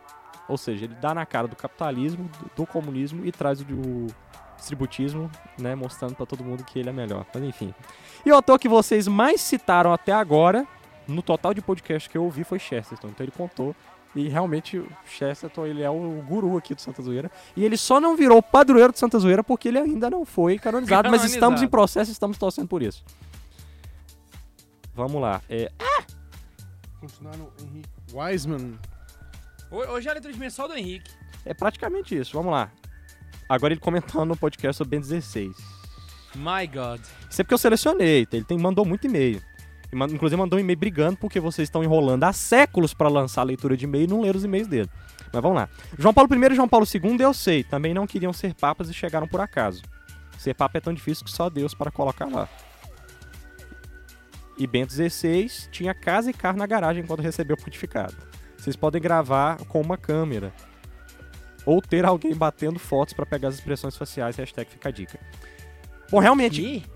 Ou 0.48 0.59
seja, 0.59 0.87
ele 0.87 0.96
dá 0.96 1.14
na 1.14 1.24
cara 1.24 1.46
do 1.46 1.55
capitalismo, 1.55 2.29
do, 2.57 2.66
comunismo 2.66 3.24
e 3.24 3.31
traz 3.31 3.61
o, 3.61 4.09
distributismo, 4.57 5.31
né, 5.57 5.77
mostrando 5.77 6.16
pra 6.16 6.27
todo 6.27 6.42
mundo 6.42 6.64
que 6.64 6.77
ele 6.77 6.88
é 6.88 6.92
melhor. 6.92 7.24
Mas 7.33 7.44
enfim. 7.44 7.72
E 8.27 8.33
o 8.33 8.35
autor 8.35 8.59
que 8.59 8.68
vocês 8.68 9.07
mais 9.07 9.40
citaram 9.40 9.92
até 9.92 10.11
agora, 10.12 10.66
no 11.07 11.22
total 11.22 11.55
de 11.55 11.62
podcast 11.62 12.11
que 12.11 12.18
eu 12.18 12.24
ouvi, 12.24 12.42
foi 12.42 12.59
Chesterton. 12.59 13.11
Então 13.11 13.24
ele 13.24 13.31
contou. 13.31 13.77
E 14.14 14.29
realmente 14.29 14.79
o 14.79 14.88
Chesterton, 15.05 15.66
ele 15.66 15.83
é 15.83 15.90
o 15.90 16.22
guru 16.27 16.57
aqui 16.57 16.74
do 16.74 16.81
Santa 16.81 17.03
Zoeira. 17.03 17.31
E 17.57 17.64
ele 17.64 17.77
só 17.77 17.98
não 18.00 18.16
virou 18.16 18.40
padroeiro 18.42 18.92
do 18.92 18.98
Santa 18.98 19.18
Zoeira 19.18 19.42
porque 19.42 19.68
ele 19.68 19.79
ainda 19.79 20.09
não 20.09 20.24
foi 20.24 20.59
canonizado. 20.59 21.11
Mas 21.11 21.22
estamos 21.24 21.40
Canonizado. 21.40 21.64
em 21.64 21.68
processo 21.68 22.11
e 22.11 22.12
estamos 22.12 22.38
torcendo 22.38 22.68
por 22.68 22.81
isso. 22.83 23.05
Vamos 24.94 25.20
lá. 25.20 25.40
É, 25.48 25.70
Continuar 27.00 27.37
no 27.37 27.50
Henrique 27.61 27.88
Wiseman. 28.12 28.79
Ho- 29.70 29.77
Hoje 29.92 30.07
é 30.09 30.11
a 30.12 30.14
letra 30.14 30.33
de 30.33 30.38
mensal 30.38 30.68
do 30.68 30.74
Henrique. 30.74 31.11
É 31.44 31.53
praticamente 31.53 32.16
isso, 32.16 32.33
vamos 32.35 32.53
lá. 32.53 32.70
Agora 33.48 33.74
ele 33.74 33.81
comentando 33.81 34.29
no 34.29 34.37
podcast 34.37 34.79
sobre 34.79 34.92
Ben 34.92 35.00
16. 35.00 35.55
My 36.37 36.66
God. 36.72 37.00
Isso 37.29 37.40
é 37.40 37.44
porque 37.44 37.55
eu 37.55 37.59
selecionei, 37.59 38.27
ele 38.33 38.44
tem, 38.44 38.57
mandou 38.59 38.85
muito 38.85 39.07
e-mail. 39.07 39.42
Inclusive 39.94 40.37
mandou 40.37 40.59
um 40.59 40.61
e-mail 40.61 40.78
brigando 40.78 41.16
porque 41.16 41.40
vocês 41.40 41.66
estão 41.66 41.83
enrolando 41.83 42.24
há 42.24 42.33
séculos 42.33 42.92
para 42.94 43.09
lançar 43.09 43.42
a 43.42 43.44
leitura 43.44 43.76
de 43.76 43.85
e-mail 43.85 44.04
e 44.04 44.09
não 44.09 44.20
ler 44.20 44.37
os 44.37 44.44
e-mails 44.44 44.68
dele. 44.68 44.90
Mas 45.33 45.42
vamos 45.42 45.57
lá. 45.57 45.68
João 45.98 46.14
Paulo 46.14 46.33
I 46.33 46.52
e 46.52 46.54
João 46.54 46.68
Paulo 46.68 46.87
II 46.87 47.16
eu 47.20 47.35
sei, 47.35 47.64
também 47.64 47.92
não 47.94 48.07
queriam 48.07 48.33
ser 48.33 48.54
papas 48.54 48.88
e 48.88 48.94
chegaram 48.94 49.26
por 49.26 49.40
acaso. 49.40 49.83
Ser 50.38 50.54
papa 50.54 50.78
é 50.78 50.80
tão 50.80 50.92
difícil 50.92 51.24
que 51.24 51.30
só 51.30 51.48
Deus 51.48 51.74
para 51.74 51.90
colocar 51.90 52.26
lá. 52.26 52.48
E 54.57 54.66
Bento 54.66 54.92
XVI 54.92 55.48
tinha 55.72 55.92
casa 55.92 56.30
e 56.30 56.33
carro 56.33 56.59
na 56.59 56.66
garagem 56.66 57.04
quando 57.04 57.20
recebeu 57.20 57.57
o 57.57 57.62
pontificado. 57.62 58.14
Vocês 58.57 58.76
podem 58.76 59.00
gravar 59.00 59.59
com 59.64 59.80
uma 59.80 59.96
câmera. 59.96 60.52
Ou 61.66 61.80
ter 61.80 62.04
alguém 62.04 62.35
batendo 62.35 62.78
fotos 62.78 63.14
para 63.14 63.26
pegar 63.26 63.48
as 63.48 63.54
expressões 63.54 63.96
faciais, 63.96 64.37
hashtag 64.37 64.70
fica 64.70 64.88
a 64.88 64.92
dica. 64.92 65.18
Bom, 66.11 66.18
realmente, 66.18 66.61
Que? 66.61 66.93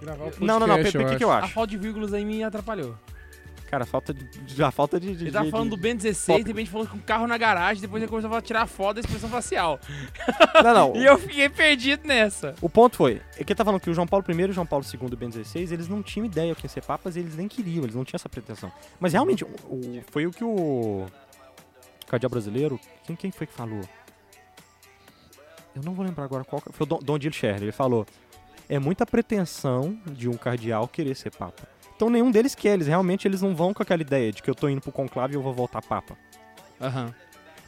Gravar 0.00 0.24
o 0.26 0.32
não, 0.40 0.60
não, 0.60 0.66
não. 0.66 0.76
podcast, 0.76 0.98
Por 0.98 1.10
que, 1.10 1.16
que 1.16 1.24
eu 1.24 1.30
A 1.30 1.38
acho? 1.38 1.52
falta 1.52 1.70
de 1.70 1.76
vírgulas 1.78 2.12
aí 2.12 2.24
me 2.24 2.42
atrapalhou. 2.44 2.94
Cara, 3.70 3.84
a 3.84 3.86
falta 3.86 4.14
de. 4.14 4.62
A 4.62 4.70
falta 4.70 4.98
de. 4.98 5.14
de 5.14 5.24
Ele 5.24 5.30
tava 5.30 5.44
de- 5.44 5.50
falando 5.50 5.70
do 5.70 5.76
Ben 5.76 5.94
16, 5.94 6.42
de 6.42 6.50
repente 6.52 6.70
falou 6.70 6.86
com 6.86 6.96
o 6.96 7.02
carro 7.02 7.26
na 7.26 7.36
garagem, 7.36 7.82
depois 7.82 8.02
ele 8.02 8.08
começou 8.08 8.34
a 8.34 8.40
tirar 8.40 8.66
foto 8.66 8.94
da 8.94 9.00
expressão 9.00 9.28
facial. 9.28 9.78
Não, 10.64 10.72
não. 10.74 10.96
E 10.96 11.04
eu 11.04 11.18
fiquei 11.18 11.48
perdido 11.50 12.06
nessa. 12.08 12.54
O 12.62 12.68
ponto 12.70 12.96
foi, 12.96 13.20
é 13.36 13.44
que 13.44 13.52
ele 13.52 13.56
tá 13.56 13.64
falando 13.66 13.80
que 13.80 13.90
o 13.90 13.94
João 13.94 14.06
Paulo 14.06 14.24
I 14.26 14.32
e 14.40 14.44
o 14.46 14.52
João 14.52 14.64
Paulo 14.66 14.84
II 14.90 15.00
e 15.10 15.14
o 15.14 15.16
Ben 15.16 15.30
XVI, 15.30 15.70
eles 15.72 15.86
não 15.86 16.02
tinham 16.02 16.24
ideia 16.24 16.54
que 16.54 16.64
ia 16.64 16.68
ser 16.70 16.82
papas 16.82 17.14
e 17.16 17.20
eles 17.20 17.36
nem 17.36 17.46
queriam, 17.46 17.84
eles 17.84 17.94
não 17.94 18.04
tinham 18.04 18.16
essa 18.16 18.28
pretensão. 18.28 18.72
Mas 18.98 19.12
realmente, 19.12 19.44
o- 19.44 19.48
o- 19.68 20.02
foi 20.10 20.26
o 20.26 20.30
que 20.30 20.42
o 20.42 21.04
Cardeal 22.08 22.30
brasileiro, 22.30 22.80
quem, 23.04 23.14
quem 23.14 23.30
foi 23.30 23.46
que 23.46 23.52
falou? 23.52 23.82
Eu 25.76 25.82
não 25.82 25.92
vou 25.92 26.04
lembrar 26.06 26.24
agora 26.24 26.42
qual. 26.44 26.60
que- 26.62 26.72
Foi 26.72 26.84
o 26.84 26.88
Don, 26.88 26.98
Don 27.00 27.20
Gil 27.20 27.32
Sherry. 27.32 27.64
Ele 27.64 27.72
falou: 27.72 28.06
é 28.68 28.78
muita 28.78 29.06
pretensão 29.06 29.98
de 30.06 30.28
um 30.28 30.34
cardeal 30.34 30.86
querer 30.88 31.14
ser 31.14 31.30
papa. 31.30 31.62
Então 31.96 32.08
nenhum 32.10 32.30
deles 32.30 32.54
quer. 32.54 32.74
Eles 32.74 32.86
realmente 32.86 33.26
eles 33.26 33.42
não 33.42 33.54
vão 33.54 33.72
com 33.74 33.82
aquela 33.82 34.02
ideia 34.02 34.32
de 34.32 34.42
que 34.42 34.48
eu 34.50 34.54
tô 34.54 34.68
indo 34.68 34.80
pro 34.80 34.92
conclave 34.92 35.34
e 35.34 35.36
eu 35.36 35.42
vou 35.42 35.52
voltar 35.52 35.82
papa. 35.82 36.16
Aham. 36.80 37.12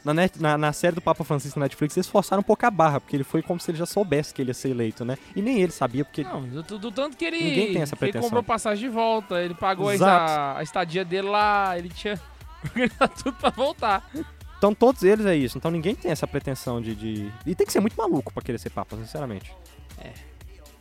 Na, 0.03 0.15
net- 0.15 0.41
na, 0.41 0.57
na 0.57 0.73
série 0.73 0.95
do 0.95 1.01
Papa 1.01 1.23
Francisco 1.23 1.59
na 1.59 1.65
Netflix, 1.65 1.95
eles 1.95 2.07
forçaram 2.07 2.39
um 2.39 2.43
pouco 2.43 2.65
a 2.65 2.71
barra, 2.71 2.99
porque 2.99 3.15
ele 3.15 3.23
foi 3.23 3.43
como 3.43 3.59
se 3.59 3.69
ele 3.69 3.77
já 3.77 3.85
soubesse 3.85 4.33
que 4.33 4.41
ele 4.41 4.49
ia 4.49 4.53
ser 4.55 4.69
eleito, 4.69 5.05
né? 5.05 5.15
E 5.35 5.43
nem 5.43 5.61
ele 5.61 5.71
sabia, 5.71 6.03
porque. 6.03 6.23
Não, 6.23 6.41
do, 6.41 6.79
do 6.79 6.91
tanto 6.91 7.15
que 7.15 7.23
ele. 7.23 7.37
Ninguém 7.37 7.73
tem 7.73 7.81
essa 7.83 7.95
que 7.95 8.03
Ele 8.03 8.11
pretensão. 8.11 8.29
comprou 8.29 8.41
passagem 8.43 8.89
de 8.89 8.91
volta, 8.91 9.39
ele 9.39 9.53
pagou 9.53 9.89
a, 9.89 10.57
a 10.57 10.63
estadia 10.63 11.05
dele 11.05 11.27
lá, 11.29 11.77
ele 11.77 11.89
tinha 11.89 12.19
tudo 13.21 13.33
pra 13.33 13.51
voltar. 13.51 14.09
Então 14.57 14.73
todos 14.73 15.03
eles 15.03 15.25
é 15.27 15.35
isso. 15.35 15.57
Então 15.59 15.69
ninguém 15.69 15.93
tem 15.93 16.09
essa 16.11 16.25
pretensão 16.25 16.81
de. 16.81 16.95
de- 16.95 17.31
E 17.45 17.53
tem 17.53 17.67
que 17.67 17.71
ser 17.73 17.79
muito 17.79 17.95
maluco 17.95 18.33
pra 18.33 18.41
querer 18.41 18.57
ser 18.57 18.71
papa, 18.71 18.95
sinceramente. 18.97 19.53
É. 19.99 20.13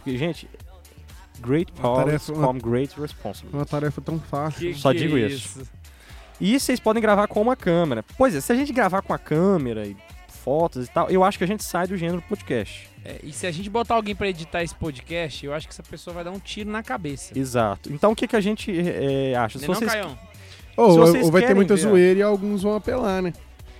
Porque, 0.02 0.16
gente, 0.18 0.48
great 1.40 1.70
power 1.72 2.04
tarefa- 2.04 2.32
uma- 2.32 2.46
come 2.46 2.60
great 2.60 3.00
responsibility. 3.00 3.56
Uma 3.56 3.66
tarefa 3.66 4.00
tão 4.00 4.18
fácil. 4.18 4.60
Que 4.72 4.74
Só 4.78 4.92
que 4.92 4.98
digo 4.98 5.16
é 5.16 5.26
isso. 5.26 5.62
E 6.40 6.58
vocês 6.58 6.80
podem 6.80 7.02
gravar 7.02 7.26
com 7.26 7.40
uma 7.42 7.54
câmera. 7.56 8.02
Pois 8.16 8.34
é, 8.34 8.40
se 8.40 8.50
a 8.52 8.54
gente 8.56 8.72
gravar 8.72 9.02
com 9.02 9.12
a 9.12 9.18
câmera 9.18 9.86
e 9.86 9.94
fotos 10.42 10.86
e 10.86 10.90
tal, 10.90 11.10
eu 11.10 11.22
acho 11.22 11.36
que 11.36 11.44
a 11.44 11.46
gente 11.46 11.62
sai 11.62 11.86
do 11.86 11.96
gênero 11.96 12.22
podcast. 12.22 12.88
É, 13.04 13.18
e 13.22 13.32
se 13.32 13.46
a 13.46 13.50
gente 13.50 13.68
botar 13.68 13.94
alguém 13.94 14.14
pra 14.14 14.28
editar 14.28 14.62
esse 14.62 14.74
podcast, 14.74 15.44
eu 15.44 15.52
acho 15.54 15.66
que 15.68 15.72
essa 15.72 15.82
pessoa 15.82 16.14
vai 16.14 16.24
dar 16.24 16.30
um 16.30 16.38
tiro 16.38 16.70
na 16.70 16.82
cabeça. 16.82 17.38
Exato. 17.38 17.92
Então 17.92 18.12
o 18.12 18.16
que, 18.16 18.26
que 18.26 18.36
a 18.36 18.40
gente 18.40 18.70
é, 18.74 19.34
acha? 19.36 19.58
Se 19.58 19.66
Não, 19.66 19.74
é 19.74 19.76
vocês, 19.76 19.90
Caião? 19.92 20.18
Ou, 20.76 20.92
Se 20.92 20.98
ou 20.98 21.06
vocês 21.06 21.30
vai 21.30 21.42
ter 21.42 21.54
muita 21.54 21.74
ver, 21.74 21.80
zoeira 21.82 22.20
e 22.20 22.22
alguns 22.22 22.62
vão 22.62 22.74
apelar, 22.74 23.20
né? 23.22 23.32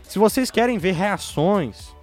se 0.06 0.18
vocês 0.18 0.50
querem 0.50 0.76
ver 0.76 0.92
reações, 0.92 1.94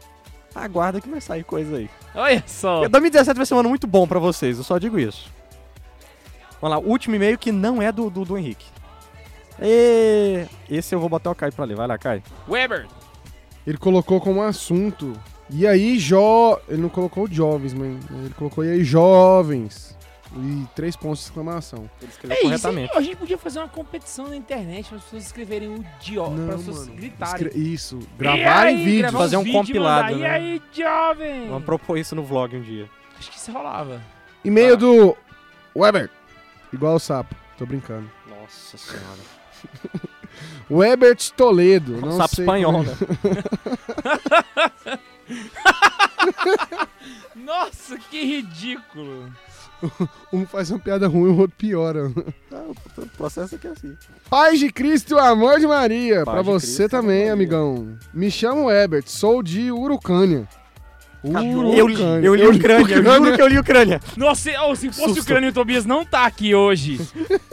aguarda 0.64 1.02
que 1.02 1.10
vai 1.10 1.22
sair 1.22 1.44
coisa 1.44 1.78
aí. 1.78 1.90
Olha 2.16 2.44
só. 2.46 2.80
Porque 2.80 2.90
2017 2.90 3.38
vai 3.38 3.46
ser 3.46 3.54
um 3.54 3.60
ano 3.60 3.70
muito 3.70 3.88
bom 3.88 4.08
pra 4.08 4.20
vocês, 4.20 4.58
eu 4.58 4.64
só 4.64 4.78
digo 4.78 5.00
isso. 5.00 5.32
Vamos 6.62 6.78
lá, 6.78 6.84
último 6.84 7.16
e-mail 7.16 7.38
que 7.38 7.52
não 7.52 7.82
é 7.82 7.92
do, 7.92 8.10
do, 8.10 8.26
do 8.26 8.38
Henrique. 8.38 8.66
E... 9.62 10.46
Esse 10.70 10.94
eu 10.94 11.00
vou 11.00 11.10
botar 11.10 11.32
o 11.32 11.36
Caio 11.36 11.54
pra 11.54 11.66
ler. 11.66 11.76
Vai 11.76 11.88
lá, 11.88 11.98
Caio. 11.98 12.24
Weber. 12.48 12.88
Ele 13.66 13.78
colocou 13.78 14.22
como 14.22 14.42
assunto. 14.42 15.14
E 15.50 15.66
aí, 15.66 15.98
jo... 15.98 16.60
Ele 16.68 16.82
não 16.82 16.90
colocou 16.90 17.28
jovens, 17.30 17.74
mas 17.74 17.90
ele 18.12 18.34
colocou 18.36 18.64
e 18.64 18.70
aí, 18.70 18.84
jovens. 18.84 19.97
E 20.36 20.66
três 20.76 20.96
pontos 20.96 21.20
de 21.20 21.26
exclamação. 21.26 21.90
Ele 22.02 22.12
escreveu 22.12 22.36
É 22.36 22.40
isso, 22.42 22.50
corretamente. 22.50 22.98
a 22.98 23.02
gente 23.02 23.16
podia 23.16 23.38
fazer 23.38 23.60
uma 23.60 23.70
competição 23.70 24.28
na 24.28 24.36
internet 24.36 24.88
para 24.90 24.98
as 24.98 25.04
pessoas 25.06 25.26
escreverem 25.26 25.70
o 25.70 25.86
dió, 26.02 26.30
Não, 26.30 26.46
para 26.48 26.56
as 26.56 26.64
pessoas 26.64 26.88
mano. 26.88 26.98
gritarem. 27.00 27.48
Escre- 27.48 27.60
Isso. 27.60 28.00
E 28.02 28.18
Gravar 28.18 28.60
aí, 28.66 28.76
em 28.76 28.84
vídeo. 28.86 29.02
gravar 29.04 29.18
Fazer 29.20 29.38
um 29.38 29.44
vídeo 29.44 29.56
e 29.56 29.60
compilado, 29.60 30.14
mandar, 30.16 30.18
né? 30.18 30.28
E 30.28 30.32
aí, 30.54 30.62
jovem? 30.74 31.48
Vamos 31.50 31.64
propor 31.64 31.98
isso 31.98 32.14
no 32.16 32.24
vlog 32.24 32.56
um 32.58 32.62
dia. 32.62 32.90
Acho 33.18 33.32
que 33.32 33.38
isso 33.38 33.52
rolava. 33.52 34.02
E-mail 34.44 34.74
Ah. 34.74 34.78
do 34.78 35.18
Weber. 35.76 36.10
Igual 36.74 36.96
o 36.96 37.00
sapo. 37.00 37.34
Tô 37.58 37.66
brincando. 37.66 38.10
Nossa 38.28 38.78
senhora. 38.78 39.38
Webert 40.70 41.32
Toledo. 41.32 42.02
Não 42.02 42.18
Sapo 42.18 42.36
sei 42.36 42.44
espanhol, 42.44 42.74
como 42.74 42.84
é- 42.84 42.88
né? 42.92 42.98
Nossa, 47.36 47.98
que 47.98 48.24
ridículo. 48.24 49.32
Um 50.34 50.46
faz 50.46 50.70
uma 50.72 50.80
piada 50.80 51.08
ruim, 51.08 51.32
o 51.32 51.38
outro 51.38 51.56
piora. 51.58 52.08
O 52.08 53.06
processo 53.18 53.56
aqui 53.56 53.68
é 53.68 53.72
assim. 53.72 53.96
Paz 54.30 54.60
de 54.60 54.72
Cristo 54.72 55.12
e 55.12 55.14
o 55.16 55.20
amor 55.20 55.60
de 55.60 55.68
Maria. 55.68 56.26
Paz 56.26 56.34
pra 56.34 56.42
você 56.42 56.84
Cristo 56.84 56.90
também, 56.90 57.30
amigão. 57.30 57.98
Me 58.14 58.30
chamo 58.30 58.72
Ebert, 58.72 59.08
sou 59.08 59.42
de 59.42 59.72
Urucânia. 59.72 60.48
Eu 61.24 61.64
li, 61.64 61.78
eu 61.78 61.88
li 61.88 61.94
Ucrânia, 61.94 62.96
eu 62.96 63.04
juro 63.04 63.36
que 63.36 63.42
eu 63.42 63.48
li 63.48 63.58
Ucrânia. 63.58 64.00
Nossa, 64.16 64.52
oh, 64.66 64.76
se 64.76 64.88
fosse 64.88 65.16
Susto. 65.16 65.22
o 65.22 65.26
crânio, 65.26 65.50
o 65.50 65.54
Tobias 65.54 65.86
não 65.86 66.06
tá 66.06 66.26
aqui 66.26 66.54
hoje. 66.54 67.00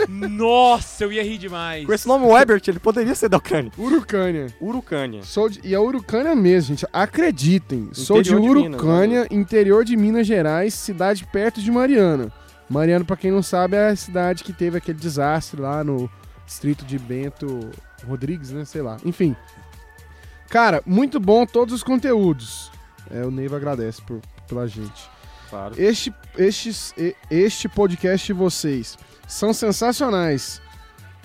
Nossa, 0.09 1.05
eu 1.05 1.13
ia 1.13 1.23
rir 1.23 1.39
demais. 1.39 1.87
Com 1.87 1.93
esse 1.93 2.07
nome 2.07 2.27
Webert, 2.27 2.63
ele 2.69 2.79
poderia 2.79 3.15
ser 3.15 3.29
da 3.29 3.39
Ucrânia. 3.39 3.73
Urucânia. 3.79 4.47
Urucânia. 4.61 5.23
Sou 5.23 5.49
de, 5.49 5.61
e 5.65 5.75
é 5.75 5.79
Urucânia 5.79 6.35
mesmo, 6.35 6.77
gente. 6.77 6.87
Acreditem. 6.93 7.89
Sou 7.93 8.23
de 8.23 8.33
Interior 8.33 8.57
de 8.57 8.63
Minas, 8.63 8.81
Urucânia, 8.81 9.27
interior 9.31 9.85
de 9.85 9.97
Minas 9.97 10.27
Gerais, 10.27 10.75
cidade 10.75 11.27
perto 11.33 11.61
de 11.61 11.71
Mariana. 11.71 12.31
Mariana, 12.69 13.05
pra 13.05 13.17
quem 13.17 13.31
não 13.31 13.43
sabe, 13.43 13.77
é 13.77 13.89
a 13.89 13.97
cidade 13.97 14.45
que 14.45 14.53
teve 14.53 14.79
aquele 14.79 14.99
desastre 14.99 15.61
lá 15.61 15.83
no 15.83 16.11
distrito 16.47 16.85
de 16.85 16.99
Bento 16.99 17.71
Rodrigues, 18.07 18.51
né? 18.51 18.65
Sei 18.65 18.83
lá. 18.83 18.99
Enfim. 19.05 19.35
Cara, 20.49 20.83
muito 20.87 21.19
bom 21.19 21.47
todos 21.47 21.75
os 21.75 21.83
conteúdos. 21.83 22.71
É, 23.11 23.25
o 23.25 23.31
Neiva 23.31 23.57
agradece 23.57 24.01
por, 24.03 24.21
pela 24.49 24.67
gente. 24.67 25.09
Claro. 25.51 25.75
Este, 25.79 26.13
estes, 26.37 26.95
este 27.31 27.69
podcast 27.69 28.27
de 28.27 28.33
vocês 28.33 28.97
são 29.29 29.53
sensacionais. 29.53 30.61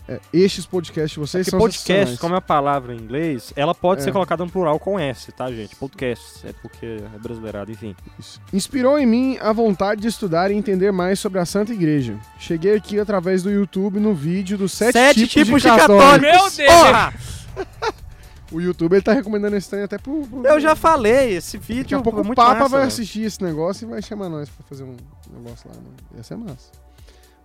É, 0.08 0.20
estes 0.34 0.66
podcasts 0.66 1.12
de 1.12 1.20
vocês 1.20 1.46
Porque 1.46 1.52
são 1.52 1.60
podcast, 1.60 1.86
sensacionais. 1.88 2.20
como 2.20 2.34
é 2.34 2.38
a 2.40 2.42
palavra 2.42 2.96
em 2.96 2.98
inglês, 2.98 3.54
ela 3.56 3.76
pode 3.76 4.02
É. 4.02 4.04
ser 4.06 4.12
colocada 4.12 4.44
no 4.44 4.50
plural 4.52 4.80
com 4.80 5.00
S, 5.00 5.32
tá, 5.32 5.52
gente? 5.52 5.76
Podcast. 5.76 6.48
É 6.48 6.52
porque 6.52 6.84
é 7.14 7.20
brasileirado, 7.20 7.72
enfim. 7.72 7.96
Isso. 8.18 8.42
Inspirou 8.52 8.98
em 8.98 9.06
mim 9.06 9.38
a 9.40 9.54
vontade 9.54 10.02
de 10.02 10.08
estudar 10.08 10.50
e 10.50 10.56
entender 10.56 10.92
mais 10.92 11.20
sobre 11.20 11.38
a 11.40 11.46
Santa 11.46 11.74
Igreja. 11.74 12.18
Cheguei 12.40 12.76
aqui 12.76 13.00
através 13.00 13.44
do 13.44 13.52
YouTube 13.52 14.00
no 14.00 14.16
vídeo 14.16 14.58
dos 14.58 14.72
sete, 14.72 15.28
tipos, 15.28 15.62
de, 15.62 15.68
católicos. 15.68 16.20
Meu 16.22 16.68
Deus! 16.68 17.94
O 18.52 18.60
YouTube 18.60 18.94
ele 18.94 19.02
tá 19.02 19.14
recomendando 19.14 19.56
esse 19.56 19.70
trem 19.70 19.84
até 19.84 19.98
pro. 19.98 20.26
pro- 20.28 20.46
Eu 20.46 20.60
já 20.60 20.76
falei, 20.76 21.36
esse 21.36 21.58
vídeo 21.58 21.84
Daqui 21.84 21.96
a 21.96 22.02
pouco 22.02 22.20
é 22.20 22.22
o 22.22 22.26
muito 22.26 22.36
Papa 22.38 22.56
massa, 22.62 22.70
vai 22.78 22.88
assistir 22.88 23.22
esse 23.24 23.44
negócio 23.44 23.86
e 23.86 23.90
vai 23.92 24.02
chamar 24.02 24.28
nós 24.30 24.50
pra 24.50 24.66
fazer 24.68 24.84
um 24.84 24.96
negócio 25.32 25.70
lá. 25.70 25.76
Né? 25.76 25.90
Ia 26.18 26.24
ser 26.24 26.36
massa. 26.38 26.72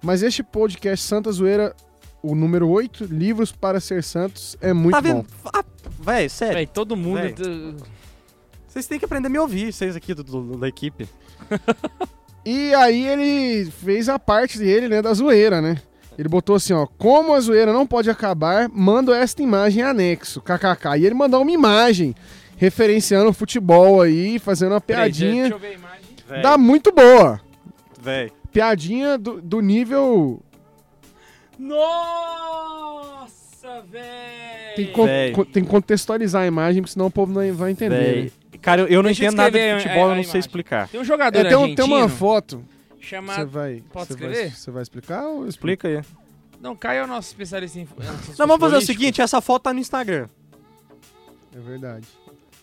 Mas 0.02 0.22
este 0.22 0.42
podcast 0.42 1.04
Santa 1.06 1.30
Zoeira, 1.30 1.74
o 2.22 2.34
número 2.34 2.68
8, 2.68 3.04
Livros 3.04 3.52
para 3.52 3.80
Ser 3.80 4.02
Santos, 4.02 4.56
é 4.60 4.72
muito 4.72 4.94
Tá 4.94 5.00
bom. 5.02 5.08
vendo? 5.22 5.26
Ah, 5.52 5.64
véi, 6.00 6.28
sério. 6.28 6.54
Véi, 6.54 6.66
todo 6.66 6.96
mundo. 6.96 7.20
Vocês 8.66 8.86
têm 8.86 8.98
que 8.98 9.04
aprender 9.04 9.26
a 9.28 9.30
me 9.30 9.38
ouvir, 9.38 9.72
vocês 9.72 9.94
aqui 9.94 10.14
do, 10.14 10.24
do- 10.24 10.56
da 10.58 10.68
equipe. 10.68 11.06
E 12.46 12.74
aí 12.74 13.06
ele 13.08 13.70
fez 13.70 14.06
a 14.06 14.18
parte 14.18 14.58
dele, 14.58 14.86
né, 14.86 15.00
da 15.00 15.14
zoeira, 15.14 15.62
né? 15.62 15.80
Ele 16.18 16.29
botou 16.29 16.55
assim, 16.57 16.72
ó, 16.72 16.87
como 16.98 17.35
a 17.35 17.40
zoeira 17.40 17.72
não 17.72 17.87
pode 17.87 18.09
acabar, 18.09 18.68
mando 18.72 19.12
esta 19.12 19.42
imagem 19.42 19.81
em 19.83 19.87
anexo, 19.87 20.40
kkk. 20.40 20.96
E 20.98 21.07
ele 21.07 21.14
mandou 21.14 21.42
uma 21.42 21.50
imagem 21.50 22.14
referenciando 22.57 23.31
o 23.31 23.33
futebol 23.33 24.00
aí, 24.00 24.38
fazendo 24.38 24.72
uma 24.72 24.81
deixa 24.85 25.03
piadinha. 25.03 25.48
eu 25.48 25.59
ver 25.59 25.66
a 25.68 25.72
imagem. 25.72 26.05
Véi, 26.29 26.42
Dá 26.42 26.57
muito 26.57 26.92
boa. 26.92 27.40
véi. 28.00 28.31
Piadinha 28.53 29.18
do, 29.18 29.40
do 29.42 29.61
nível. 29.61 30.40
Nossa, 32.44 33.83
velho! 33.90 34.77
Tem 34.77 34.87
que, 34.87 34.92
con- 34.92 35.07
Véi. 35.07 35.33
con- 35.33 35.44
tem 35.44 35.64
que 35.64 35.70
contextualizar 35.70 36.42
a 36.42 36.46
imagem, 36.46 36.83
porque 36.83 36.92
senão 36.92 37.07
o 37.07 37.11
povo 37.11 37.33
não 37.33 37.55
vai 37.55 37.70
entender. 37.70 37.96
Véi. 38.14 38.22
né? 38.24 38.31
Cara, 38.62 38.83
eu, 38.83 38.87
eu 38.88 39.03
não 39.03 39.09
Deixa 39.09 39.24
entendo 39.24 39.37
nada 39.37 39.59
de 39.59 39.83
futebol, 39.83 39.96
é, 39.96 40.03
eu 40.05 40.09
não 40.09 40.14
sei 40.14 40.22
imagem. 40.22 40.38
explicar. 40.40 40.88
Tem 40.88 41.00
um 41.00 41.05
jogador 41.05 41.38
É, 41.38 41.44
tem, 41.44 41.57
um- 41.57 41.62
argentino 41.62 41.87
tem 41.88 41.96
uma 41.96 42.09
foto. 42.09 42.64
Você 43.04 43.10
chamado... 43.10 43.46
vai, 43.48 43.82
Posso 43.92 44.12
você 44.12 44.18
vai, 44.18 44.30
escrever? 44.32 44.56
você 44.56 44.70
vai 44.70 44.82
explicar 44.82 45.26
ou? 45.26 45.46
Explica 45.48 45.88
aí. 45.88 46.00
Não, 46.60 46.74
Caio 46.74 47.00
é 47.00 47.04
o 47.04 47.06
nosso 47.06 47.28
especialista 47.28 47.78
em... 47.78 47.86
Não, 48.38 48.46
vamos 48.46 48.60
fazer 48.60 48.76
o 48.76 48.80
seguinte, 48.80 49.20
essa 49.20 49.40
foto 49.40 49.64
tá 49.64 49.72
no 49.74 49.80
Instagram. 49.80 50.28
É 51.54 51.60
verdade. 51.60 52.06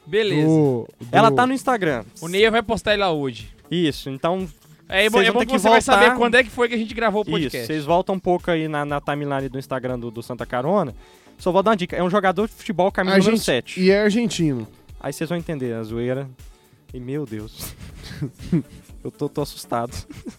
Beleza. 0.06 0.48
Do- 0.48 0.88
Ela 1.12 1.30
do- 1.30 1.36
tá 1.36 1.46
no 1.46 1.54
Instagram. 1.54 2.04
O 2.20 2.28
Neia 2.28 2.50
vai 2.50 2.64
postar 2.64 2.94
ele 2.94 3.02
lá 3.04 3.12
hoje. 3.12 3.54
Isso, 3.70 4.10
então 4.10 4.50
É, 4.90 5.08
bom, 5.10 5.20
Vocês 5.20 5.30
é 5.30 5.32
bom 5.32 5.40
que 5.42 5.52
você 5.52 5.70
vai 5.70 5.80
voltar- 5.80 5.82
saber 6.04 6.18
quando 6.18 6.36
é 6.36 6.44
que 6.44 6.50
foi 6.50 6.68
que 6.68 6.76
a 6.76 6.78
gente 6.78 6.94
gravou 6.94 7.22
o 7.22 7.24
Isso, 7.24 7.32
podcast. 7.32 7.68
vocês 7.68 7.86
voltam 7.86 8.16
um 8.16 8.20
pouco 8.20 8.50
aí 8.52 8.68
na, 8.68 8.84
na 8.84 9.00
timeline 9.00 9.48
do 9.48 9.58
Instagram 9.60 9.98
do, 10.00 10.10
do 10.12 10.22
Santa 10.24 10.46
Carona. 10.46 10.94
Só 11.38 11.52
vou 11.52 11.62
dar 11.64 11.72
uma 11.72 11.78
dica. 11.78 11.96
É 11.96 12.04
um 12.04 12.10
jogador 12.10 12.48
de 12.48 12.54
futebol 12.54 12.92
camisa 12.92 13.16
número 13.18 13.32
Argenti- 13.34 13.46
7. 13.46 13.80
E 13.82 13.90
é 13.92 14.02
argentino. 14.02 14.68
Aí 15.00 15.14
vocês 15.14 15.30
vão 15.30 15.38
entender 15.38 15.74
a 15.74 15.84
zoeira. 15.84 16.30
E 16.94 17.00
meu 17.00 17.26
Deus. 17.26 17.74
Eu 19.04 19.10
tô, 19.12 19.28
tô 19.30 19.42
assustado. 19.42 19.96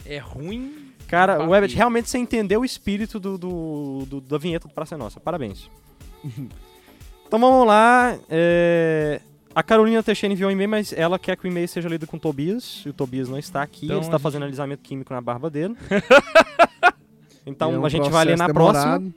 É 0.07 0.19
ruim. 0.19 0.93
Cara, 1.09 1.43
o 1.45 1.51
Webet, 1.51 1.75
realmente 1.75 2.09
você 2.09 2.17
entendeu 2.19 2.61
o 2.61 2.65
espírito 2.65 3.19
do, 3.21 3.37
do- 3.37 4.07
do- 4.07 4.21
da 4.21 4.39
vinheta 4.39 4.67
do 4.69 4.73
Praça 4.75 4.95
é 4.95 4.99
Nossa. 4.99 5.21
Parabéns. 5.21 5.69
então 7.27 7.39
vamos 7.39 7.67
lá. 7.67 8.17
é, 8.31 9.21
A 9.55 9.63
Carolina 9.63 10.03
Teixeira 10.03 10.33
enviou 10.33 10.49
um 10.49 10.53
e-mail, 10.53 10.71
mas 10.71 10.93
ela 10.93 11.19
quer 11.19 11.37
que 11.37 11.45
o 11.47 11.49
e-mail 11.49 11.69
seja 11.69 11.89
lido 11.89 12.07
com 12.07 12.17
o 12.17 12.21
Tobias. 12.21 12.83
E 12.87 12.89
o 12.89 12.93
Tobias 12.93 13.29
não 13.29 13.39
está 13.39 13.63
aqui. 13.63 13.87
Então 13.87 13.97
ele 13.97 14.05
está 14.05 14.17
gente- 14.17 14.23
fazendo 14.23 14.45
alisamento 14.45 14.83
químico 14.83 15.13
na 15.13 15.21
barba 15.21 15.51
dele. 15.51 15.77
então 17.45 17.73
É 17.73 17.79
um 17.79 17.85
a 17.85 17.89
gente 17.89 18.09
vai 18.11 18.25
ler 18.25 18.39
na 18.39 18.49
processo 18.49 18.73
próxima. 18.73 18.99
demorado. 18.99 19.15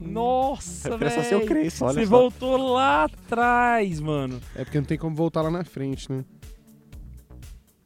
Nossa, 0.05 0.97
velho. 0.97 1.47
Crespo, 1.47 1.85
olha 1.85 1.95
Você 1.95 2.07
só. 2.07 2.11
voltou 2.11 2.73
lá 2.73 3.05
atrás, 3.05 4.01
mano. 4.01 4.41
É 4.55 4.65
porque 4.65 4.79
não 4.79 4.85
tem 4.87 4.99
como 4.99 5.15
voltar 5.17 5.43
lá 5.43 5.51
na 5.51 5.65
frente, 5.65 6.11
né? 6.11 6.25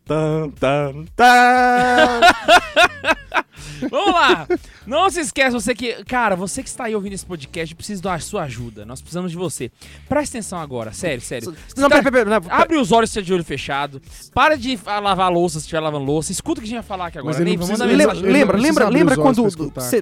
Tan, 0.04 0.50
tan, 0.50 1.04
tan. 1.14 2.20
Vamos 3.90 4.12
lá! 4.14 4.46
Não 4.86 5.08
se 5.10 5.20
esqueça, 5.20 5.58
você 5.60 5.74
que. 5.74 6.04
Cara, 6.04 6.34
você 6.36 6.62
que 6.62 6.68
está 6.68 6.84
aí 6.84 6.94
ouvindo 6.94 7.12
esse 7.12 7.24
podcast, 7.26 7.74
precisa 7.74 8.02
da 8.02 8.18
sua 8.18 8.42
ajuda. 8.44 8.84
Nós 8.86 9.00
precisamos 9.00 9.30
de 9.30 9.36
você. 9.36 9.70
Presta 10.08 10.38
atenção 10.38 10.58
agora, 10.58 10.92
sério, 10.92 11.20
sério. 11.20 11.54
Não, 11.76 11.88
tá- 11.88 11.96
pera, 12.02 12.10
pera, 12.12 12.24
pera, 12.26 12.40
pera. 12.40 12.54
Abre 12.54 12.76
os 12.76 12.90
olhos 12.92 13.10
se 13.10 13.18
estiver 13.18 13.26
de 13.26 13.32
olho 13.34 13.44
fechado. 13.44 14.00
Para 14.34 14.56
de 14.56 14.78
lavar 14.86 15.26
a 15.26 15.28
louça 15.28 15.58
se 15.60 15.64
estiver 15.66 15.80
lavando 15.80 16.04
louça. 16.04 16.32
Escuta 16.32 16.60
o 16.60 16.62
que 16.62 16.66
a 16.66 16.70
gente 16.70 16.78
vai 16.78 16.86
falar 16.86 17.06
aqui 17.06 17.18
agora. 17.18 17.32
Mas 17.34 17.40
ele 17.40 17.56
não 17.56 17.66
Neiva, 17.66 17.66
precisa- 17.66 17.84
Lembra, 17.84 18.14
lembra, 18.32 18.56
lembra, 18.58 18.88
lembra 18.88 19.14
quando 19.16 19.42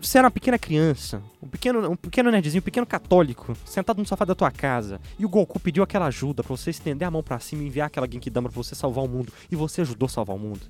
você 0.03 0.19
era 0.19 0.27
uma 0.27 0.31
pequena 0.31 0.59
criança, 0.59 1.23
um 1.43 1.49
pequeno, 1.49 1.91
um 1.91 1.97
pequeno 1.97 2.31
nerdzinho, 2.31 2.61
um 2.61 2.65
pequeno 2.65 2.87
católico, 2.87 3.57
sentado 3.65 3.99
no 3.99 4.07
sofá 4.07 4.25
da 4.25 4.35
tua 4.35 4.51
casa, 4.51 5.01
e 5.19 5.25
o 5.25 5.29
Goku 5.29 5.59
pediu 5.61 5.83
aquela 5.83 6.07
ajuda 6.07 6.43
pra 6.43 6.57
você 6.57 6.71
estender 6.71 7.07
a 7.07 7.11
mão 7.11 7.23
pra 7.23 7.39
cima 7.39 7.63
e 7.63 7.67
enviar 7.67 7.87
aquela 7.89 8.07
Genkidama 8.11 8.49
pra 8.49 8.57
você 8.63 8.75
salvar 8.75 9.05
o 9.05 9.09
mundo, 9.09 9.33
e 9.51 9.57
você 9.57 9.81
ajudou 9.83 10.07
a 10.07 10.09
salvar 10.09 10.37
o 10.37 10.39
mundo. 10.39 10.61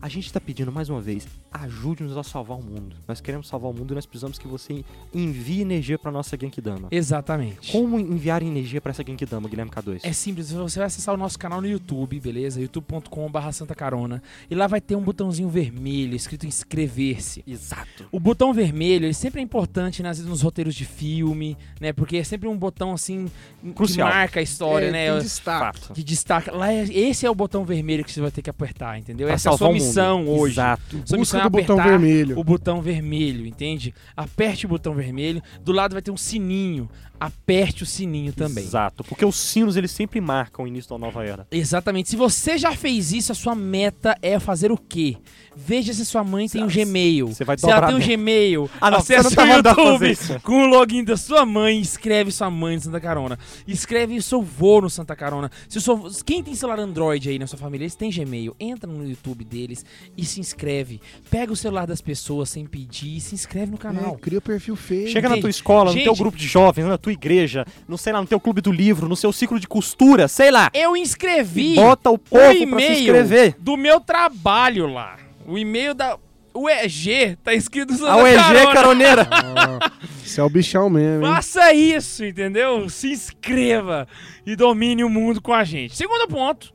A 0.00 0.08
gente 0.08 0.32
tá 0.32 0.40
pedindo 0.40 0.70
mais 0.70 0.88
uma 0.88 1.00
vez, 1.00 1.26
ajude-nos 1.50 2.16
a 2.16 2.22
salvar 2.22 2.56
o 2.58 2.62
mundo. 2.62 2.94
Nós 3.06 3.20
queremos 3.20 3.48
salvar 3.48 3.70
o 3.70 3.74
mundo 3.74 3.92
e 3.92 3.94
nós 3.96 4.06
precisamos 4.06 4.38
que 4.38 4.46
você 4.46 4.84
envie 5.12 5.60
energia 5.60 5.98
pra 5.98 6.12
nossa 6.12 6.36
Genkidama. 6.40 6.88
Exatamente. 6.90 7.72
Como 7.72 7.98
enviar 7.98 8.42
energia 8.42 8.80
pra 8.80 8.90
essa 8.90 9.02
Genkidama, 9.04 9.48
Guilherme 9.48 9.70
K2? 9.72 10.00
É 10.04 10.12
simples, 10.12 10.52
você 10.52 10.78
vai 10.78 10.86
acessar 10.86 11.14
o 11.14 11.18
nosso 11.18 11.38
canal 11.38 11.60
no 11.60 11.66
YouTube, 11.68 12.20
beleza? 12.20 12.60
youtube.com.br 12.60 13.50
Santa 13.52 13.74
Carona. 13.74 14.22
E 14.48 14.54
lá 14.54 14.66
vai 14.68 14.80
ter 14.80 14.94
um 14.94 15.02
botãozinho 15.02 15.48
vermelho 15.48 16.14
escrito 16.14 16.46
inscrever-se. 16.46 17.42
Exato. 17.46 18.06
O 18.12 18.20
botão 18.20 18.52
vermelho, 18.54 19.06
ele 19.06 19.14
sempre 19.14 19.40
é 19.40 19.42
importante 19.42 20.02
nas, 20.02 20.20
nos 20.20 20.42
roteiros 20.42 20.74
de 20.76 20.84
filme, 20.84 21.56
né? 21.80 21.92
Porque 21.92 22.18
é 22.18 22.24
sempre 22.24 22.48
um 22.48 22.56
botão 22.56 22.92
assim 22.92 23.28
Crucial. 23.74 24.08
que 24.08 24.14
marca 24.14 24.40
a 24.40 24.42
história, 24.42 24.86
É, 24.86 24.90
né? 24.92 25.18
destaque. 25.20 25.80
Fato. 25.80 25.92
Que 25.94 26.04
destaca. 26.04 26.52
Lá 26.52 26.72
é- 26.72 26.84
esse 26.84 27.26
é 27.26 27.30
o 27.30 27.34
botão 27.34 27.64
vermelho 27.64 28.04
que 28.04 28.12
você 28.12 28.20
vai 28.20 28.30
ter 28.30 28.42
que 28.42 28.50
apertar, 28.50 28.96
entendeu? 28.98 29.26
Pra 29.26 29.34
Essa 29.34 29.50
é 29.50 29.54
a 29.54 29.56
sua 29.56 29.68
o 29.68 29.72
mundo. 29.72 29.87
Missão 29.88 30.28
hoje. 30.28 30.54
Exato. 30.54 31.02
Sua 31.04 31.18
missão 31.18 31.40
é 31.40 31.48
botão 31.48 31.76
vermelho. 31.76 32.38
o 32.38 32.44
botão 32.44 32.80
vermelho, 32.80 33.46
entende? 33.46 33.94
Aperte 34.16 34.66
o 34.66 34.68
botão 34.68 34.94
vermelho. 34.94 35.42
Do 35.62 35.72
lado 35.72 35.92
vai 35.92 36.02
ter 36.02 36.10
um 36.10 36.16
sininho. 36.16 36.88
Aperte 37.20 37.82
o 37.82 37.86
sininho 37.86 38.32
também. 38.32 38.62
Exato. 38.64 39.02
Porque 39.04 39.24
os 39.24 39.36
sinos, 39.36 39.76
eles 39.76 39.90
sempre 39.90 40.20
marcam 40.20 40.64
o 40.64 40.68
início 40.68 40.90
da 40.90 40.98
nova 40.98 41.24
era. 41.24 41.46
Exatamente. 41.50 42.08
Se 42.08 42.16
você 42.16 42.56
já 42.56 42.72
fez 42.72 43.12
isso, 43.12 43.32
a 43.32 43.34
sua 43.34 43.54
meta 43.54 44.16
é 44.22 44.38
fazer 44.38 44.70
o 44.70 44.76
quê? 44.76 45.16
Veja 45.56 45.92
se 45.92 46.06
sua 46.06 46.22
mãe 46.22 46.48
tem 46.48 46.62
um 46.62 46.68
Gmail. 46.68 47.26
Você 47.28 47.44
vai 47.44 47.58
se 47.58 47.68
ela 47.68 47.88
tem 47.88 47.96
um. 47.96 47.98
Gmail, 47.98 48.70
Ah, 48.80 48.90
não, 48.92 48.98
acessa 48.98 49.28
você 49.30 49.44
não 49.44 49.60
tá 49.62 49.74
o 49.76 49.92
YouTube 49.94 50.16
com 50.44 50.62
o 50.62 50.66
login 50.66 51.02
da 51.02 51.16
sua 51.16 51.44
mãe, 51.44 51.80
escreve 51.80 52.30
sua 52.30 52.48
mãe 52.48 52.78
de 52.78 52.84
Santa 52.84 53.00
Carona. 53.00 53.36
Escreve 53.66 54.16
o 54.16 54.22
seu 54.22 54.40
vô 54.40 54.80
no 54.80 54.88
Santa 54.88 55.16
Carona. 55.16 55.50
Se 55.68 55.78
o 55.78 55.80
seu, 55.80 56.08
quem 56.24 56.44
tem 56.44 56.54
celular 56.54 56.78
Android 56.78 57.28
aí 57.28 57.38
na 57.40 57.48
sua 57.48 57.58
família, 57.58 57.84
eles 57.84 57.96
têm 57.96 58.10
Gmail. 58.10 58.54
Entra 58.60 58.88
no 58.90 59.04
YouTube 59.08 59.42
deles 59.44 59.84
e 60.16 60.24
se 60.24 60.38
inscreve. 60.38 61.00
Pega 61.28 61.52
o 61.52 61.56
celular 61.56 61.86
das 61.88 62.00
pessoas 62.00 62.50
sem 62.50 62.64
pedir 62.64 63.16
e 63.16 63.20
se 63.20 63.34
inscreve 63.34 63.72
no 63.72 63.78
É, 63.78 63.80
canal. 63.80 64.16
cria 64.16 64.40
perfil 64.40 64.76
feio. 64.76 65.08
Chega 65.08 65.28
na 65.28 65.34
Entendi. 65.34 65.40
tua 65.40 65.50
escola, 65.50 65.90
no 65.90 65.96
teu 65.96 66.04
Gente- 66.04 66.18
grupo 66.18 66.36
de 66.36 66.46
jovens, 66.46 66.84
na 66.86 66.96
tua 66.96 67.07
igreja, 67.10 67.64
no, 67.86 67.96
sei 67.98 68.12
lá, 68.12 68.20
no 68.20 68.26
teu 68.26 68.38
clube 68.40 68.60
do 68.60 68.70
livro, 68.72 69.08
no 69.08 69.16
seu 69.16 69.32
ciclo 69.32 69.58
de 69.60 69.66
costura, 69.68 70.28
sei 70.28 70.50
lá. 70.50 70.70
Eu 70.74 70.96
inscrevi 70.96 71.74
Bota 71.76 72.10
o 72.10 72.14
o 72.14 72.18
povo 72.18 72.42
pra 72.42 72.50
se 72.52 72.62
e-mail 72.62 72.92
inscrever. 73.00 73.54
do 73.58 73.76
meu 73.76 74.00
trabalho 74.00 74.86
lá. 74.92 75.16
O 75.46 75.56
e-mail 75.58 75.94
da 75.94 76.16
UEG 76.54 77.36
tá 77.44 77.54
escrito 77.54 77.94
Santa 77.94 78.12
A 78.12 78.16
UEG 78.22 78.36
Carona. 78.36 78.72
caroneira. 78.72 79.28
Ó, 79.30 79.88
Isso 80.24 80.40
é 80.40 80.44
o 80.44 80.50
bichão 80.50 80.90
mesmo, 80.90 81.26
hein? 81.26 81.32
Faça 81.32 81.72
isso, 81.72 82.24
entendeu? 82.24 82.88
Se 82.88 83.10
inscreva 83.12 84.06
e 84.44 84.56
domine 84.56 85.04
o 85.04 85.08
mundo 85.08 85.40
com 85.40 85.52
a 85.54 85.64
gente. 85.64 85.96
Segundo 85.96 86.26
ponto. 86.28 86.72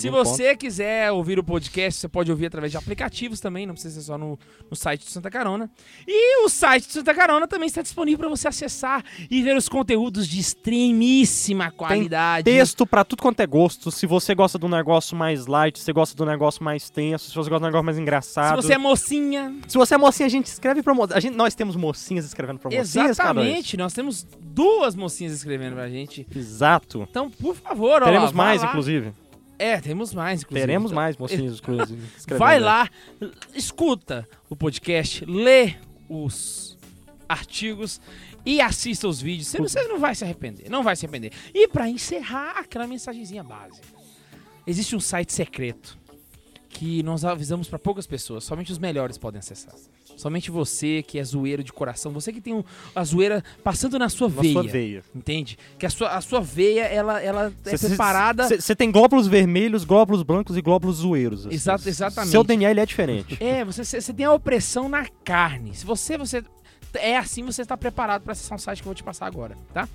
Se 0.00 0.10
você 0.10 0.56
quiser 0.56 1.10
ouvir 1.12 1.38
o 1.38 1.44
podcast, 1.44 2.00
você 2.00 2.08
pode 2.08 2.30
ouvir 2.30 2.46
através 2.46 2.72
de 2.72 2.78
aplicativos 2.78 3.40
também, 3.40 3.66
não 3.66 3.74
precisa 3.74 4.00
ser 4.00 4.06
só 4.06 4.18
no, 4.18 4.38
no 4.70 4.76
site 4.76 5.04
do 5.04 5.10
Santa 5.10 5.30
Carona. 5.30 5.70
E 6.06 6.44
o 6.44 6.48
site 6.48 6.86
do 6.86 6.92
Santa 6.92 7.14
Carona 7.14 7.46
também 7.46 7.66
está 7.66 7.82
disponível 7.82 8.18
para 8.20 8.28
você 8.28 8.48
acessar 8.48 9.04
e 9.30 9.42
ver 9.42 9.56
os 9.56 9.68
conteúdos 9.68 10.26
de 10.28 10.40
extremíssima 10.40 11.70
qualidade. 11.70 12.44
Texto 12.44 12.86
pra 12.86 13.04
tudo 13.04 13.22
quanto 13.22 13.40
é 13.40 13.46
gosto. 13.46 13.90
Se 13.90 14.06
você 14.06 14.34
gosta 14.34 14.58
de 14.58 14.66
um 14.66 14.68
negócio 14.68 15.16
mais 15.16 15.46
light, 15.46 15.78
se 15.78 15.84
você 15.84 15.92
gosta 15.92 16.16
de 16.16 16.22
um 16.22 16.26
negócio 16.26 16.62
mais 16.62 16.90
tenso, 16.90 17.28
se 17.30 17.34
você 17.34 17.48
gosta 17.48 17.64
um 17.64 17.68
negócio 17.68 17.84
mais 17.84 17.96
Se 17.96 18.02
engraçado. 18.02 18.60
você 18.62 18.74
é 18.74 18.78
mocinha, 18.78 19.54
Se 19.68 19.78
você 19.78 19.94
é 19.94 19.98
mocinha, 19.98 20.26
a 20.26 20.30
gente 20.30 20.46
escreve 20.46 20.82
pra 20.82 20.92
mo... 20.94 21.06
a 21.10 21.20
gente 21.20 21.36
Nós 21.36 21.54
temos 21.54 21.76
mocinhas 21.76 22.24
escrevendo 22.24 22.58
pra 22.58 22.70
mocinhas, 22.70 23.10
exatamente, 23.10 23.76
nós 23.76 23.92
temos 23.92 24.26
duas 24.40 24.94
mocinhas 24.94 25.32
escrevendo 25.32 25.74
pra 25.74 25.88
gente. 25.88 26.24
K2? 26.24 26.36
Exato. 26.36 27.06
Então, 27.10 27.30
por 27.30 27.54
favor, 27.54 28.02
ó 28.02 28.06
Teremos 28.06 28.30
lá, 28.30 28.36
mais, 28.36 28.62
lá. 28.62 28.68
inclusive. 28.68 29.12
É, 29.58 29.80
temos 29.80 30.12
mais, 30.12 30.42
inclusive. 30.42 30.60
Teremos 30.66 30.90
Então, 30.90 31.02
mais 31.02 31.14
inclusive. 31.14 31.44
escrevendo. 32.18 32.38
Vai 32.38 32.58
lá, 32.60 32.88
escuta 33.54 34.28
o 34.50 34.56
podcast, 34.56 35.24
lê 35.24 35.74
os 36.08 36.76
artigos 37.28 38.00
e 38.44 38.60
assista 38.60 39.08
os 39.08 39.20
vídeos. 39.20 39.48
Você, 39.48 39.58
não- 39.58 39.68
você 39.68 39.82
não 39.84 39.98
vai 39.98 40.14
se 40.14 40.24
arrepender, 40.24 40.68
não 40.70 40.82
vai 40.82 40.96
se 40.96 41.06
arrepender. 41.06 41.32
E 41.54 41.68
pra 41.68 41.88
encerrar, 41.88 42.58
aquela 42.58 42.86
mensagenzinha 42.86 43.42
básica. 43.44 43.86
Existe 44.66 44.96
um 44.96 45.00
site 45.00 45.32
secreto 45.32 45.98
que 46.74 47.02
nós 47.04 47.24
avisamos 47.24 47.68
pra 47.68 47.78
poucas 47.78 48.04
pessoas, 48.06 48.42
somente 48.44 48.70
os 48.72 48.78
melhores 48.78 49.16
podem 49.16 49.38
acessar. 49.38 49.72
Somente 50.16 50.50
você 50.50 51.02
que 51.02 51.18
é 51.18 51.24
zoeiro 51.24 51.62
de 51.64 51.72
coração, 51.72 52.12
você 52.12 52.32
que 52.32 52.40
tem 52.40 52.52
um- 52.52 52.62
a 52.94 53.02
zoeira 53.04 53.42
passando 53.62 53.96
na 53.98 54.08
sua 54.08 54.28
Na 54.28 54.40
veia. 54.42 54.52
sua 54.52 54.62
veia. 54.64 55.04
Entende? 55.14 55.56
Que 55.78 55.86
a 55.86 55.90
sua, 55.90 56.08
a 56.10 56.20
sua 56.20 56.40
veia, 56.40 56.82
ela, 56.82 57.20
ela 57.22 57.52
é 57.64 57.76
Cê- 57.76 57.88
preparada. 57.88 58.48
Você 58.48 58.74
tem 58.76 58.90
glóbulos 58.92 59.26
vermelhos, 59.28 59.84
glóbulos 59.84 60.22
brancos 60.22 60.56
e 60.56 60.62
glóbulos 60.62 60.96
zoeiros. 60.96 61.46
assim. 61.46 61.54
Exato- 61.54 61.88
exatamente. 61.88 62.30
Seu 62.32 62.42
DNA 62.44 62.70
ele 62.70 62.80
é 62.80 62.86
diferente. 62.86 63.36
É, 63.42 63.64
você, 63.64 63.84
você 63.84 64.00
você 64.00 64.12
tem 64.12 64.26
a 64.26 64.32
opressão 64.32 64.88
na 64.88 65.06
carne. 65.24 65.74
Se 65.74 65.84
você, 65.86 66.16
você 66.18 66.42
é 66.94 67.16
assim, 67.16 67.42
você 67.44 67.62
está 67.62 67.76
preparado 67.76 68.22
para 68.22 68.32
acessar 68.32 68.54
um 68.56 68.58
site 68.58 68.78
que 68.82 68.86
eu 68.86 68.90
vou 68.90 68.94
te 68.94 69.02
passar 69.02 69.26
agora, 69.26 69.56
tá? 69.72 69.88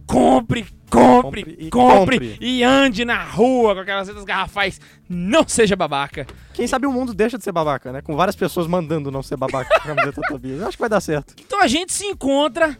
compre, 0.06 0.66
compre, 0.90 1.42
Compre 1.44 1.56
e 1.58 1.70
compre, 1.70 2.18
compre. 2.18 2.38
e 2.40 2.62
ande 2.62 3.04
na 3.04 3.22
rua 3.24 3.74
com 3.74 3.80
aquelas 3.80 4.06
letras 4.08 4.24
garrafais. 4.24 4.80
Não 5.08 5.46
seja 5.48 5.74
babaca. 5.74 6.26
Quem 6.52 6.66
sabe 6.66 6.86
o 6.86 6.92
mundo 6.92 7.12
deixa 7.12 7.36
de 7.36 7.42
ser 7.44 7.52
babaca, 7.52 7.92
né? 7.92 8.00
Com 8.02 8.14
várias 8.14 8.36
pessoas 8.36 8.66
mandando 8.66 9.10
não 9.10 9.22
ser 9.22 9.36
babaca 9.36 9.68
com 9.68 9.76
a 9.90 9.94
camiseta 9.94 10.20
Tobias. 10.28 10.60
Eu 10.60 10.68
acho 10.68 10.76
que 10.76 10.80
vai 10.80 10.88
dar 10.90 11.00
certo. 11.00 11.34
Então 11.40 11.60
a 11.60 11.66
gente 11.66 11.92
se 11.92 12.04
encontra. 12.06 12.78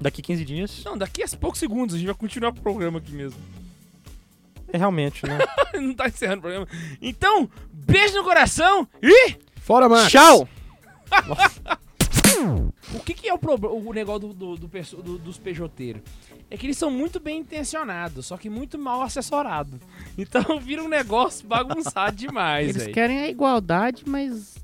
Daqui 0.00 0.22
15 0.22 0.44
dias. 0.44 0.82
Não, 0.84 0.96
daqui 0.96 1.22
a 1.22 1.28
poucos 1.36 1.58
segundos 1.60 1.94
a 1.94 1.98
gente 1.98 2.06
vai 2.06 2.14
continuar 2.16 2.52
com 2.52 2.58
o 2.58 2.62
programa 2.62 2.98
aqui 2.98 3.12
mesmo. 3.12 3.38
É 4.72 4.78
realmente, 4.78 5.26
né? 5.26 5.38
não 5.80 5.94
tá 5.94 6.08
encerrando 6.08 6.38
o 6.38 6.42
programa. 6.42 6.68
Então, 7.00 7.48
beijo 7.72 8.14
no 8.14 8.24
coração 8.24 8.86
e. 9.02 9.36
Fora, 9.60 9.88
Max. 9.88 10.10
Tchau! 10.10 10.48
O 12.94 13.00
que, 13.00 13.12
que 13.12 13.28
é 13.28 13.34
o, 13.34 13.38
o 13.38 13.92
negócio 13.92 14.28
do, 14.32 14.56
do- 14.56 14.68
do 15.02 15.18
dos 15.18 15.38
pejoteiros? 15.38 16.00
É 16.50 16.56
que 16.56 16.64
eles 16.66 16.78
são 16.78 16.90
muito 16.90 17.20
bem 17.20 17.38
intencionados, 17.40 18.26
só 18.26 18.36
que 18.38 18.48
muito 18.48 18.78
mal 18.78 19.02
assessorados. 19.02 19.78
Então 20.16 20.58
vira 20.58 20.82
um 20.82 20.88
negócio 20.88 21.46
bagunçado 21.46 22.16
demais, 22.16 22.70
Eles 22.70 22.82
velho. 22.82 22.94
querem 22.94 23.18
a 23.20 23.28
igualdade, 23.28 24.02
mas. 24.06 24.56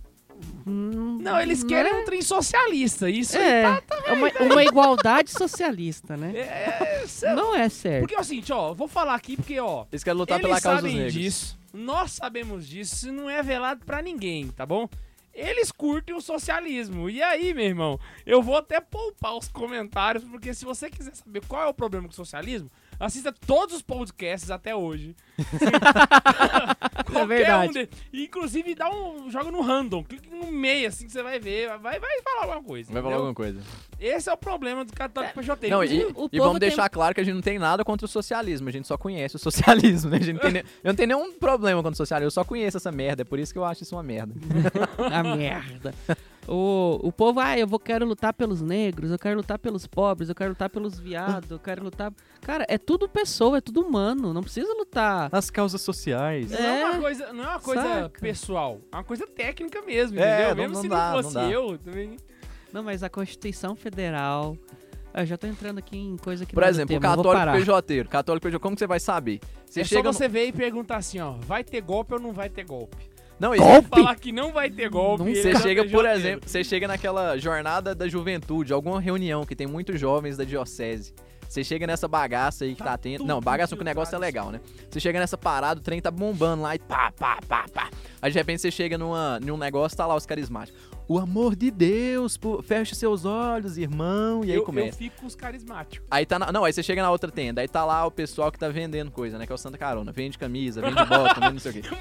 hum, 0.67 1.19
Não, 1.21 1.39
eles 1.41 1.63
querem 1.63 1.93
é- 1.93 1.95
um 2.01 2.05
trem 2.05 2.23
socialista. 2.23 3.09
Isso 3.11 3.37
É, 3.37 3.63
tá, 3.81 3.83
é 4.07 4.13
uma, 4.13 4.29
uma 4.53 4.65
igualdade 4.65 5.31
socialista, 5.31 6.17
né? 6.17 6.33
é, 6.37 7.05
cê- 7.07 7.33
Não 7.35 7.55
é 7.55 7.69
certo. 7.69 8.01
Porque 8.01 8.15
é 8.15 8.21
o 8.21 8.25
seguinte, 8.25 8.53
ó, 8.53 8.73
vou 8.75 8.89
falar 8.89 9.15
aqui 9.15 9.37
porque, 9.37 9.61
ó, 9.61 9.85
Eles 9.93 10.03
querem 10.03 10.19
lutar 10.19 10.39
eles 10.41 10.49
pela 10.49 10.61
causa 10.61 10.83
dos 10.83 10.93
negros. 10.95 11.13
disso, 11.13 11.59
nós 11.73 12.13
sabemos 12.13 12.67
disso, 12.67 12.95
isso 12.95 13.13
não 13.13 13.29
é 13.29 13.43
velado 13.43 13.85
pra 13.85 14.01
ninguém, 14.03 14.49
tá 14.49 14.65
bom? 14.67 14.89
Eles 15.35 15.73
curtem 15.73 16.15
o 16.15 16.21
socialismo. 16.21 17.11
E 17.11 17.23
aí, 17.23 17.53
meu 17.53 17.65
irmão, 17.65 18.01
eu 18.25 18.41
vou 18.43 18.57
até 18.57 18.81
poupar 18.81 19.37
os 19.37 19.49
comentários, 19.49 20.25
porque 20.25 20.55
se 20.55 20.65
você 20.65 20.89
quiser 20.89 21.15
saber 21.15 21.45
qual 21.47 21.63
é 21.63 21.67
o 21.67 21.75
problema 21.75 22.07
com 22.07 22.13
o 22.13 22.17
socialismo, 22.17 22.71
assista 22.99 23.33
todos 23.33 23.77
os 23.77 23.83
podcasts 23.83 24.51
até 24.51 24.75
hoje. 24.75 25.15
Qualquer 27.11 27.27
verdade. 27.27 27.69
Um 27.69 27.73
de- 27.73 27.89
inclusive, 28.25 28.75
dá 28.75 28.91
um, 28.91 29.31
joga 29.31 29.51
no 29.51 29.61
random, 29.61 30.03
clique 30.05 30.29
no 30.31 30.51
meio, 30.51 30.89
assim, 30.89 31.07
que 31.07 31.13
você 31.13 31.23
vai 31.23 31.39
ver, 31.39 31.69
vai, 31.79 31.99
vai 32.01 32.23
falar 32.23 32.43
alguma 32.43 32.63
coisa. 32.63 32.93
Vai 32.93 33.03
falar 33.03 33.15
entendeu? 33.17 33.27
alguma 33.29 33.35
coisa. 33.35 33.61
Esse 34.01 34.29
é 34.29 34.33
o 34.33 34.37
problema 34.37 34.85
do 34.85 34.93
católico 34.93 35.35
pejoteiro. 35.35 35.77
Não, 35.77 35.85
e, 35.85 36.05
o 36.15 36.29
e 36.33 36.39
vamos 36.39 36.59
tem- 36.59 36.69
deixar 36.69 36.89
claro 36.89 37.15
que 37.15 37.21
a 37.21 37.25
gente 37.25 37.35
não 37.35 37.43
tem 37.43 37.59
nada 37.59 37.85
contra 37.85 38.05
o 38.05 38.09
socialismo, 38.09 38.69
a 38.69 38.73
gente 38.73 38.87
só 38.89 38.97
conhece 38.99 39.37
o 39.37 39.39
socialismo, 39.41 40.11
né? 40.11 40.17
A 40.19 40.21
gente 40.21 40.35
não 40.35 40.41
tem, 40.43 40.53
ne- 40.53 40.65
eu 40.83 40.89
não 40.89 40.95
tenho 40.95 41.09
nenhum 41.09 41.33
problema 41.39 41.79
contra 41.83 41.95
o 41.95 41.97
socialismo, 41.97 42.27
eu 42.27 42.31
só 42.31 42.45
conheço 42.45 42.77
essa 42.77 42.91
merda, 42.93 43.23
é 43.23 43.25
por 43.25 43.39
isso 43.39 43.53
que 43.53 43.59
eu 43.59 43.65
acho 43.65 43.83
isso 43.83 43.95
uma 43.97 44.03
merda. 44.03 44.35
A 45.13 45.23
merda. 45.23 45.95
O, 46.47 47.01
o 47.03 47.11
povo, 47.11 47.41
ah, 47.41 47.59
eu 47.59 47.67
vou, 47.67 47.79
quero 47.79 48.05
lutar 48.05 48.35
pelos 48.35 48.61
negros, 48.61 49.11
eu 49.11 49.19
quero 49.19 49.37
lutar 49.39 49.59
pelos 49.59 49.87
pobres, 49.87 50.29
eu 50.29 50.35
quero 50.35 50.51
lutar 50.51 50.69
pelos 50.69 50.99
viados, 51.01 51.51
eu 51.51 51.59
quero 51.59 51.83
lutar. 51.83 52.13
Cara, 52.43 52.67
é 52.69 52.77
tudo 52.77 53.09
pessoa, 53.09 53.57
é 53.57 53.61
tudo 53.63 53.81
humano, 53.81 54.35
não 54.35 54.43
precisa 54.43 54.71
lutar. 54.75 55.31
As 55.33 55.49
causas 55.49 55.81
sociais. 55.81 56.51
Não 56.51 56.59
é 56.59 56.85
uma 56.85 56.97
É, 56.97 57.01
coisa, 57.01 57.33
não 57.33 57.45
é 57.45 57.49
uma 57.49 57.61
coisa 57.61 57.83
saca. 57.83 58.21
pessoal, 58.21 58.79
é 58.93 58.97
uma 58.97 59.05
coisa 59.05 59.27
técnica 59.27 59.81
mesmo, 59.83 60.19
É, 60.21 60.23
entendeu? 60.35 60.49
não- 60.49 60.57
mesmo 60.57 60.75
não 60.75 60.83
se 60.83 60.89
dá, 60.89 60.97
não 61.09 61.17
não 61.17 61.23
fosse 61.23 61.35
dá. 61.35 61.45
eu, 61.51 61.79
também. 61.79 62.17
Não, 62.71 62.83
mas 62.83 63.03
a 63.03 63.09
Constituição 63.09 63.75
Federal. 63.75 64.57
Eu 65.17 65.25
já 65.25 65.37
tô 65.39 65.47
entrando 65.47 65.79
aqui 65.79 65.97
em 65.97 66.17
coisa 66.17 66.45
que 66.45 66.53
Por 66.53 66.61
não 66.61 66.67
é 66.67 66.71
exemplo, 66.71 66.97
o 66.97 67.01
tema, 67.01 67.15
católico 67.17 67.35
parar. 67.39 67.53
pejoteiro. 67.57 68.09
Católico 68.09 68.43
pejoteiro, 68.43 68.61
como 68.61 68.75
que 68.75 68.81
você 68.81 68.87
vai 68.89 68.99
saber? 68.99 69.39
Você 69.65 69.83
é 69.83 69.85
chega 69.85 70.03
só 70.03 70.09
no- 70.09 70.13
você 70.13 70.27
ver 70.29 70.47
e 70.49 70.53
perguntar 70.53 70.97
assim, 70.97 71.21
ó, 71.21 71.35
vai 71.47 71.63
ter 71.63 71.81
golpe 71.81 72.15
ou 72.15 72.19
não 72.21 72.33
vai 72.33 72.51
ter 72.51 72.65
golpe? 72.65 73.14
Não, 73.39 73.55
e 73.55 73.59
Se 73.59 73.83
falar 73.89 74.15
que 74.17 74.33
não 74.33 74.53
vai 74.53 74.71
ter 74.71 74.89
golpe, 74.89 75.35
Você 75.35 75.57
chega, 75.57 75.85
por 75.85 76.07
exemplo, 76.07 76.49
você 76.49 76.63
chega 76.63 76.87
naquela 76.87 77.37
jornada 77.37 77.95
da 77.95 78.09
juventude, 78.09 78.73
alguma 78.73 79.01
reunião 79.01 79.45
que 79.45 79.57
tem 79.57 79.67
muitos 79.67 79.99
jovens 79.99 80.37
da 80.37 80.45
diocese. 80.45 81.13
Você 81.55 81.63
chega 81.63 81.87
nessa 81.87 82.09
bagaça 82.09 82.65
aí 82.65 82.75
que 82.75 82.83
Tá 82.83 82.91
tá, 82.91 82.99
tendo. 82.99 83.23
Não, 83.25 83.41
bagaça 83.41 83.77
que 83.77 83.81
o 83.81 83.85
negócio 83.85 84.13
é 84.17 84.19
legal, 84.19 84.51
né? 84.51 84.61
Você 84.91 84.99
chega 84.99 85.21
nessa 85.21 85.39
parada, 85.39 85.79
o 85.79 85.83
trem 85.85 86.01
tá 86.03 86.11
bombando 86.11 86.65
lá 86.65 86.75
e 86.75 86.81
pá, 86.81 87.13
pá, 87.17 87.39
pá, 87.47 87.65
pá. 87.73 87.91
Aí 88.21 88.33
de 88.33 88.37
repente 88.37 88.61
você 88.61 88.73
chega 88.73 88.99
numa, 88.99 89.39
num 89.39 89.57
negócio, 89.57 89.97
tá 89.97 90.05
lá 90.05 90.17
os 90.17 90.27
carismáticos. 90.27 90.83
O 91.07 91.17
amor 91.17 91.55
de 91.55 91.71
Deus, 91.71 92.37
pô, 92.37 92.61
feche 92.61 92.97
seus 92.97 93.25
olhos, 93.25 93.79
irmão. 93.79 94.41
E 94.45 94.49
aí 94.51 94.57
eu, 94.57 94.63
eu 94.63 94.65
começa. 94.65 94.99
fico 94.99 95.21
com 95.21 95.27
os 95.29 95.37
carismáticos. 95.37 96.05
Aí 96.11 96.27
tá 96.27 96.41
na- 96.41 96.51
Não, 96.51 96.65
aí 96.65 96.73
você 96.73 96.83
chega 96.83 97.01
na 97.03 97.11
outra 97.13 97.31
tenda, 97.31 97.61
aí 97.61 97.69
tá 97.69 97.85
lá 97.85 98.05
o 98.05 98.11
pessoal 98.11 98.51
que 98.51 98.59
tá 98.59 98.69
vendendo 98.69 99.13
coisa, 99.13 99.39
né? 99.39 99.47
Que 99.47 99.53
é 99.53 99.55
o 99.55 99.59
Santa 99.59 99.79
Carona. 99.79 100.11
Vende 100.11 100.37
camisa, 100.37 100.81
vende 100.81 100.97
bota, 101.05 101.39
vende 101.39 101.53
não 101.53 101.61
sei 101.61 101.71
o 101.71 101.75
quê. 101.75 101.83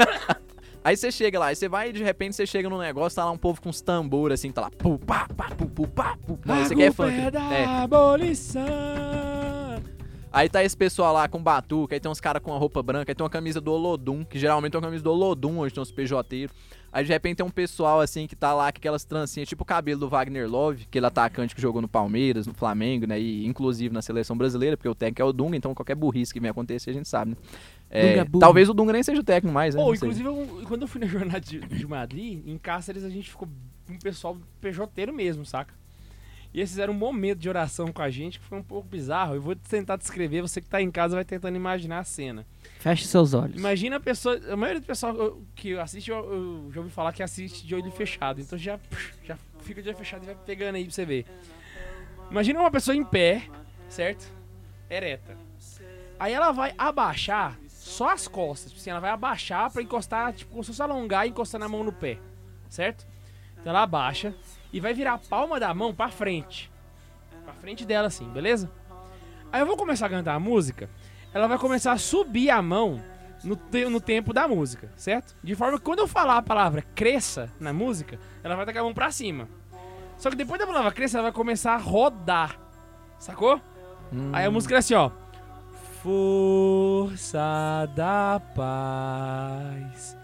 Aí 0.82 0.96
você 0.96 1.12
chega 1.12 1.38
lá, 1.38 1.46
aí 1.46 1.56
você 1.56 1.68
vai 1.68 1.90
e 1.90 1.92
de 1.92 2.02
repente 2.02 2.34
você 2.34 2.46
chega 2.46 2.68
num 2.68 2.78
negócio, 2.78 3.16
tá 3.16 3.24
lá 3.24 3.30
um 3.30 3.36
povo 3.36 3.60
com 3.60 3.68
uns 3.68 3.80
tambor 3.82 4.32
assim, 4.32 4.50
tá 4.50 4.62
lá. 4.62 4.70
Pu, 4.70 4.98
pá, 4.98 5.28
pá, 5.36 5.50
pu, 5.50 5.66
pu, 5.66 5.86
pá, 5.86 6.16
pu. 6.26 6.38
Não, 6.44 6.54
aqui 6.62 6.82
é 6.82 6.90
funk. 6.90 7.14
Pé 7.14 7.30
da 7.30 7.52
É. 7.52 7.64
abolição. 7.66 8.62
Aí 10.32 10.48
tá 10.48 10.62
esse 10.62 10.76
pessoal 10.76 11.12
lá 11.12 11.28
com 11.28 11.42
batuca, 11.42 11.94
aí 11.96 12.00
tem 12.00 12.08
uns 12.10 12.20
caras 12.20 12.40
com 12.40 12.54
a 12.54 12.56
roupa 12.56 12.80
branca, 12.84 13.10
aí 13.10 13.14
tem 13.16 13.24
uma 13.24 13.28
camisa 13.30 13.60
do 13.60 13.72
Olodum, 13.72 14.24
que 14.24 14.38
geralmente 14.38 14.74
é 14.74 14.78
uma 14.78 14.84
camisa 14.86 15.02
do 15.02 15.10
Olodum, 15.10 15.58
onde 15.58 15.74
tem 15.74 15.82
uns 15.82 15.90
pejoteiros. 15.90 16.54
Aí 16.92 17.04
de 17.04 17.12
repente 17.12 17.38
tem 17.38 17.46
um 17.46 17.50
pessoal 17.50 18.00
assim 18.00 18.28
que 18.28 18.36
tá 18.36 18.54
lá 18.54 18.70
com 18.72 18.78
aquelas 18.78 19.04
trancinhas, 19.04 19.48
tipo 19.48 19.64
o 19.64 19.66
cabelo 19.66 19.98
do 20.00 20.08
Wagner 20.08 20.48
Love, 20.48 20.84
aquele 20.88 21.04
atacante 21.06 21.52
que 21.54 21.60
jogou 21.60 21.82
no 21.82 21.88
Palmeiras, 21.88 22.46
no 22.46 22.54
Flamengo, 22.54 23.06
né? 23.08 23.18
E 23.20 23.44
inclusive 23.44 23.92
na 23.92 24.02
seleção 24.02 24.36
brasileira, 24.36 24.76
porque 24.76 24.88
o 24.88 24.94
técnico 24.94 25.20
é 25.20 25.24
o 25.24 25.32
Dunga, 25.32 25.56
então 25.56 25.74
qualquer 25.74 25.96
burrice 25.96 26.32
que 26.32 26.38
venha 26.40 26.52
acontecer 26.52 26.90
a 26.90 26.94
gente 26.94 27.08
sabe, 27.08 27.32
né? 27.32 27.36
É, 27.90 28.24
talvez 28.38 28.68
o 28.68 28.74
Dunga 28.74 28.92
nem 28.92 29.02
seja 29.02 29.20
o 29.20 29.24
técnico 29.24 29.52
mais, 29.52 29.74
né? 29.74 29.80
Sei. 29.98 30.08
inclusive, 30.08 30.28
eu- 30.28 30.62
quando 30.68 30.82
eu 30.82 30.88
fui 30.88 31.00
na 31.00 31.06
jornada 31.08 31.40
de, 31.40 31.58
de 31.58 31.86
Madrid, 31.86 32.40
em 32.46 32.56
Cáceres 32.56 33.04
a 33.04 33.10
gente 33.10 33.28
ficou 33.30 33.48
um 33.88 33.98
pessoal 33.98 34.36
pejoteiro 34.60 35.12
mesmo, 35.12 35.44
saca? 35.44 35.74
E 36.52 36.58
eles 36.58 36.70
fizeram 36.70 36.92
um 36.92 36.96
momento 36.96 37.38
de 37.38 37.48
oração 37.48 37.92
com 37.92 38.02
a 38.02 38.10
gente 38.10 38.38
que 38.40 38.44
foi 38.44 38.58
um 38.58 38.62
pouco 38.62 38.88
bizarro. 38.88 39.34
Eu 39.36 39.40
vou 39.40 39.54
tentar 39.54 39.94
descrever, 39.96 40.42
você 40.42 40.60
que 40.60 40.68
tá 40.68 40.82
em 40.82 40.90
casa 40.90 41.14
vai 41.14 41.24
tentando 41.24 41.54
imaginar 41.56 42.00
a 42.00 42.04
cena. 42.04 42.44
Feche 42.80 43.06
seus 43.06 43.34
olhos. 43.34 43.56
Imagina 43.56 43.96
a 43.96 44.00
pessoa, 44.00 44.36
a 44.50 44.56
maioria 44.56 44.80
do 44.80 44.86
pessoal 44.86 45.40
que 45.54 45.76
assiste, 45.78 46.10
eu, 46.10 46.16
eu 46.16 46.70
já 46.72 46.80
ouvi 46.80 46.92
falar 46.92 47.12
que 47.12 47.22
assiste 47.22 47.64
de 47.64 47.72
olho 47.74 47.90
fechado. 47.92 48.40
Então 48.40 48.58
já, 48.58 48.80
já 49.24 49.36
fica 49.60 49.80
de 49.80 49.88
olho 49.90 49.98
fechado 49.98 50.24
e 50.24 50.26
vai 50.26 50.34
pegando 50.44 50.74
aí 50.74 50.84
pra 50.84 50.92
você 50.92 51.04
ver. 51.04 51.24
Imagina 52.30 52.58
uma 52.60 52.70
pessoa 52.70 52.96
em 52.96 53.04
pé, 53.04 53.44
certo? 53.88 54.28
Ereta. 54.88 55.36
Aí 56.18 56.32
ela 56.32 56.50
vai 56.52 56.74
abaixar 56.76 57.58
só 57.90 58.10
as 58.10 58.26
costas. 58.28 58.72
Assim, 58.72 58.90
ela 58.90 59.00
vai 59.00 59.10
abaixar 59.10 59.70
pra 59.70 59.82
encostar, 59.82 60.32
tipo, 60.32 60.50
como 60.52 60.62
se 60.64 60.68
fosse 60.70 60.82
alongar 60.82 61.26
e 61.26 61.30
encostar 61.30 61.60
na 61.60 61.68
mão 61.68 61.82
no 61.84 61.92
pé. 61.92 62.18
Certo? 62.68 63.06
Então 63.58 63.70
ela 63.70 63.82
abaixa 63.82 64.34
e 64.72 64.80
vai 64.80 64.94
virar 64.94 65.14
a 65.14 65.18
palma 65.18 65.58
da 65.60 65.72
mão 65.74 65.94
pra 65.94 66.08
frente. 66.08 66.70
Pra 67.44 67.52
frente 67.54 67.84
dela, 67.84 68.06
assim, 68.08 68.28
beleza? 68.28 68.70
Aí 69.52 69.60
eu 69.60 69.66
vou 69.66 69.76
começar 69.76 70.06
a 70.06 70.10
cantar 70.10 70.34
a 70.34 70.40
música. 70.40 70.88
Ela 71.34 71.46
vai 71.46 71.58
começar 71.58 71.92
a 71.92 71.98
subir 71.98 72.50
a 72.50 72.62
mão 72.62 73.02
no, 73.42 73.56
te- 73.56 73.86
no 73.86 74.00
tempo 74.00 74.32
da 74.32 74.46
música, 74.46 74.90
certo? 74.96 75.36
De 75.42 75.54
forma 75.54 75.78
que 75.78 75.84
quando 75.84 75.98
eu 76.00 76.06
falar 76.08 76.36
a 76.38 76.42
palavra 76.42 76.82
cresça 76.94 77.50
na 77.58 77.72
música, 77.72 78.18
ela 78.42 78.54
vai 78.56 78.64
tacar 78.66 78.80
a 78.82 78.84
mão 78.84 78.94
pra 78.94 79.10
cima. 79.10 79.48
Só 80.16 80.30
que 80.30 80.36
depois 80.36 80.60
da 80.60 80.66
palavra 80.66 80.92
cresça, 80.92 81.16
ela 81.18 81.24
vai 81.24 81.32
começar 81.32 81.74
a 81.74 81.78
rodar. 81.78 82.58
Sacou? 83.18 83.60
Hum. 84.12 84.30
Aí 84.32 84.44
a 84.44 84.50
música 84.50 84.74
é 84.74 84.78
assim, 84.78 84.94
ó. 84.94 85.10
Força 86.02 87.86
da 87.94 88.40
paz. 88.54 90.16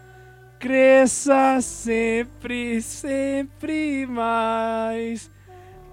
Cresça 0.58 1.60
sempre, 1.60 2.80
sempre 2.80 4.06
mais. 4.06 5.30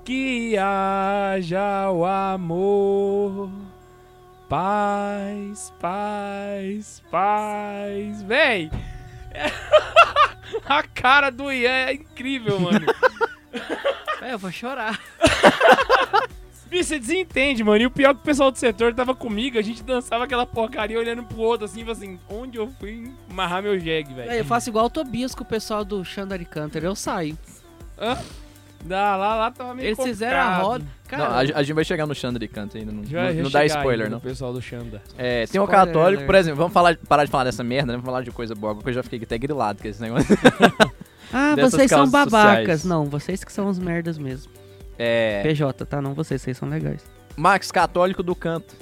Que 0.05 0.57
haja 0.57 1.91
o 1.91 2.05
amor. 2.05 3.51
Paz, 4.47 5.73
paz, 5.81 7.03
paz. 7.11 8.23
Véi! 8.23 8.71
A 10.65 10.83
cara 10.83 11.29
do 11.29 11.51
Ian 11.51 11.71
é 11.87 11.93
incrível, 11.93 12.59
mano. 12.59 12.85
É, 14.21 14.33
eu 14.33 14.39
vou 14.39 14.49
chorar. 14.53 14.97
Você 16.81 16.97
desentende, 16.97 17.63
mano. 17.63 17.81
E 17.81 17.85
o 17.85 17.91
pior 17.91 18.11
é 18.11 18.13
que 18.13 18.21
o 18.21 18.23
pessoal 18.23 18.51
do 18.51 18.57
setor 18.57 18.93
tava 18.93 19.13
comigo, 19.13 19.57
a 19.57 19.61
gente 19.61 19.83
dançava 19.83 20.23
aquela 20.23 20.45
porcaria 20.45 20.97
olhando 20.97 21.23
pro 21.23 21.39
outro, 21.39 21.65
assim, 21.65 21.89
assim, 21.89 22.19
onde 22.29 22.57
eu 22.57 22.69
fui 22.79 23.11
amarrar 23.29 23.61
meu 23.61 23.77
jegue, 23.79 24.13
velho. 24.13 24.31
É, 24.31 24.39
eu 24.39 24.45
faço 24.45 24.69
igual 24.69 24.85
o 24.85 24.89
Tobias 24.89 25.35
com 25.35 25.43
o 25.43 25.47
pessoal 25.47 25.83
do 25.85 26.03
Xandari 26.03 26.45
Canter, 26.45 26.83
eu 26.83 26.95
saio. 26.95 27.37
Hã? 27.99 28.17
Dá, 28.85 29.15
lá, 29.15 29.35
lá 29.35 29.51
tava 29.51 29.73
meio 29.73 29.87
Eles 29.87 30.03
fizeram 30.03 30.39
a 30.39 30.43
complicado. 30.43 30.65
roda. 30.65 30.85
Cara, 31.07 31.23
Não, 31.23 31.31
a, 31.31 31.39
a 31.39 31.63
gente 31.63 31.73
vai 31.73 31.85
chegar 31.85 32.05
no 32.05 32.13
Chandra 32.13 32.39
de 32.39 32.47
canto 32.49 32.77
ainda, 32.77 32.91
não, 32.91 33.05
Já- 33.05 33.31
não, 33.31 33.43
não 33.43 33.49
dá 33.49 33.65
spoiler, 33.65 34.09
não. 34.09 34.17
no 34.17 34.21
pessoal 34.21 34.51
do 34.51 34.61
Xanda. 34.61 35.01
É, 35.17 35.45
tem 35.45 35.61
um 35.61 35.63
Spoiler 35.63 35.85
católico, 35.85 36.25
por 36.25 36.35
exemplo, 36.35 36.57
vamos 36.57 36.73
falar, 36.73 36.97
parar 37.07 37.23
de 37.23 37.31
falar 37.31 37.45
dessa 37.45 37.63
merda, 37.63 37.87
né? 37.87 37.93
Vamos 37.93 38.05
falar 38.05 38.23
de 38.23 38.31
coisa 38.31 38.53
boa, 38.53 38.75
porque 38.75 38.89
eu 38.89 38.93
já 38.93 39.03
fiquei 39.03 39.19
até 39.23 39.37
grilado 39.37 39.81
com 39.81 39.87
esse 39.87 40.01
negócio. 40.01 40.37
ah, 41.31 41.55
vocês 41.55 41.89
são 41.89 42.09
babacas. 42.09 42.31
sociais. 42.31 42.83
Não, 42.83 43.05
vocês 43.05 43.43
que 43.43 43.53
são 43.53 43.67
os 43.67 43.79
merdas 43.79 44.17
mesmo. 44.17 44.51
É, 44.97 45.41
PJ, 45.43 45.85
tá? 45.85 46.01
Não 46.01 46.13
vocês, 46.13 46.41
vocês 46.41 46.57
são 46.57 46.69
legais. 46.69 47.03
Max, 47.35 47.71
católico 47.71 48.21
do 48.21 48.35
canto. 48.35 48.75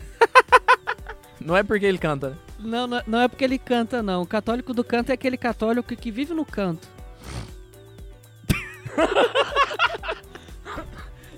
não 1.40 1.56
é 1.56 1.64
porque 1.64 1.86
ele 1.86 1.98
canta, 1.98 2.32
né? 2.32 2.36
Não, 2.60 2.86
não, 2.86 3.02
não 3.08 3.22
é 3.22 3.28
porque 3.28 3.44
ele 3.44 3.58
canta, 3.58 4.04
não. 4.04 4.22
O 4.22 4.28
católico 4.28 4.74
do 4.74 4.84
canto 4.84 5.10
é 5.10 5.14
aquele 5.14 5.38
católico 5.38 5.96
que 5.96 6.12
vive 6.12 6.34
no 6.34 6.46
canto. 6.46 6.88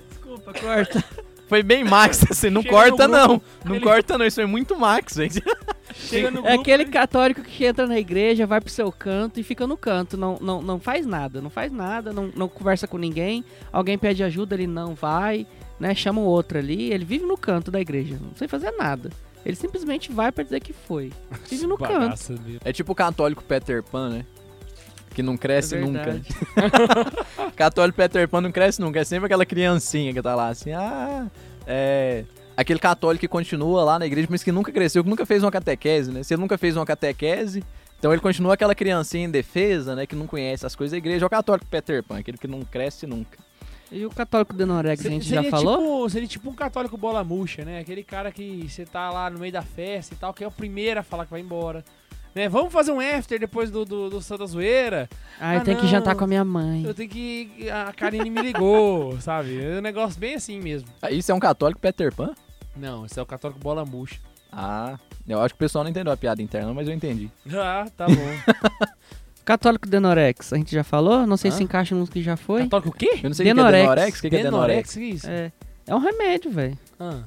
Desculpa, 0.08 0.52
corta. 0.52 1.04
Foi 1.48 1.62
bem 1.62 1.84
Max, 1.84 2.24
assim, 2.30 2.50
não 2.50 2.62
Chega 2.62 2.74
corta 2.74 3.08
não. 3.08 3.40
Não 3.64 3.76
ele- 3.76 3.84
corta 3.84 4.18
não, 4.18 4.26
isso 4.26 4.36
foi 4.36 4.46
muito 4.46 4.76
Max, 4.76 5.14
gente. 5.14 5.42
Chega 5.96 6.30
no 6.30 6.40
É 6.40 6.42
grupo, 6.42 6.60
aquele 6.60 6.82
ele- 6.82 6.90
católico 6.90 7.42
que 7.42 7.64
entra 7.64 7.86
na 7.86 7.98
igreja, 7.98 8.46
vai 8.46 8.60
pro 8.60 8.70
seu 8.70 8.90
canto 8.90 9.38
e 9.38 9.42
fica 9.42 9.66
no 9.66 9.76
canto. 9.76 10.16
Não, 10.16 10.38
não, 10.40 10.60
não 10.60 10.80
faz 10.80 11.06
nada, 11.06 11.40
não 11.40 11.50
faz 11.50 11.70
nada, 11.72 12.12
não, 12.12 12.30
não 12.34 12.48
conversa 12.48 12.86
com 12.86 12.98
ninguém. 12.98 13.44
Alguém 13.72 13.96
pede 13.96 14.22
ajuda, 14.22 14.54
ele 14.54 14.66
não 14.66 14.94
vai, 14.94 15.46
né? 15.78 15.94
Chama 15.94 16.20
o 16.20 16.24
outro 16.24 16.58
ali. 16.58 16.92
Ele 16.92 17.04
vive 17.04 17.24
no 17.24 17.36
canto 17.36 17.70
da 17.70 17.80
igreja, 17.80 18.18
não 18.20 18.34
sem 18.34 18.48
fazer 18.48 18.72
nada. 18.72 19.10
Ele 19.46 19.56
simplesmente 19.56 20.10
vai 20.10 20.32
pra 20.32 20.42
dizer 20.42 20.60
que 20.60 20.72
foi. 20.72 21.12
Vive 21.48 21.66
no 21.66 21.76
canto. 21.78 22.34
É 22.64 22.72
tipo 22.72 22.92
o 22.92 22.94
católico 22.94 23.44
Peter 23.44 23.82
Pan, 23.82 24.08
né? 24.10 24.24
Que 25.14 25.22
não 25.22 25.36
cresce 25.36 25.76
É 25.76 25.80
nunca. 25.80 26.20
Católico 27.54 27.96
Peter 27.96 28.28
Pan 28.28 28.40
não 28.40 28.50
cresce 28.50 28.80
nunca. 28.80 28.98
É 29.00 29.04
sempre 29.04 29.26
aquela 29.26 29.46
criancinha 29.46 30.12
que 30.12 30.20
tá 30.22 30.34
lá 30.34 30.48
assim, 30.48 30.72
ah, 30.72 31.26
é. 31.66 32.24
Aquele 32.56 32.78
católico 32.78 33.20
que 33.20 33.28
continua 33.28 33.82
lá 33.84 33.98
na 33.98 34.06
igreja, 34.06 34.28
mas 34.30 34.42
que 34.44 34.52
nunca 34.52 34.70
cresceu, 34.70 35.02
que 35.02 35.10
nunca 35.10 35.26
fez 35.26 35.42
uma 35.42 35.50
catequese, 35.50 36.12
né? 36.12 36.22
Se 36.22 36.34
ele 36.34 36.40
nunca 36.40 36.56
fez 36.56 36.76
uma 36.76 36.86
catequese, 36.86 37.64
então 37.98 38.12
ele 38.12 38.20
continua 38.20 38.54
aquela 38.54 38.74
criancinha 38.74 39.24
em 39.24 39.30
defesa, 39.30 39.96
né? 39.96 40.06
Que 40.06 40.14
não 40.14 40.26
conhece 40.26 40.64
as 40.64 40.76
coisas 40.76 40.92
da 40.92 40.98
igreja. 40.98 41.24
É 41.24 41.26
o 41.26 41.30
católico 41.30 41.66
Peter 41.66 42.02
Pan, 42.02 42.18
aquele 42.18 42.38
que 42.38 42.46
não 42.46 42.60
cresce 42.62 43.06
nunca. 43.06 43.38
E 43.90 44.04
o 44.06 44.10
católico 44.10 44.52
Denorex, 44.54 45.00
a 45.00 45.02
Seria- 45.02 45.18
gente 45.20 45.28
já 45.28 45.36
seria 45.36 45.50
falou? 45.50 45.76
Tipo, 45.78 46.10
seria 46.10 46.28
tipo 46.28 46.50
um 46.50 46.54
católico 46.54 46.96
bola 46.96 47.22
murcha, 47.24 47.64
né? 47.64 47.80
Aquele 47.80 48.02
cara 48.02 48.30
que 48.32 48.66
você 48.68 48.84
tá 48.84 49.10
lá 49.10 49.28
no 49.30 49.38
meio 49.38 49.52
da 49.52 49.62
festa 49.62 50.14
e 50.14 50.16
tal, 50.16 50.32
que 50.32 50.42
é 50.42 50.46
o 50.46 50.50
primeiro 50.50 51.00
a 51.00 51.02
falar 51.02 51.24
que 51.26 51.30
vai 51.30 51.40
embora. 51.40 51.84
Né? 52.34 52.48
Vamos 52.48 52.72
fazer 52.72 52.90
um 52.90 52.98
after 52.98 53.38
depois 53.38 53.70
do, 53.70 53.84
do, 53.84 54.10
do 54.10 54.20
Santa 54.20 54.44
Zoeira. 54.46 55.08
Ah, 55.40 55.54
eu 55.54 55.60
Ah, 55.60 55.64
tenho 55.64 55.76
que 55.76 55.84
não. 55.84 55.90
jantar 55.90 56.16
com 56.16 56.24
a 56.24 56.26
minha 56.26 56.44
mãe. 56.44 56.82
Eu 56.84 56.92
tenho 56.92 57.08
que. 57.08 57.68
A 57.70 57.92
Karine 57.92 58.28
me 58.28 58.42
ligou, 58.42 59.16
sabe? 59.22 59.62
É 59.62 59.78
um 59.78 59.82
negócio 59.82 60.18
bem 60.18 60.34
assim 60.34 60.58
mesmo. 60.60 60.88
Ah, 61.00 61.12
Isso 61.12 61.30
é 61.30 61.34
um 61.34 61.38
católico 61.38 61.78
Peter 61.80 62.12
Pan? 62.12 62.34
Não, 62.76 63.06
esse 63.06 63.18
é 63.18 63.22
o 63.22 63.26
católico 63.26 63.60
bola 63.60 63.84
murcha. 63.84 64.18
Ah, 64.52 64.98
eu 65.26 65.40
acho 65.40 65.54
que 65.54 65.58
o 65.58 65.58
pessoal 65.58 65.84
não 65.84 65.90
entendeu 65.90 66.12
a 66.12 66.16
piada 66.16 66.40
interna, 66.42 66.72
mas 66.72 66.86
eu 66.86 66.94
entendi. 66.94 67.30
Ah, 67.52 67.86
tá 67.96 68.06
bom. 68.06 68.14
Católico 69.44 69.86
Denorex, 69.86 70.54
a 70.54 70.56
gente 70.56 70.74
já 70.74 70.82
falou? 70.82 71.26
Não 71.26 71.36
sei 71.36 71.50
Hã? 71.50 71.54
se 71.54 71.62
encaixa 71.62 71.94
nos 71.94 72.08
que 72.08 72.22
já 72.22 72.34
foi. 72.34 72.62
católico 72.62 72.88
o 72.88 72.92
quê? 72.92 73.20
Eu 73.22 73.28
não 73.28 73.34
sei 73.34 73.44
o 73.44 73.46
que 73.46 73.50
é 73.50 73.54
Denorex. 73.54 73.82
Denorex. 73.82 74.18
O 74.18 74.22
que 74.22 74.30
que 74.30 74.36
é 74.36 74.42
Denorex? 74.42 74.94
que 74.94 75.00
é 75.00 75.02
isso? 75.04 75.26
É, 75.28 75.52
é 75.86 75.94
um 75.94 75.98
remédio, 75.98 76.50
velho. 76.50 76.78
Ah. 76.98 77.20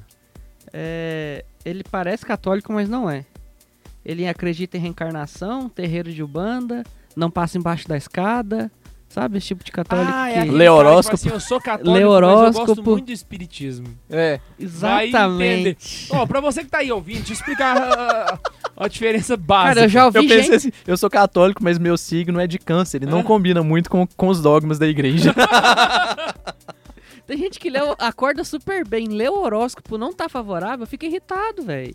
É, 0.72 1.44
ele 1.64 1.84
parece 1.84 2.26
católico, 2.26 2.72
mas 2.72 2.88
não 2.88 3.08
é. 3.08 3.24
Ele 4.04 4.26
acredita 4.26 4.76
em 4.76 4.80
reencarnação, 4.80 5.68
terreiro 5.68 6.12
de 6.12 6.20
Ubanda, 6.22 6.82
não 7.14 7.30
passa 7.30 7.56
embaixo 7.56 7.86
da 7.86 7.96
escada, 7.96 8.70
sabe? 9.08 9.38
Esse 9.38 9.48
tipo 9.48 9.64
de 9.64 9.72
católico 9.72 10.10
Ah, 10.12 10.30
é 10.30 10.44
que... 10.44 10.50
Lê 10.50 10.68
horóscopo. 10.68 11.14
Assim, 11.14 11.30
eu 11.30 11.40
sou 11.40 11.60
católico, 11.60 11.90
Lê 11.90 12.04
mas 12.04 12.56
eu 12.56 12.66
gosto 12.66 12.82
muito 12.82 13.06
do 13.06 13.12
espiritismo. 13.12 13.88
É. 14.10 14.40
Exatamente. 14.58 16.08
Ó, 16.10 16.26
pra 16.26 16.40
você 16.40 16.62
que 16.64 16.70
tá 16.70 16.78
aí 16.78 16.92
ouvindo, 16.92 17.18
deixa 17.18 17.32
eu 17.32 17.36
explicar 17.36 17.76
a, 17.76 18.38
a 18.76 18.88
diferença 18.88 19.36
básica. 19.36 19.74
Cara, 19.74 19.86
eu 19.86 19.88
já 19.88 20.04
ouvi 20.06 20.18
Eu 20.18 20.22
pensei 20.22 20.42
gente... 20.42 20.54
assim, 20.54 20.72
eu 20.86 20.96
sou 20.96 21.10
católico, 21.10 21.62
mas 21.62 21.78
meu 21.78 21.96
signo 21.96 22.38
é 22.38 22.46
de 22.46 22.58
câncer. 22.58 22.98
Ele 22.98 23.10
não 23.10 23.20
Hã? 23.20 23.24
combina 23.24 23.62
muito 23.62 23.88
com, 23.90 24.06
com 24.06 24.28
os 24.28 24.40
dogmas 24.40 24.78
da 24.78 24.86
igreja. 24.86 25.34
Tem 27.26 27.36
gente 27.36 27.58
que 27.60 27.68
lê, 27.68 27.78
acorda 27.98 28.42
super 28.42 28.88
bem, 28.88 29.08
lê 29.08 29.28
o 29.28 29.38
horóscopo, 29.38 29.98
não 29.98 30.14
tá 30.14 30.30
favorável, 30.30 30.86
fica 30.86 31.04
irritado, 31.04 31.62
velho. 31.62 31.94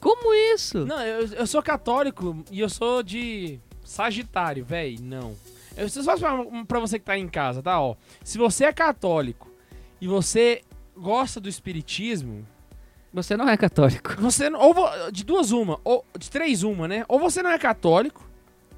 Como 0.00 0.32
isso? 0.54 0.86
Não, 0.86 1.00
eu, 1.02 1.26
eu 1.26 1.46
sou 1.46 1.62
católico 1.62 2.42
e 2.50 2.60
eu 2.60 2.68
sou 2.68 3.02
de 3.02 3.58
Sagitário, 3.84 4.64
véi. 4.64 4.96
Não. 5.00 5.34
Eu 5.76 5.88
só 5.88 6.16
pra, 6.16 6.44
pra 6.66 6.80
você 6.80 6.98
que 6.98 7.04
tá 7.04 7.12
aí 7.14 7.20
em 7.20 7.28
casa, 7.28 7.62
tá? 7.62 7.80
Ó, 7.80 7.96
se 8.22 8.38
você 8.38 8.64
é 8.66 8.72
católico 8.72 9.50
e 10.00 10.06
você 10.06 10.62
gosta 10.96 11.40
do 11.40 11.48
espiritismo, 11.48 12.46
Você 13.12 13.36
não 13.36 13.48
é 13.48 13.56
católico. 13.56 14.14
você 14.20 14.48
não- 14.50 14.60
ou 14.60 14.74
de 15.10 15.24
duas 15.24 15.50
uma, 15.50 15.80
ou 15.84 16.04
de 16.18 16.30
três 16.30 16.62
uma, 16.62 16.86
né? 16.88 17.04
Ou 17.08 17.18
você 17.18 17.42
não 17.42 17.50
é 17.50 17.58
católico, 17.58 18.24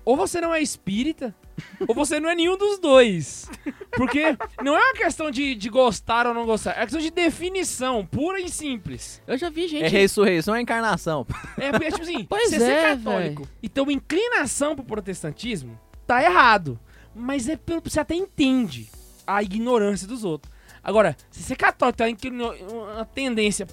ou 0.05 0.17
você 0.17 0.41
não 0.41 0.55
é 0.55 0.61
espírita, 0.63 1.35
ou 1.89 1.95
você 1.95 2.19
não 2.21 2.29
é 2.31 2.35
nenhum 2.35 2.57
dos 2.57 2.79
dois. 2.79 3.51
Porque 3.93 4.37
não 4.63 4.77
é 4.77 4.81
uma 4.81 4.95
questão 4.95 5.31
de, 5.31 5.55
de 5.55 5.69
gostar 5.69 6.27
ou 6.27 6.33
não 6.35 6.45
gostar, 6.47 6.73
é 6.73 6.81
uma 6.81 6.83
questão 6.87 7.01
de 7.01 7.11
definição, 7.11 8.05
pura 8.07 8.41
e 8.41 8.49
simples. 8.49 9.21
Eu 9.27 9.37
já 9.39 9.49
vi 9.51 9.69
gente... 9.69 9.85
é 9.85 9.89
ressurreição, 9.89 10.55
é 10.55 10.61
encarnação. 10.61 11.27
É, 11.59 11.71
porque, 11.73 11.91
tipo 11.91 12.03
assim, 12.03 12.25
Pois 12.29 12.51
você 12.51 12.59
ser 12.59 12.73
é, 12.73 12.83
católico 12.97 13.49
e 13.63 13.69
ter 13.69 13.81
uma 13.81 13.93
inclinação 13.93 14.75
pro 14.77 14.85
protestantismo, 14.85 15.79
tá 16.07 16.23
errado. 16.23 16.79
Mas 17.17 17.49
é 17.49 17.57
pelo 17.57 17.81
você 17.83 18.01
até 18.01 18.15
entende 18.15 18.91
a 19.27 19.43
ignorância 19.43 20.07
dos 20.07 20.23
outros. 20.25 20.53
Agora, 20.85 21.17
se 21.31 21.43
você 21.43 21.55
é 21.55 21.57
católico 21.57 21.99
tem 21.99 22.13
inclino- 22.13 22.53
uma 22.71 23.05
tendência 23.05 23.67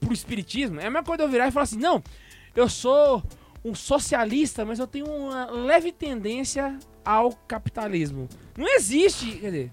pro 0.00 0.12
espiritismo, 0.12 0.80
é 0.80 0.86
a 0.86 0.90
mesma 0.90 1.02
coisa 1.02 1.18
de 1.18 1.24
eu 1.24 1.30
virar 1.30 1.48
e 1.48 1.50
falar 1.50 1.64
assim, 1.64 1.78
não, 1.78 2.02
eu 2.54 2.68
sou 2.68 3.22
um 3.64 3.74
socialista, 3.74 4.64
mas 4.64 4.78
eu 4.78 4.86
tenho 4.86 5.06
uma 5.06 5.50
leve 5.50 5.92
tendência 5.92 6.78
ao 7.04 7.32
capitalismo. 7.32 8.28
Não 8.56 8.66
existe, 8.76 9.32
quer 9.32 9.50
dizer, 9.50 9.72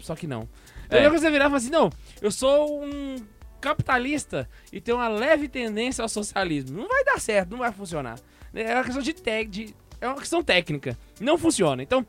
só 0.00 0.14
que 0.14 0.26
não. 0.26 0.48
É. 0.88 0.96
É. 0.96 0.98
a 0.98 1.00
mesma 1.00 1.10
coisa 1.10 1.22
de 1.22 1.26
eu 1.28 1.32
virar 1.32 1.44
e 1.46 1.48
falar 1.48 1.56
assim, 1.56 1.70
não, 1.70 1.90
eu 2.20 2.30
sou 2.30 2.84
um 2.84 3.16
capitalista 3.60 4.48
e 4.70 4.80
tenho 4.80 4.98
uma 4.98 5.08
leve 5.08 5.48
tendência 5.48 6.02
ao 6.02 6.08
socialismo. 6.08 6.76
Não 6.76 6.86
vai 6.86 7.02
dar 7.04 7.18
certo, 7.18 7.50
não 7.50 7.58
vai 7.58 7.72
funcionar. 7.72 8.20
É 8.52 8.74
uma 8.74 8.84
questão 8.84 9.02
de, 9.02 9.14
tec, 9.14 9.48
de 9.48 9.74
é 10.04 10.08
uma 10.08 10.20
questão 10.20 10.42
técnica. 10.42 10.96
Não 11.20 11.36
funciona. 11.38 11.82
Então, 11.82 12.04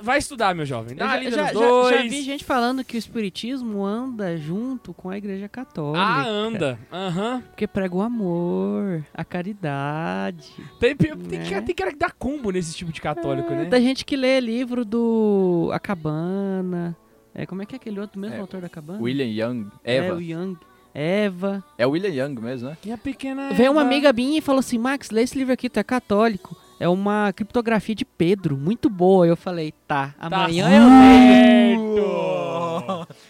vai 0.00 0.18
estudar, 0.18 0.54
meu 0.54 0.66
jovem. 0.66 0.92
Eu 0.92 0.98
Dá 0.98 1.04
uma 1.06 1.22
já, 1.24 1.30
já- 1.30 1.44
já- 1.46 1.52
dois. 1.52 1.96
já 1.96 2.02
vi 2.02 2.22
gente 2.22 2.44
falando 2.44 2.84
que 2.84 2.96
o 2.96 2.98
espiritismo 2.98 3.84
anda 3.84 4.36
junto 4.36 4.92
com 4.94 5.08
a 5.10 5.16
igreja 5.18 5.48
católica. 5.48 6.04
Ah, 6.04 6.24
anda. 6.26 6.78
Aham. 6.92 7.42
Porque 7.48 7.66
prega 7.66 7.94
o 7.96 8.02
amor, 8.02 9.04
a 9.14 9.24
caridade. 9.24 10.52
Tem, 10.78 10.94
tem, 10.96 11.16
tem 11.16 11.40
que, 11.42 11.54
Né? 11.54 11.60
tem 11.62 11.74
cara 11.74 11.90
que 11.92 11.98
dá 11.98 12.10
combo 12.10 12.50
nesse 12.50 12.74
tipo 12.74 12.92
de 12.92 13.00
católico, 13.00 13.52
É, 13.52 13.56
né? 13.56 13.64
Tem 13.66 13.82
gente 13.82 14.04
que 14.04 14.16
lê 14.16 14.38
livro 14.40 14.84
do 14.84 15.70
A 15.72 15.78
Cabana. 15.78 16.96
É, 17.34 17.44
como 17.44 17.60
é 17.62 17.66
que 17.66 17.74
é 17.74 17.76
aquele 17.76 18.00
outro 18.00 18.18
mesmo 18.18 18.36
É, 18.36 18.40
autor 18.40 18.60
da 18.62 18.68
Cabana? 18.68 18.98
William 19.02 19.26
Young. 19.26 19.66
É, 19.84 19.96
Eva. 19.96 20.14
o 20.16 20.20
Young. 20.22 20.56
Eva. 20.94 21.62
É 21.76 21.86
o 21.86 21.90
William 21.90 22.08
Young 22.24 22.40
mesmo, 22.40 22.70
né? 22.70 22.78
E 22.84 22.90
a 22.90 22.96
pequena. 22.96 23.50
Veio 23.52 23.72
uma 23.72 23.82
Eva? 23.82 23.90
amiga 23.90 24.12
minha 24.14 24.38
e 24.38 24.40
falou 24.40 24.60
assim: 24.60 24.78
Max, 24.78 25.10
lê 25.10 25.22
esse 25.22 25.36
livro 25.36 25.52
aqui, 25.52 25.68
tu 25.68 25.78
é 25.78 25.84
católico. 25.84 26.56
É 26.78 26.88
uma 26.88 27.32
criptografia 27.32 27.94
de 27.94 28.04
Pedro, 28.04 28.56
muito 28.56 28.90
boa. 28.90 29.26
Eu 29.26 29.36
falei, 29.36 29.72
tá, 29.86 30.14
Tá 30.18 30.26
amanhã 30.26 30.68
eu 30.70 30.88
leio. 30.88 31.94
certo. 31.96 33.16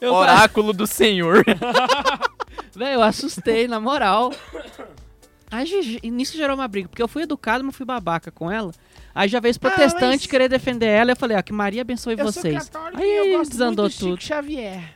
Eu 0.00 0.14
falei, 0.14 0.30
Oráculo 0.34 0.72
do 0.72 0.86
Senhor. 0.86 1.44
Velho, 2.74 2.94
eu 2.94 3.02
assustei, 3.02 3.68
na 3.68 3.78
moral. 3.78 4.32
Aí 5.50 5.66
nisso 6.10 6.38
gerou 6.38 6.54
uma 6.56 6.66
briga, 6.66 6.88
porque 6.88 7.02
eu 7.02 7.08
fui 7.08 7.22
educado, 7.24 7.62
mas 7.62 7.76
fui 7.76 7.84
babaca 7.84 8.30
com 8.30 8.50
ela. 8.50 8.72
Aí 9.14 9.28
já 9.28 9.40
veio 9.40 9.50
os 9.50 9.58
protestantes 9.58 10.02
Ah, 10.02 10.08
mas- 10.10 10.26
querer 10.26 10.48
defender 10.48 10.86
ela. 10.86 11.10
Eu 11.12 11.16
falei, 11.16 11.36
ó, 11.36 11.42
que 11.42 11.52
Maria 11.52 11.82
abençoe 11.82 12.14
Eu 12.18 12.24
vocês. 12.24 12.62
sou 12.64 12.72
católico 12.72 13.02
Aí 13.02 13.08
e 13.08 13.16
eu 13.32 13.38
gosto 13.38 13.50
desandou 13.50 13.84
muito 13.84 13.92
do 13.94 13.98
Chico 13.98 14.10
tudo. 14.12 14.22
Xavier. 14.22 14.94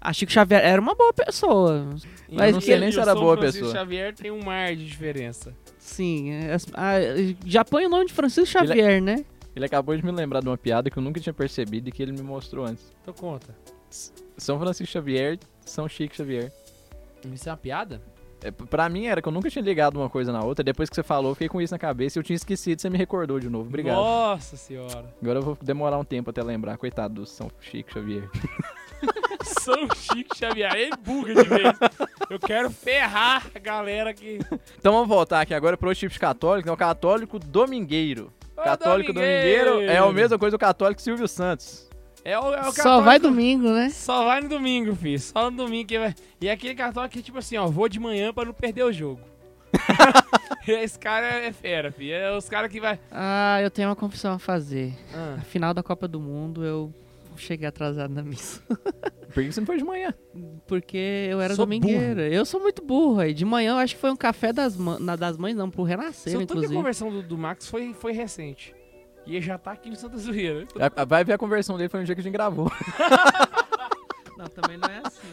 A 0.00 0.12
Chico 0.12 0.32
Xavier 0.32 0.62
era 0.62 0.80
uma 0.82 0.94
boa 0.94 1.12
pessoa. 1.14 1.88
Mas 2.30 2.52
não 2.52 2.60
sei 2.60 2.78
nem 2.78 2.92
se 2.92 3.00
era 3.00 3.14
boa 3.14 3.36
Francisco 3.38 3.64
pessoa. 3.66 3.80
Xavier 3.80 4.14
tem 4.14 4.30
um 4.30 4.44
mar 4.44 4.76
de 4.76 4.84
diferença. 4.84 5.54
Sim, 5.84 6.30
é, 6.30 6.56
ah, 6.72 6.94
já 7.44 7.62
põe 7.62 7.84
o 7.84 7.90
nome 7.90 8.06
de 8.06 8.14
Francisco 8.14 8.58
Xavier, 8.58 9.02
né? 9.02 9.22
Ele 9.54 9.66
acabou 9.66 9.94
de 9.94 10.02
me 10.02 10.10
lembrar 10.10 10.40
de 10.40 10.48
uma 10.48 10.56
piada 10.56 10.88
que 10.88 10.96
eu 10.96 11.02
nunca 11.02 11.20
tinha 11.20 11.32
percebido 11.34 11.90
e 11.90 11.92
que 11.92 12.02
ele 12.02 12.10
me 12.10 12.22
mostrou 12.22 12.64
antes. 12.64 12.90
Então 13.02 13.12
conta. 13.12 13.54
São 14.38 14.58
Francisco 14.58 14.90
Xavier, 14.90 15.38
São 15.60 15.86
Chico 15.86 16.16
Xavier. 16.16 16.50
Isso 17.30 17.50
é 17.50 17.52
uma 17.52 17.58
piada? 17.58 18.00
É, 18.42 18.50
pra 18.50 18.88
mim 18.88 19.04
era 19.04 19.20
que 19.20 19.28
eu 19.28 19.32
nunca 19.32 19.50
tinha 19.50 19.62
ligado 19.62 19.96
uma 19.96 20.08
coisa 20.08 20.32
na 20.32 20.42
outra. 20.42 20.64
Depois 20.64 20.88
que 20.88 20.96
você 20.96 21.02
falou, 21.02 21.32
eu 21.32 21.34
fiquei 21.34 21.50
com 21.50 21.60
isso 21.60 21.74
na 21.74 21.78
cabeça 21.78 22.18
e 22.18 22.20
eu 22.20 22.24
tinha 22.24 22.34
esquecido. 22.34 22.80
Você 22.80 22.88
me 22.88 22.96
recordou 22.96 23.38
de 23.38 23.50
novo. 23.50 23.68
Obrigado. 23.68 23.96
Nossa 23.96 24.56
senhora. 24.56 25.14
Agora 25.20 25.38
eu 25.38 25.42
vou 25.42 25.58
demorar 25.62 25.98
um 25.98 26.04
tempo 26.04 26.30
até 26.30 26.42
lembrar. 26.42 26.78
Coitado 26.78 27.14
do 27.14 27.26
São 27.26 27.50
Chico 27.60 27.92
Xavier. 27.92 28.28
São 29.60 29.88
Chico 29.94 30.36
Xavier. 30.36 30.74
Ele 30.74 30.90
buga 31.04 31.34
de 31.34 31.48
vez. 31.48 31.76
Eu 32.30 32.38
quero 32.38 32.70
ferrar 32.70 33.46
a 33.54 33.58
galera 33.58 34.12
que. 34.14 34.38
Então 34.78 34.92
vamos 34.92 35.08
voltar 35.08 35.40
aqui 35.42 35.54
agora 35.54 35.76
pro 35.76 35.94
tipo 35.94 36.12
de 36.12 36.18
católico. 36.18 36.68
É 36.68 36.72
o 36.72 36.76
católico 36.76 37.38
domingueiro. 37.38 38.32
Ô, 38.56 38.62
católico 38.62 39.12
domingueiro! 39.12 39.70
domingueiro 39.72 39.92
é 39.92 39.98
a 39.98 40.12
mesma 40.12 40.38
coisa 40.38 40.56
do 40.56 40.60
católico 40.60 41.02
Silvio 41.02 41.26
Santos. 41.26 41.88
É 42.24 42.38
o, 42.38 42.54
é 42.54 42.60
o 42.60 42.64
Só 42.66 42.72
católico- 42.72 43.04
vai 43.04 43.18
domingo, 43.18 43.68
né? 43.70 43.90
Só 43.90 44.24
vai 44.24 44.40
no 44.40 44.48
domingo, 44.48 44.94
filho. 44.96 45.18
Só 45.20 45.50
no 45.50 45.56
domingo 45.58 45.86
que 45.88 45.98
vai. 45.98 46.14
E 46.40 46.48
é 46.48 46.52
aquele 46.52 46.74
católico 46.74 47.12
que, 47.12 47.22
tipo 47.22 47.36
assim, 47.38 47.56
ó, 47.58 47.66
vou 47.66 47.88
de 47.88 48.00
manhã 48.00 48.32
pra 48.32 48.44
não 48.46 48.54
perder 48.54 48.82
o 48.84 48.92
jogo. 48.92 49.20
Esse 50.66 50.98
cara 50.98 51.26
é 51.26 51.52
fera, 51.52 51.92
filho. 51.92 52.14
É 52.14 52.34
os 52.36 52.48
caras 52.48 52.70
que 52.70 52.80
vai. 52.80 52.98
Ah, 53.10 53.58
eu 53.60 53.70
tenho 53.70 53.88
uma 53.88 53.96
confissão 53.96 54.32
a 54.34 54.38
fazer. 54.38 54.94
Ah, 55.12 55.34
Na 55.36 55.42
final 55.42 55.74
da 55.74 55.82
Copa 55.82 56.08
do 56.08 56.18
Mundo, 56.18 56.64
eu 56.64 56.94
cheguei 57.36 57.66
atrasado 57.68 58.12
na 58.12 58.22
missa. 58.22 58.62
Por 59.34 59.42
que 59.42 59.50
você 59.52 59.60
não 59.60 59.66
foi 59.66 59.78
de 59.78 59.84
manhã? 59.84 60.14
Porque 60.66 61.26
eu 61.28 61.40
era 61.40 61.54
Sou 61.56 61.66
domingueira. 61.66 62.28
Eu 62.28 62.44
sou 62.44 62.60
muito 62.60 62.82
burro 62.84 63.18
aí. 63.20 63.34
De 63.34 63.44
manhã 63.44 63.72
eu 63.72 63.76
acho 63.78 63.94
que 63.96 64.00
foi 64.00 64.10
um 64.10 64.16
café 64.16 64.52
das, 64.52 64.76
na- 64.78 65.16
das 65.16 65.36
mães, 65.36 65.56
não, 65.56 65.68
pro 65.68 65.82
Renascer, 65.82 66.32
tanto 66.32 66.46
que 66.46 66.52
a 66.52 66.56
inclusive. 66.56 66.74
conversão 66.74 67.10
do, 67.10 67.20
do 67.22 67.36
Max 67.36 67.66
foi, 67.68 67.92
foi 67.94 68.12
recente. 68.12 68.72
E 69.26 69.34
ele 69.36 69.44
já 69.44 69.58
tá 69.58 69.72
aqui 69.72 69.90
no 69.90 69.96
Santa 69.96 70.18
Zoeira. 70.18 70.66
A- 70.96 71.04
Vai 71.04 71.24
ver 71.24 71.32
a 71.32 71.38
conversão 71.38 71.76
dele, 71.76 71.88
foi 71.88 72.00
no 72.00 72.06
dia 72.06 72.14
que 72.14 72.20
a 72.20 72.24
gente 72.24 72.32
gravou. 72.32 72.70
Não, 74.38 74.46
também 74.46 74.76
não 74.76 74.88
é 74.88 75.00
assim. 75.04 75.28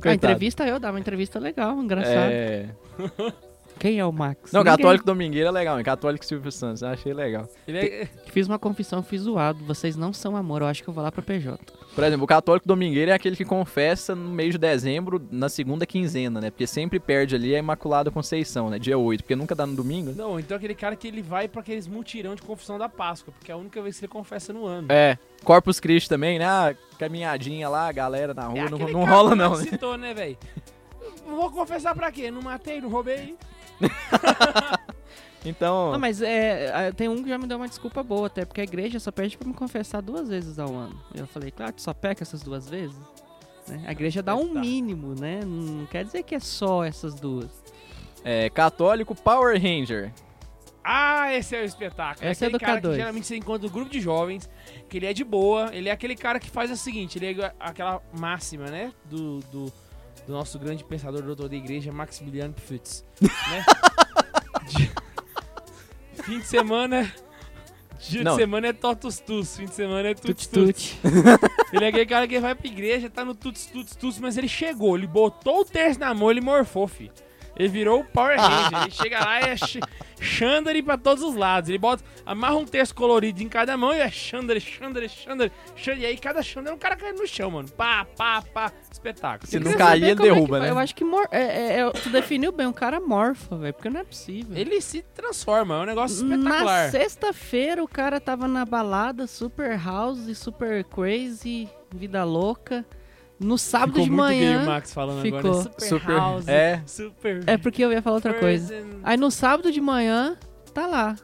a 0.08 0.14
entrevista 0.14 0.64
eu 0.66 0.78
dava 0.78 0.94
uma 0.94 1.00
entrevista 1.00 1.38
legal, 1.38 1.76
engraçada. 1.82 2.30
É. 2.32 2.68
Quem 3.78 3.98
é 3.98 4.04
o 4.06 4.12
Max? 4.12 4.50
Não, 4.52 4.60
Ninguém. 4.60 4.76
católico 4.76 5.04
domingueiro 5.04 5.48
é 5.48 5.50
legal, 5.50 5.76
hein? 5.78 5.84
Católico 5.84 6.24
Silvio 6.24 6.50
Santos, 6.50 6.80
eu 6.82 6.88
achei 6.88 7.12
legal. 7.12 7.46
Ele 7.68 7.78
é- 7.78 8.08
Fiz 8.28 8.46
uma 8.46 8.58
confissão, 8.58 9.02
fiz 9.02 9.22
zoado. 9.22 9.62
Vocês 9.64 9.94
não 9.96 10.12
são 10.12 10.36
amor, 10.36 10.62
eu 10.62 10.68
acho 10.68 10.82
que 10.82 10.88
eu 10.88 10.94
vou 10.94 11.02
lá 11.04 11.12
pra 11.12 11.20
PJ. 11.22 11.58
Por 11.94 12.02
exemplo, 12.02 12.24
o 12.24 12.26
católico 12.26 12.66
domingueiro 12.66 13.10
é 13.10 13.14
aquele 13.14 13.36
que 13.36 13.44
confessa 13.44 14.14
no 14.14 14.30
mês 14.30 14.52
de 14.52 14.58
dezembro, 14.58 15.20
na 15.30 15.48
segunda 15.48 15.84
quinzena, 15.86 16.40
né? 16.40 16.50
Porque 16.50 16.66
sempre 16.66 16.98
perde 16.98 17.34
ali 17.34 17.54
a 17.54 17.58
Imaculada 17.58 18.10
Conceição, 18.10 18.70
né? 18.70 18.78
Dia 18.78 18.96
8, 18.98 19.22
porque 19.22 19.36
nunca 19.36 19.54
dá 19.54 19.66
no 19.66 19.74
domingo. 19.76 20.08
né? 20.10 20.14
Não, 20.16 20.40
então 20.40 20.56
aquele 20.56 20.74
cara 20.74 20.96
que 20.96 21.06
ele 21.06 21.20
vai 21.22 21.46
pra 21.46 21.60
aqueles 21.60 21.86
mutirão 21.86 22.34
de 22.34 22.42
confissão 22.42 22.78
da 22.78 22.88
Páscoa, 22.88 23.32
porque 23.38 23.50
é 23.50 23.54
a 23.54 23.58
única 23.58 23.80
vez 23.82 23.98
que 23.98 24.06
ele 24.06 24.12
confessa 24.12 24.52
no 24.52 24.64
ano. 24.66 24.86
É. 24.90 25.18
Corpus 25.44 25.78
Christi 25.78 26.08
também, 26.08 26.38
né? 26.38 26.46
Ah, 26.46 26.74
caminhadinha 26.98 27.68
lá, 27.68 27.92
galera 27.92 28.32
na 28.34 28.46
rua, 28.46 28.58
É 28.60 28.70
não, 28.70 28.78
não 28.78 28.86
cara 29.04 29.10
rola 29.10 29.30
que 29.32 29.36
não, 29.36 29.50
né? 29.56 29.62
citou, 29.64 29.96
né, 29.98 30.14
velho? 30.14 30.38
Vou 31.26 31.50
confessar 31.50 31.94
pra 31.94 32.10
quê? 32.10 32.30
Não 32.30 32.42
matei, 32.42 32.80
não 32.80 32.88
roubei. 32.88 33.36
Então, 35.46 35.92
Não, 35.92 35.98
mas 35.98 36.22
é, 36.22 36.86
é, 36.86 36.92
tem 36.92 37.06
um 37.06 37.22
que 37.22 37.28
já 37.28 37.36
me 37.36 37.46
deu 37.46 37.58
uma 37.58 37.68
desculpa 37.68 38.02
boa, 38.02 38.28
até 38.28 38.46
porque 38.46 38.62
a 38.62 38.64
igreja 38.64 38.98
só 38.98 39.10
pede 39.12 39.36
pra 39.36 39.46
me 39.46 39.52
confessar 39.52 40.00
duas 40.00 40.26
vezes 40.30 40.58
ao 40.58 40.74
ano. 40.74 40.98
Eu 41.14 41.26
falei, 41.26 41.50
claro, 41.50 41.72
tu 41.74 41.82
só 41.82 41.92
peca 41.92 42.22
essas 42.22 42.42
duas 42.42 42.66
vezes? 42.66 42.96
Né? 43.68 43.82
A 43.86 43.92
igreja 43.92 44.22
dá 44.22 44.34
um 44.34 44.54
Tá. 44.54 44.60
mínimo, 44.60 45.14
né? 45.14 45.40
Não 45.44 45.84
quer 45.84 46.02
dizer 46.02 46.22
que 46.22 46.34
é 46.34 46.40
só 46.40 46.82
essas 46.82 47.14
duas. 47.14 47.50
é, 48.24 48.48
católico 48.48 49.14
Power 49.14 49.60
Ranger. 49.60 50.10
Ah, 50.82 51.30
esse 51.34 51.54
é 51.54 51.60
o 51.60 51.64
espetáculo. 51.64 52.26
Esse 52.26 52.44
é 52.44 52.46
aquele 52.46 52.58
do 52.58 52.64
cara 52.66 52.80
K2. 52.80 52.90
que 52.90 52.96
geralmente 52.96 53.26
você 53.26 53.36
encontra 53.36 53.66
no 53.68 53.72
grupo 53.72 53.90
de 53.90 54.00
jovens, 54.00 54.48
que 54.88 54.96
ele 54.96 55.04
é 55.04 55.12
de 55.12 55.24
boa, 55.24 55.68
ele 55.74 55.90
é 55.90 55.92
aquele 55.92 56.16
cara 56.16 56.40
que 56.40 56.48
faz 56.50 56.70
o 56.70 56.76
seguinte, 56.76 57.18
ele 57.18 57.38
é 57.42 57.54
aquela 57.60 58.00
máxima, 58.18 58.66
né, 58.70 58.92
do, 59.04 59.40
do, 59.52 59.72
do 60.26 60.32
nosso 60.32 60.58
grande 60.58 60.82
pensador 60.84 61.22
doutor 61.22 61.48
da 61.48 61.56
igreja, 61.56 61.92
Maximiliano 61.92 62.54
Pfutz, 62.54 63.04
né? 63.20 63.64
De- 64.76 66.22
fim 66.22 66.38
de 66.38 66.46
semana... 66.46 67.12
Dia 68.06 68.22
Não. 68.22 68.32
de 68.32 68.42
semana 68.42 68.66
é 68.66 68.72
totus 68.74 69.18
tus, 69.18 69.56
fim 69.56 69.64
de 69.64 69.72
semana 69.74 70.10
é 70.10 70.14
tuts 70.14 70.46
Tut 70.46 70.66
tuts. 70.66 70.96
tut. 71.00 71.14
Ele 71.72 71.84
é 71.86 71.88
aquele 71.88 72.04
cara 72.04 72.28
que 72.28 72.38
vai 72.38 72.54
pra 72.54 72.66
igreja, 72.66 73.08
tá 73.08 73.24
no 73.24 73.34
tuts 73.34 73.64
tuts 73.64 73.96
tuts, 73.96 74.18
mas 74.18 74.36
ele 74.36 74.46
chegou, 74.48 74.94
ele 74.94 75.06
botou 75.06 75.60
o 75.60 75.64
terço 75.64 75.98
na 76.00 76.12
mão, 76.12 76.30
ele 76.30 76.42
morfou, 76.42 76.86
fi. 76.86 77.10
Ele 77.56 77.68
virou 77.68 78.00
o 78.00 78.04
Power 78.04 78.36
Ranger. 78.40 78.82
ele 78.82 78.90
chega 78.90 79.20
lá 79.20 79.40
e 79.40 79.44
é 79.52 79.56
ch 80.24 80.44
Xandari 80.44 80.82
pra 80.82 80.96
todos 80.98 81.22
os 81.22 81.34
lados. 81.36 81.68
Ele 81.70 81.78
bota, 81.78 82.02
amarra 82.26 82.56
um 82.56 82.64
terço 82.64 82.94
colorido 82.94 83.42
em 83.42 83.48
cada 83.48 83.76
mão 83.76 83.92
e 83.94 83.98
é 84.00 84.10
Xandari, 84.10 84.60
Xandari, 84.60 85.08
Xandari, 85.08 85.52
Xandari. 85.76 86.00
E 86.02 86.06
aí 86.06 86.16
cada 86.18 86.42
Xandari 86.42 86.72
é 86.72 86.74
um 86.74 86.78
cara 86.78 86.96
caindo 86.96 87.18
no 87.18 87.26
chão, 87.26 87.50
mano. 87.50 87.68
Pá, 87.70 88.06
pá, 88.16 88.42
pá. 88.42 88.72
Espetáculo. 88.90 89.50
Se 89.50 89.58
não 89.60 89.72
cair, 89.74 90.02
ele 90.02 90.10
é 90.12 90.16
que 90.16 90.22
derruba, 90.22 90.58
fa- 90.58 90.64
né? 90.64 90.70
Eu 90.70 90.78
acho 90.78 90.94
que 90.94 91.04
mor 91.04 91.26
é, 91.30 91.42
é- 91.42 91.80
é- 91.80 91.90
tu 91.90 92.08
definiu 92.10 92.52
bem, 92.52 92.66
um 92.66 92.72
cara 92.72 93.00
morfa, 93.00 93.56
velho, 93.56 93.74
porque 93.74 93.90
não 93.90 94.00
é 94.00 94.04
possível. 94.04 94.56
Ele 94.56 94.80
se 94.80 95.02
transforma, 95.14 95.74
é 95.76 95.78
um 95.82 95.84
negócio 95.86 96.24
Na 96.24 96.36
espetacular. 96.36 96.90
sexta-feira 96.90 97.82
o 97.82 97.88
cara 97.88 98.20
tava 98.20 98.46
na 98.48 98.64
balada, 98.64 99.26
super 99.26 99.78
house, 99.78 100.36
super 100.38 100.84
crazy, 100.84 101.68
vida 101.94 102.24
louca. 102.24 102.84
No 103.44 103.58
sábado 103.58 103.92
Ficou 103.92 104.04
de 104.04 104.10
muito 104.10 104.28
gay 104.30 104.40
o 104.48 104.52
manhã. 104.58 104.66
Max 104.66 104.92
falando 104.94 105.22
ficou. 105.22 105.38
agora. 105.38 105.62
Super, 105.62 105.80
Super. 105.88 106.16
house. 106.16 106.48
É. 106.48 106.82
Super. 106.86 107.42
É 107.46 107.56
porque 107.58 107.84
eu 107.84 107.92
ia 107.92 108.00
falar 108.02 108.16
outra 108.16 108.34
coisa. 108.34 108.74
Aí 109.02 109.16
no 109.16 109.30
sábado 109.30 109.70
de 109.70 109.80
manhã, 109.80 110.36
tá 110.72 110.86
lá. 110.86 111.16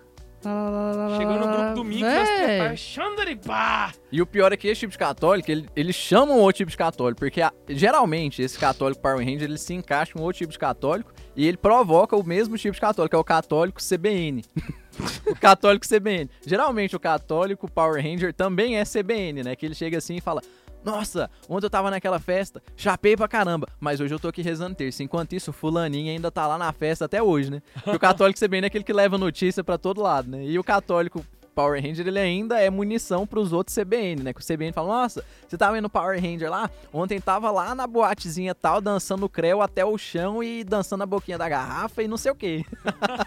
Chegou 1.18 1.34
no 1.38 1.74
grupo 1.74 2.00
das 2.00 2.80
Xandari, 2.80 3.36
pá. 3.36 3.92
E 4.10 4.22
o 4.22 4.26
pior 4.26 4.52
é 4.52 4.56
que 4.56 4.68
esse 4.68 4.80
tipo 4.80 4.92
de 4.92 4.96
católico, 4.98 5.50
ele- 5.50 5.68
eles 5.76 5.94
chamam 5.94 6.38
outro 6.38 6.58
tipo 6.58 6.70
de 6.70 6.78
católico, 6.78 7.18
porque 7.20 7.42
a- 7.42 7.52
geralmente 7.68 8.40
esse 8.40 8.58
católico 8.58 9.02
Power 9.02 9.18
Ranger, 9.18 9.42
ele 9.42 9.58
se 9.58 9.74
encaixa 9.74 10.12
em 10.16 10.20
outro 10.22 10.38
tipo 10.38 10.50
de 10.52 10.58
católico 10.58 11.12
e 11.36 11.46
ele 11.46 11.58
provoca 11.58 12.16
o 12.16 12.24
mesmo 12.26 12.56
tipo 12.56 12.74
de 12.74 12.80
católico, 12.80 13.10
que 13.10 13.16
é 13.16 13.18
o 13.18 13.24
católico 13.24 13.82
CBN. 13.82 14.42
o 15.26 15.34
católico 15.36 15.86
CBN. 15.86 16.30
Geralmente 16.46 16.96
o 16.96 17.00
católico 17.00 17.70
Power 17.70 18.02
Ranger 18.02 18.32
também 18.32 18.78
é 18.78 18.84
CBN, 18.84 19.42
né? 19.42 19.54
Que 19.54 19.66
ele 19.66 19.74
chega 19.74 19.98
assim 19.98 20.16
e 20.16 20.20
fala: 20.22 20.40
Nossa, 20.84 21.30
ontem 21.48 21.66
eu 21.66 21.70
tava 21.70 21.90
naquela 21.90 22.18
festa, 22.18 22.62
chapei 22.76 23.16
pra 23.16 23.28
caramba, 23.28 23.68
mas 23.78 24.00
hoje 24.00 24.14
eu 24.14 24.18
tô 24.18 24.28
aqui 24.28 24.42
rezando 24.42 24.74
terça. 24.74 25.02
Enquanto 25.02 25.34
isso, 25.34 25.50
o 25.50 25.54
fulaninho 25.54 26.10
ainda 26.10 26.30
tá 26.30 26.46
lá 26.46 26.56
na 26.56 26.72
festa 26.72 27.04
até 27.04 27.22
hoje, 27.22 27.50
né? 27.50 27.62
Porque 27.74 27.96
o 27.96 28.00
católico 28.00 28.38
CBN 28.38 28.64
é 28.64 28.68
aquele 28.68 28.84
que 28.84 28.92
leva 28.92 29.18
notícia 29.18 29.62
pra 29.62 29.76
todo 29.76 30.00
lado, 30.00 30.30
né? 30.30 30.44
E 30.44 30.58
o 30.58 30.64
católico 30.64 31.24
Power 31.54 31.82
Ranger, 31.82 32.06
ele 32.06 32.18
ainda 32.18 32.58
é 32.58 32.70
munição 32.70 33.26
pros 33.26 33.52
outros 33.52 33.76
CBN, 33.76 34.22
né? 34.22 34.32
Que 34.32 34.40
o 34.40 34.44
CBN 34.44 34.72
fala, 34.72 35.02
nossa, 35.02 35.24
você 35.46 35.58
tava 35.58 35.74
vendo 35.74 35.86
o 35.86 35.90
Power 35.90 36.20
Ranger 36.20 36.50
lá? 36.50 36.70
Ontem 36.92 37.20
tava 37.20 37.50
lá 37.50 37.74
na 37.74 37.86
boatezinha 37.86 38.54
tal, 38.54 38.80
dançando 38.80 39.26
o 39.26 39.28
creu 39.28 39.60
até 39.60 39.84
o 39.84 39.98
chão 39.98 40.42
e 40.42 40.64
dançando 40.64 41.02
a 41.02 41.06
boquinha 41.06 41.36
da 41.36 41.48
garrafa 41.48 42.02
e 42.02 42.08
não 42.08 42.16
sei 42.16 42.32
o 42.32 42.34
quê. 42.34 42.64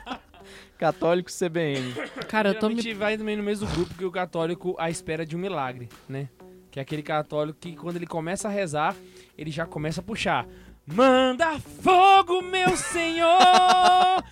Católico 0.77 1.29
CBN. 1.31 1.93
Cara, 2.27 2.49
eu 2.49 2.59
tô 2.59 2.69
me. 2.69 2.93
Vai 2.93 3.17
também 3.17 3.37
no 3.37 3.43
mesmo 3.43 3.67
grupo 3.67 3.93
que 3.93 4.03
o 4.03 4.11
católico 4.11 4.75
à 4.77 4.89
espera 4.89 5.25
de 5.25 5.35
um 5.35 5.39
milagre, 5.39 5.87
né? 6.09 6.27
Que 6.73 6.79
é 6.79 6.81
aquele 6.81 7.03
católico 7.03 7.59
que 7.61 7.75
quando 7.75 7.97
ele 7.97 8.07
começa 8.07 8.47
a 8.47 8.51
rezar, 8.51 8.95
ele 9.37 9.51
já 9.51 9.63
começa 9.63 10.01
a 10.01 10.03
puxar. 10.03 10.47
Manda 10.87 11.59
fogo, 11.59 12.41
meu 12.41 12.75
senhor! 12.75 13.37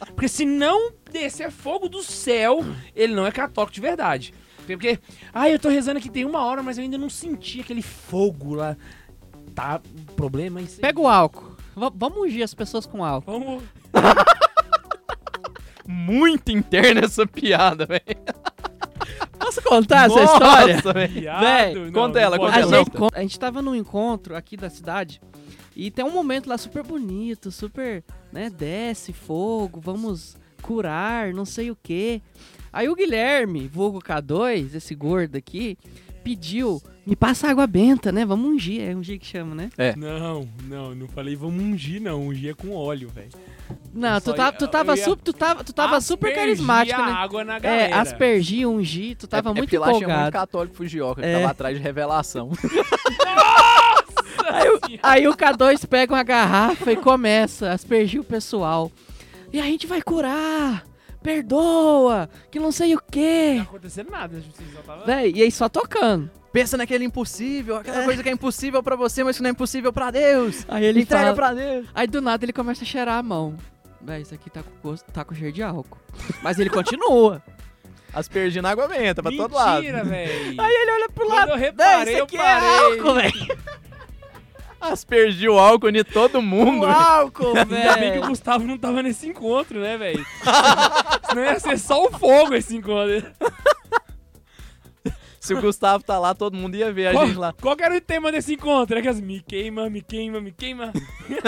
Porque 0.07 0.27
se 0.27 0.43
não 0.43 0.91
descer 1.11 1.51
fogo 1.51 1.87
do 1.87 2.01
céu, 2.01 2.65
ele 2.95 3.13
não 3.13 3.27
é 3.27 3.31
católico 3.31 3.71
de 3.75 3.79
verdade. 3.79 4.33
Porque, 4.65 4.97
ah, 5.31 5.47
eu 5.51 5.59
tô 5.59 5.69
rezando 5.69 5.99
aqui 5.99 6.09
tem 6.09 6.25
uma 6.25 6.43
hora, 6.43 6.63
mas 6.63 6.79
eu 6.79 6.83
ainda 6.83 6.97
não 6.97 7.11
senti 7.11 7.61
aquele 7.61 7.83
fogo 7.83 8.55
lá. 8.55 8.75
Tá, 9.53 9.79
problema 10.15 10.61
é 10.61 10.63
isso 10.63 10.77
aí. 10.77 10.81
Pega 10.81 10.99
o 10.99 11.07
álcool. 11.07 11.55
Va- 11.75 11.91
vamos 11.93 12.17
ungir 12.23 12.43
as 12.43 12.55
pessoas 12.55 12.87
com 12.87 13.05
álcool. 13.05 13.39
Vamos. 13.39 13.63
Muito 15.87 16.51
interna 16.51 17.01
essa 17.05 17.27
piada, 17.27 17.85
velho. 17.85 18.01
Posso 19.39 19.61
contar 19.63 20.05
essa 20.07 20.23
história? 20.23 20.75
Nossa, 20.75 20.93
velho. 20.93 21.91
Conta 21.91 22.19
ela, 22.19 22.37
conta 22.37 22.55
A 22.55 22.59
ela. 22.59 22.77
gente, 22.77 22.93
não. 22.93 23.09
a 23.13 23.21
gente 23.21 23.39
tava 23.39 23.61
num 23.61 23.75
encontro 23.75 24.35
aqui 24.35 24.55
da 24.55 24.69
cidade 24.69 25.21
e 25.75 25.89
tem 25.89 26.05
um 26.05 26.11
momento 26.11 26.47
lá 26.47 26.57
super 26.57 26.83
bonito, 26.83 27.51
super, 27.51 28.03
né, 28.31 28.49
desce 28.49 29.13
fogo, 29.13 29.79
vamos 29.81 30.37
curar, 30.61 31.33
não 31.33 31.45
sei 31.45 31.71
o 31.71 31.77
quê. 31.81 32.21
Aí 32.71 32.87
o 32.87 32.95
Guilherme, 32.95 33.67
vulgo 33.67 33.99
K2, 33.99 34.75
esse 34.75 34.93
gordo 34.95 35.37
aqui, 35.37 35.77
pediu, 36.23 36.81
me 37.05 37.15
passa 37.15 37.49
água 37.49 37.65
benta, 37.65 38.11
né, 38.11 38.23
vamos 38.25 38.49
ungir, 38.51 38.81
é 38.81 38.95
ungir 38.95 39.19
que 39.19 39.25
chama, 39.25 39.55
né? 39.55 39.69
Não, 39.97 40.47
não, 40.65 40.93
não 40.95 41.07
falei 41.07 41.35
vamos 41.35 41.61
ungir, 41.63 42.01
não. 42.01 42.27
Ungir 42.27 42.51
é 42.51 42.53
com 42.53 42.73
óleo, 42.75 43.09
velho. 43.09 43.31
Não, 43.93 44.21
tu, 44.21 44.33
tá, 44.33 44.45
ia- 44.45 44.51
tu 44.53 44.67
tava, 44.67 44.95
ia 44.95 45.03
super, 45.03 45.21
tu 45.23 45.33
tava, 45.33 45.63
tu 45.63 45.73
tava 45.73 45.99
super 45.99 46.33
carismático, 46.33 47.01
né? 47.01 47.11
água 47.11 47.43
na 47.43 47.57
É, 47.57 47.59
galera. 47.59 48.01
aspergir, 48.01 48.67
ungir, 48.67 49.17
tu 49.17 49.27
tava 49.27 49.49
é, 49.49 49.51
é 49.51 49.53
muito 49.53 49.63
porque 49.65 49.77
lá 49.77 49.87
tinha 49.87 49.97
muito 49.99 50.09
empolgado. 50.09 50.31
católico 50.31 50.75
fugioca, 50.75 51.21
que 51.21 51.27
É. 51.27 51.39
tava 51.39 51.51
atrás 51.51 51.75
de 51.77 51.83
revelação. 51.83 52.51
Aí, 54.49 54.69
o- 54.69 54.79
aí 55.03 55.27
o 55.27 55.33
K2 55.35 55.85
pega 55.85 56.13
uma 56.13 56.23
garrafa 56.23 56.91
e 56.91 56.95
começa 56.97 57.69
a 57.69 57.73
aspergir 57.73 58.19
o 58.19 58.23
pessoal. 58.23 58.91
E 59.53 59.59
a 59.59 59.63
gente 59.63 59.87
vai 59.87 60.01
curar, 60.01 60.83
perdoa, 61.23 62.29
que 62.49 62.59
não 62.59 62.71
sei 62.71 62.93
o 62.93 62.95
Não 62.97 63.03
quê. 63.09 63.55
tá 63.57 63.63
acontecendo 63.63 64.09
nada, 64.11 64.37
a 64.37 64.39
gente 64.39 64.55
só 64.73 64.81
tava... 64.81 65.05
Véi, 65.05 65.31
e 65.35 65.41
aí 65.43 65.51
só 65.51 65.69
tocando. 65.69 66.29
Pensa 66.51 66.75
naquele 66.75 67.05
impossível, 67.05 67.77
aquela 67.77 68.03
coisa 68.03 68.21
que 68.21 68.27
é 68.27 68.31
impossível 68.33 68.83
pra 68.83 68.95
você, 68.97 69.23
mas 69.23 69.37
que 69.37 69.43
não 69.43 69.49
é 69.49 69.51
impossível 69.51 69.93
pra 69.93 70.11
Deus. 70.11 70.65
Aí 70.67 70.83
ele 70.83 71.01
Entrega 71.01 71.23
fala, 71.23 71.35
pra 71.35 71.53
Deus. 71.53 71.87
Aí 71.93 72.07
do 72.07 72.19
nada 72.21 72.43
ele 72.43 72.51
começa 72.51 72.83
a 72.83 72.87
cheirar 72.87 73.17
a 73.19 73.23
mão. 73.23 73.55
Véi, 74.03 74.21
isso 74.21 74.33
aqui 74.33 74.49
tá 74.49 74.63
com 74.63 74.71
gosto, 74.89 75.11
tá 75.11 75.23
com 75.23 75.33
cheiro 75.35 75.53
de 75.53 75.61
álcool. 75.63 75.97
Mas 76.41 76.59
ele 76.59 76.69
continua. 76.69 77.41
Aspergindo 78.13 78.67
água 78.67 78.87
benta 78.87 79.21
pra 79.23 79.31
todo 79.31 79.53
lado. 79.55 79.81
Mentira, 79.81 80.03
velho. 80.03 80.61
Aí 80.61 80.73
ele 80.73 80.91
olha 80.91 81.09
pro 81.09 81.25
Quando 81.25 81.37
lado. 81.37 81.51
eu 81.51 81.57
reparei, 81.57 82.13
isso 82.13 82.19
eu 82.21 82.25
aqui 82.25 82.37
parei. 82.37 82.67
é 82.67 82.77
álcool, 82.79 83.13
velho. 83.13 83.57
Aspergiu 84.81 85.59
álcool 85.59 85.89
em 85.89 86.03
todo 86.03 86.41
mundo. 86.41 86.85
O 86.85 86.89
álcool, 86.89 87.55
Ainda 87.55 87.65
bem 87.65 88.11
que 88.11 88.17
o 88.17 88.21
velho. 88.21 88.27
Gustavo 88.27 88.65
não 88.65 88.77
tava 88.77 89.03
nesse 89.03 89.27
encontro, 89.27 89.79
né, 89.79 89.95
velho? 89.95 90.25
Senão 91.29 91.43
ia 91.43 91.59
ser 91.59 91.77
só 91.77 92.03
o 92.03 92.11
fogo 92.11 92.55
esse 92.55 92.75
encontro. 92.75 93.23
Se 95.41 95.55
o 95.55 95.59
Gustavo 95.59 96.03
tá 96.03 96.19
lá, 96.19 96.35
todo 96.35 96.55
mundo 96.55 96.75
ia 96.75 96.93
ver 96.93 97.07
a 97.07 97.11
Qual, 97.13 97.25
gente 97.25 97.37
lá. 97.37 97.51
qual 97.59 97.75
que 97.75 97.83
era 97.83 97.97
o 97.97 97.99
tema 97.99 98.31
desse 98.31 98.53
encontro? 98.53 98.95
É 98.97 99.01
que 99.01 99.07
as 99.07 99.19
me 99.19 99.41
queima, 99.41 99.89
me 99.89 99.99
queima, 99.99 100.39
me 100.39 100.51
queima. 100.51 100.93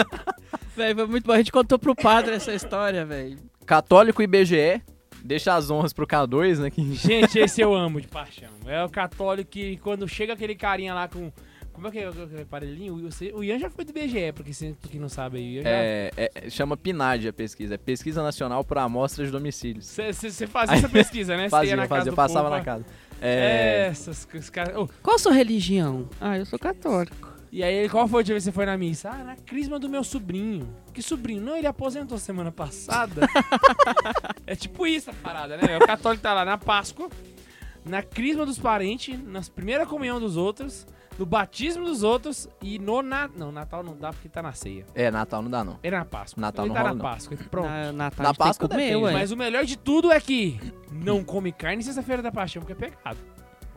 Véi, 0.76 0.92
foi 0.92 1.06
muito 1.06 1.24
bom. 1.24 1.32
A 1.32 1.38
gente 1.38 1.52
contou 1.52 1.78
pro 1.78 1.94
padre 1.94 2.34
essa 2.34 2.52
história, 2.52 3.06
velho. 3.06 3.38
Católico 3.64 4.20
IBGE, 4.20 4.82
deixa 5.22 5.54
as 5.54 5.70
honras 5.70 5.92
pro 5.92 6.08
K2, 6.08 6.58
né? 6.58 6.70
Que... 6.70 6.92
Gente, 6.92 7.38
esse 7.38 7.60
eu 7.60 7.72
amo 7.76 8.00
de 8.00 8.08
paixão. 8.08 8.50
É 8.66 8.82
o 8.84 8.88
católico 8.88 9.52
que 9.52 9.76
quando 9.76 10.08
chega 10.08 10.32
aquele 10.32 10.56
carinha 10.56 10.92
lá 10.92 11.06
com... 11.06 11.30
Como 11.72 11.88
é 11.88 11.90
que 11.90 11.98
é 11.98 12.08
o 12.08 12.12
aparelhinho? 12.42 12.94
O, 13.34 13.42
Ian 13.42 13.58
já 13.58 13.68
foi 13.68 13.84
do 13.84 13.92
BGE, 13.92 14.32
porque 14.32 14.52
você 14.54 14.76
porque 14.80 14.96
não 14.96 15.08
sabe 15.08 15.38
aí. 15.38 15.62
É, 15.64 16.10
é- 16.16 16.48
chama 16.48 16.76
PNAD 16.76 17.28
a 17.28 17.32
pesquisa, 17.32 17.74
é 17.74 17.76
Pesquisa 17.76 18.22
Nacional 18.22 18.62
por 18.62 18.78
Amostras 18.78 19.26
de 19.26 19.32
Domicílios. 19.32 19.86
Você 19.86 20.46
fazia 20.46 20.76
essa 20.78 20.88
pesquisa, 20.88 21.36
né? 21.36 21.48
Fazia, 21.48 21.74
na 21.74 21.82
casa 21.82 21.96
fazia, 21.96 22.12
do 22.12 22.16
passava 22.16 22.48
povo, 22.48 22.58
na 22.58 22.64
casa. 22.64 22.84
É, 23.20 23.88
essas 23.90 24.26
os 24.34 24.50
caras... 24.50 24.76
Ô, 24.76 24.88
Qual 25.02 25.16
a 25.16 25.18
sua 25.18 25.32
religião? 25.32 26.08
Ah, 26.20 26.38
eu 26.38 26.44
sou 26.46 26.58
católico. 26.58 27.32
E 27.50 27.62
aí, 27.62 27.88
qual 27.88 28.08
foi 28.08 28.22
o 28.22 28.24
dia 28.24 28.34
que 28.34 28.40
você 28.40 28.50
foi 28.50 28.66
na 28.66 28.76
missa? 28.76 29.08
Ah, 29.10 29.22
na 29.22 29.36
crisma 29.36 29.78
do 29.78 29.88
meu 29.88 30.02
sobrinho. 30.02 30.68
Que 30.92 31.00
sobrinho? 31.00 31.40
Não, 31.40 31.56
ele 31.56 31.68
aposentou 31.68 32.18
semana 32.18 32.50
passada. 32.50 33.28
é 34.44 34.56
tipo 34.56 34.84
isso 34.86 35.10
a 35.10 35.12
parada, 35.14 35.56
né? 35.56 35.76
O 35.76 35.86
católico 35.86 36.20
tá 36.20 36.34
lá 36.34 36.44
na 36.44 36.58
Páscoa, 36.58 37.08
na 37.84 38.02
crisma 38.02 38.44
dos 38.44 38.58
parentes, 38.58 39.16
na 39.22 39.40
primeira 39.42 39.86
comunhão 39.86 40.18
dos 40.18 40.36
outros, 40.36 40.84
no 41.18 41.24
batismo 41.26 41.84
dos 41.84 42.02
outros 42.02 42.48
e 42.62 42.78
no 42.78 43.02
Natal. 43.02 43.36
Não, 43.36 43.52
Natal 43.52 43.82
não 43.82 43.96
dá 43.96 44.12
porque 44.12 44.28
tá 44.28 44.42
na 44.42 44.52
ceia. 44.52 44.84
É, 44.94 45.10
Natal 45.10 45.42
não 45.42 45.50
dá, 45.50 45.62
não. 45.64 45.78
É 45.82 45.90
na 45.90 46.04
Páscoa. 46.04 46.40
Natal 46.40 46.64
ele 46.64 46.68
não 46.70 46.74
tá 46.74 46.82
rola, 46.82 46.94
na 46.94 47.02
não. 47.04 47.10
Páscoa. 47.10 47.36
Pronto. 47.50 47.66
Na, 47.68 47.92
Natal, 47.92 47.92
Na 47.92 48.00
a 48.00 48.06
gente 48.06 48.12
tem 48.18 48.32
que 48.32 48.38
Páscoa 48.38 48.68
comer, 48.68 48.82
depende, 48.86 49.04
ué. 49.04 49.12
Mas 49.12 49.30
o 49.30 49.36
melhor 49.36 49.64
de 49.64 49.76
tudo 49.78 50.10
é 50.12 50.20
que 50.20 50.60
não 50.90 51.22
come 51.24 51.52
carne 51.52 51.82
sexta-feira 51.82 52.22
da 52.22 52.32
paixão, 52.32 52.60
porque 52.62 52.72
é 52.72 52.76
pecado. 52.88 53.18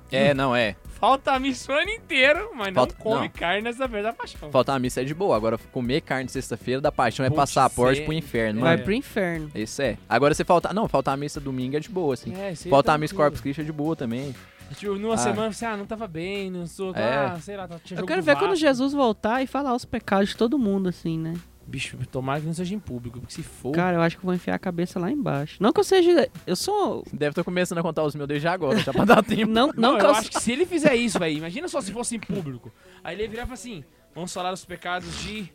É, 0.09 0.33
não, 0.33 0.55
é. 0.55 0.73
Falta 0.85 1.33
a 1.33 1.39
missa 1.39 1.69
o 1.69 1.75
ano 1.75 1.89
inteiro, 1.91 2.51
mas 2.55 2.73
Falta- 2.73 2.95
não 2.97 3.01
come 3.03 3.27
não. 3.27 3.29
carne 3.29 3.61
na 3.61 3.71
sexta-feira 3.71 4.03
da 4.03 4.13
paixão. 4.13 4.49
Faltar 4.49 4.73
uma 4.73 4.79
missa 4.79 5.01
é 5.01 5.03
de 5.03 5.13
boa. 5.13 5.35
Agora, 5.35 5.57
comer 5.71 5.99
carne 5.99 6.29
sexta-feira 6.29 6.79
da 6.79 6.91
paixão 6.93 7.25
é 7.25 7.29
Putz, 7.29 7.35
passaporte 7.41 7.99
cê- 7.99 8.03
pro 8.05 8.13
inferno, 8.13 8.61
Vai. 8.61 8.75
É. 8.75 8.77
pro 8.77 8.93
inferno. 8.93 9.51
Isso 9.53 9.81
é. 9.81 9.97
Agora, 10.07 10.33
você 10.33 10.45
faltar. 10.45 10.73
Não, 10.73 10.87
faltar 10.87 11.13
a 11.13 11.17
missa 11.17 11.41
domingo 11.41 11.75
é 11.75 11.79
de 11.81 11.89
boa, 11.89 12.13
assim. 12.13 12.33
É, 12.33 12.47
aí 12.47 12.55
Faltar 12.55 12.93
a 12.93 12.97
tá 12.97 13.01
missa. 13.01 13.13
Corpus 13.13 13.41
Christi 13.41 13.59
é 13.61 13.63
de 13.65 13.71
boa 13.73 13.97
também. 13.97 14.33
Tipo, 14.75 14.95
numa 14.95 15.13
Ah. 15.13 15.17
semana 15.17 15.51
você, 15.51 15.65
ah, 15.65 15.77
não 15.77 15.85
tava 15.85 16.07
bem, 16.07 16.49
não 16.51 16.65
sou, 16.67 16.93
É. 16.95 17.15
ah, 17.33 17.39
sei 17.39 17.55
lá, 17.57 17.67
tá, 17.67 17.79
tinha 17.83 17.99
Eu 17.99 18.05
quero 18.05 18.21
ver 18.21 18.33
quando 18.35 18.49
Vasco. 18.51 18.57
Jesus 18.65 18.93
voltar 18.93 19.41
e 19.41 19.47
falar 19.47 19.73
os 19.75 19.85
pecados 19.85 20.29
de 20.29 20.37
todo 20.37 20.57
mundo, 20.59 20.89
assim, 20.89 21.17
né? 21.17 21.33
Bicho, 21.65 21.97
tomara 22.09 22.39
que 22.39 22.45
não 22.47 22.53
seja 22.53 22.73
em 22.73 22.79
público, 22.79 23.19
porque 23.19 23.33
se 23.33 23.43
for... 23.43 23.73
Cara, 23.73 23.97
eu 23.97 24.01
acho 24.01 24.15
que 24.17 24.21
eu 24.23 24.25
vou 24.27 24.33
enfiar 24.33 24.55
a 24.55 24.59
cabeça 24.59 24.97
lá 24.99 25.11
embaixo. 25.11 25.57
Não 25.61 25.73
que 25.73 25.79
eu 25.81 25.83
seja. 25.83 26.29
Eu 26.45 26.55
sou. 26.55 27.03
Deve 27.11 27.31
estar 27.31 27.43
começando 27.43 27.77
a 27.79 27.81
contar 27.81 28.03
os 28.03 28.15
meus 28.15 28.25
desde 28.27 28.47
agora, 28.47 28.79
já 28.79 28.93
pra 28.93 29.03
dar 29.03 29.21
tempo. 29.25 29.51
Não, 29.51 29.67
Não, 29.67 29.91
não, 29.93 29.97
que 29.97 30.05
eu 30.05 30.09
eu. 30.09 30.15
acho 30.15 30.29
que 30.31 30.39
se 30.41 30.51
ele 30.53 30.65
fizer 30.65 30.95
isso, 30.95 31.19
velho, 31.19 31.37
imagina 31.37 31.67
só 31.67 31.81
se 31.81 31.91
fosse 31.91 32.15
em 32.15 32.19
público. 32.21 32.71
Aí 33.03 33.15
ele 33.15 33.23
ia 33.23 33.29
virar 33.29 33.41
e 33.43 33.45
falar 33.47 33.53
assim, 33.55 33.83
vamos 34.15 34.33
falar 34.33 34.53
os 34.53 34.63
pecados 34.63 35.13
de 35.23 35.49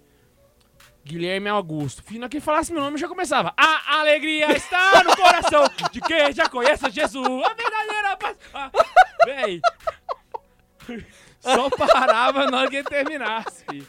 Guilherme 1.04 1.48
Augusto. 1.48 2.02
Na 2.18 2.28
que 2.28 2.40
falasse 2.40 2.72
meu 2.72 2.82
nome, 2.82 2.96
já 2.98 3.08
começava. 3.08 3.52
A 3.56 4.00
alegria 4.00 4.52
está 4.56 5.02
no 5.04 5.16
coração 5.16 5.64
de 5.90 6.00
quem 6.00 6.32
já 6.32 6.48
conhece 6.48 6.88
Jesus. 6.90 7.44
A 7.44 7.54
verdadeira 7.54 8.16
paz. 8.16 8.36
Ah, 8.54 8.70
véi. 9.24 9.60
Só 11.40 11.68
parava 11.70 12.46
na 12.48 12.58
hora 12.60 12.70
que 12.70 12.76
ele 12.76 12.84
terminasse. 12.88 13.64
filho. 13.64 13.86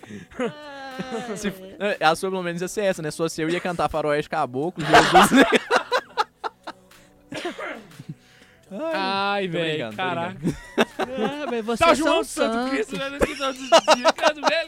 Se- 1.38 1.54
é, 1.80 2.04
a 2.04 2.16
sua, 2.16 2.32
pelo 2.32 2.42
menos, 2.42 2.62
ia 2.62 2.68
ser 2.68 2.82
essa, 2.86 3.02
né? 3.02 3.12
Se 3.12 3.18
fosse 3.18 3.42
eu, 3.42 3.50
ia 3.50 3.60
cantar 3.60 3.90
Faroeste 3.90 4.30
Caboclo, 4.30 4.84
Jesus. 4.84 5.32
né? 5.32 5.44
Ai, 8.94 9.48
velho, 9.48 9.96
caraca. 9.96 10.40
Ah, 10.98 11.46
mas 11.50 11.66
vocês 11.66 11.90
Tá 11.90 11.94
João 11.94 12.24
Santo. 12.24 12.72
Cristo, 12.72 12.98
né? 12.98 13.06
Aqui 13.22 13.36
todos 13.38 13.62
os 13.62 13.70
dias, 13.70 14.50
velho. 14.50 14.68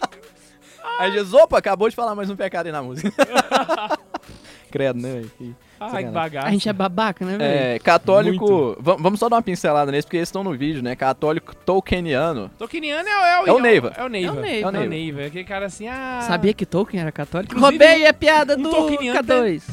Aí 1.00 1.12
Jesus, 1.12 1.34
opa, 1.34 1.58
acabou 1.58 1.90
de 1.90 1.96
falar 1.96 2.16
mais 2.16 2.30
um 2.30 2.36
pecado 2.36 2.66
aí 2.68 2.72
na 2.72 2.82
música. 2.84 3.12
Credo, 4.72 5.00
né, 5.00 5.14
velho? 5.14 5.32
Que 5.38 5.56
Ai, 5.80 5.88
que 5.88 5.92
sacanagem. 5.92 6.12
bagaço. 6.12 6.48
A 6.48 6.52
gente 6.52 6.70
é 6.70 6.74
babaca, 6.74 7.26
né, 7.26 7.38
velho? 7.38 7.44
É, 7.76 7.80
católico. 7.80 8.76
va- 8.80 8.96
Vamos 9.00 9.20
só 9.20 9.30
dar 9.30 9.38
uma 9.38 9.42
pincelada 9.42 9.92
nesse, 9.92 10.06
porque 10.06 10.18
eles 10.18 10.28
estão 10.28 10.44
no 10.44 10.52
vídeo, 10.58 10.82
né? 10.84 10.96
Católico 10.96 11.56
tolkieniano. 11.56 12.50
Tolkieniano 12.58 13.08
é, 13.08 13.14
o- 13.14 13.26
é 13.26 13.42
o... 13.42 13.48
É 13.48 13.54
o 13.54 13.60
Neiva. 13.60 13.94
É 13.96 14.04
o 14.04 14.10
Neiva. 14.10 14.34
É 14.34 14.38
o 14.38 14.42
Neiva. 14.42 14.66
É 14.66 14.70
o 14.70 14.72
Neiva. 14.72 14.90
Neiva. 14.90 15.22
É 15.22 15.26
aquele 15.28 15.44
cara 15.46 15.66
assim, 15.68 15.88
ah... 15.88 16.20
Sabia 16.28 16.54
que 16.54 16.66
Tolkien 16.66 17.02
era 17.02 17.12
católico? 17.12 17.56
Inclusive, 17.56 17.86
Roubei 17.86 18.06
a 18.08 18.14
piada 18.14 18.58
um 18.58 18.62
do 18.64 18.70
Tolkieniano 18.70 19.20
K2. 19.20 19.64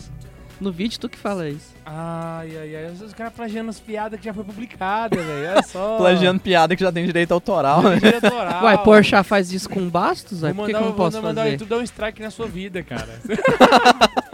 No 0.62 0.70
vídeo, 0.70 0.96
tu 1.00 1.08
que 1.08 1.18
fala 1.18 1.48
isso. 1.48 1.74
Ai, 1.84 2.56
ai, 2.56 2.76
ai. 2.76 2.92
Os 2.92 3.12
caras 3.12 3.32
plagiando 3.32 3.68
as 3.68 3.80
piadas 3.80 4.20
que 4.20 4.24
já 4.24 4.32
foi 4.32 4.44
publicada, 4.44 5.16
velho. 5.16 5.50
Olha 5.50 5.62
só. 5.64 5.98
Plagiando 5.98 6.38
piada 6.38 6.76
que 6.76 6.82
já 6.84 6.92
tem 6.92 7.04
direito 7.04 7.32
autoral, 7.34 7.82
né? 7.82 7.96
Direito 7.96 8.26
autoral. 8.26 8.62
Uai, 8.62 8.78
Porchat 8.84 9.26
faz 9.26 9.52
isso 9.52 9.68
com 9.68 9.88
bastos? 9.88 10.44
Ué, 10.44 10.54
por 10.54 10.66
que, 10.66 10.74
eu 10.76 10.80
não 10.80 10.92
posso 10.92 11.20
mandar 11.20 11.42
fazer? 11.42 11.54
YouTube 11.54 11.68
dar 11.68 11.78
um 11.78 11.82
strike 11.82 12.22
na 12.22 12.30
sua 12.30 12.46
vida, 12.46 12.80
cara. 12.84 13.18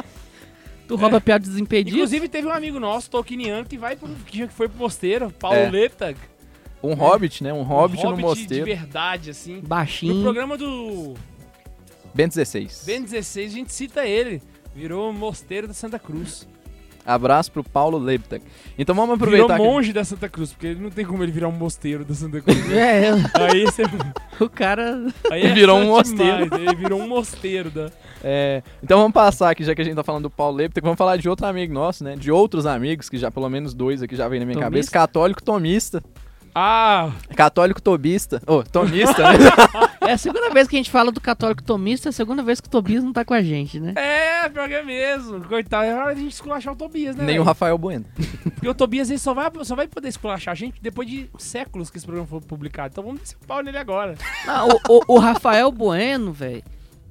Tu 0.87 0.97
rouba 0.97 1.21
piada 1.21 1.45
desimpedido? 1.47 1.97
Inclusive, 1.97 2.29
teve 2.29 2.47
um 2.47 2.53
amigo 2.53 2.81
nosso, 2.81 3.11
Tolkieniano, 3.11 3.67
que, 3.67 3.77
vai 3.77 3.95
pro, 3.95 4.09
que 4.27 4.49
foi 4.49 4.69
pro 4.69 4.79
mosteiro, 4.79 5.31
Paulo 5.31 5.57
É. 5.57 6.15
Um 6.83 6.95
hobbit, 6.95 7.43
né? 7.43 7.53
Um 7.53 7.63
hobbit, 7.63 8.03
no 8.05 8.17
de 8.17 8.23
mosteiro. 8.23 8.65
verdade, 8.65 9.31
assim. 9.31 9.57
No 9.57 9.63
Baixinho. 9.63 10.23
programa 10.23 10.57
do 10.57 11.15
Ben 12.15 12.29
16. 12.29 12.85
Ben 12.87 13.03
16, 13.03 13.53
a 13.53 13.55
gente 13.55 13.73
cita 13.73 14.07
ele. 14.07 14.43
Virou 14.79 15.13
mosteiro 15.13 15.67
da 15.67 15.75
Santa 15.75 15.99
Cruz. 15.99 16.47
Abraço 17.05 17.51
pro 17.51 17.65
Paulo 17.65 17.99
Leipzig. 17.99 18.45
Então 18.79 18.95
vamos 18.95 19.19
Virou 19.19 19.35
aproveitar 19.47 19.57
que... 19.59 19.69
monge 19.69 19.93
da 19.93 20.05
Santa 20.05 20.29
Cruz, 20.29 20.53
porque 20.53 20.69
ele 20.69 20.81
não 20.81 20.89
tem 20.91 21.05
como 21.05 21.21
ele 21.25 21.33
virar 21.33 21.49
um 21.49 21.53
mosteiro 21.53 22.05
da 22.05 22.15
Santa 22.15 22.41
Cruz. 22.41 22.57
É, 22.71 23.11
aí 23.35 23.65
você, 23.65 23.83
o 24.39 24.49
cara. 24.49 25.05
aí 25.33 25.43
é 25.47 25.53
Virou 25.53 25.79
um 25.79 25.87
mosteiro. 25.89 26.45
demais, 26.45 26.63
Ele 26.63 26.77
virou 26.77 27.01
um 27.01 27.09
mosteiro 27.09 27.71
da. 27.71 27.91
É, 28.23 28.63
então 28.81 28.99
vamos 28.99 29.13
passar 29.15 29.51
aqui, 29.51 29.65
já 29.65 29.75
que 29.75 29.83
a 29.83 29.85
gente 29.85 29.97
tá 29.97 30.05
falando 30.05 30.25
do 30.25 30.31
Paulo 30.31 30.57
Leipzig, 30.59 30.81
vamos 30.81 30.97
falar 30.99 31.17
de 31.17 31.29
outro 31.29 31.45
amigo 31.45 31.75
nosso, 31.75 32.05
né? 32.05 32.15
De 32.15 32.31
outros 32.31 32.67
amigos, 32.67 33.09
que 33.09 33.19
já 33.19 33.33
pelo 33.33 33.49
menos 33.49 33.75
dois 33.75 34.01
aqui 34.01 34.15
já 34.15 34.29
vem 34.29 34.39
na 34.39 34.47
minha 34.47 34.55
Tomista? 34.55 34.71
cabeça. 34.71 34.91
Católico 34.93 35.43
tomista. 35.43 36.01
Ah, 36.55 37.11
Católico 37.35 37.81
tobista. 37.81 38.41
Ô, 38.47 38.63
tomista, 38.63 39.23
né? 39.33 39.39
É 40.09 40.13
a 40.13 40.19
segunda 40.19 40.51
vez 40.51 40.67
que 40.69 40.77
a 40.77 40.79
gente 40.79 40.91
fala 40.91 41.13
do 41.13 41.21
católico 41.21 41.63
tomista, 41.63 42.09
é 42.09 42.11
a 42.11 42.13
segunda 42.13 42.43
vez 42.43 42.61
que 42.61 42.67
o 42.69 42.71
Tobias 42.71 43.05
não 43.05 43.13
tá 43.13 43.25
com 43.25 43.35
a 43.35 43.43
gente, 43.43 43.79
né? 43.79 43.93
é, 43.97 44.49
pior 44.49 44.67
que 44.69 44.75
é 44.75 44.83
mesmo. 44.83 45.45
Coitado, 45.45 45.85
é 45.85 45.95
hora 45.95 46.15
de 46.15 46.21
a 46.21 46.25
gente 46.25 46.33
esculachar 46.33 46.73
o 46.73 46.77
Tobias, 46.77 47.15
né? 47.17 47.25
Nem 47.25 47.35
o 47.37 47.39
velho? 47.39 47.45
Rafael 47.45 47.77
Bueno. 47.77 48.05
Porque 48.55 48.69
o 48.69 48.75
Tobias 48.75 49.11
ele 49.11 49.19
só 49.19 49.35
vai, 49.35 49.51
só 49.63 49.75
vai 49.77 49.87
poder 49.87 50.09
esculachar 50.09 50.53
a 50.53 50.55
gente 50.55 50.81
depois 50.81 51.09
de 51.09 51.29
séculos 51.39 51.91
que 51.91 51.97
esse 51.99 52.07
programa 52.07 52.27
foi 52.29 52.41
publicado. 52.41 52.91
Então 52.93 53.05
vamos 53.05 53.21
descer 53.21 53.37
o 53.43 53.47
pau 53.47 53.63
nele 53.63 53.77
agora. 53.79 54.15
Não, 54.47 54.69
o, 54.69 54.81
o- 54.89 55.03
o 55.17 55.19
Rafael 55.19 55.71
Bueno, 55.71 56.33
velho. 56.33 56.63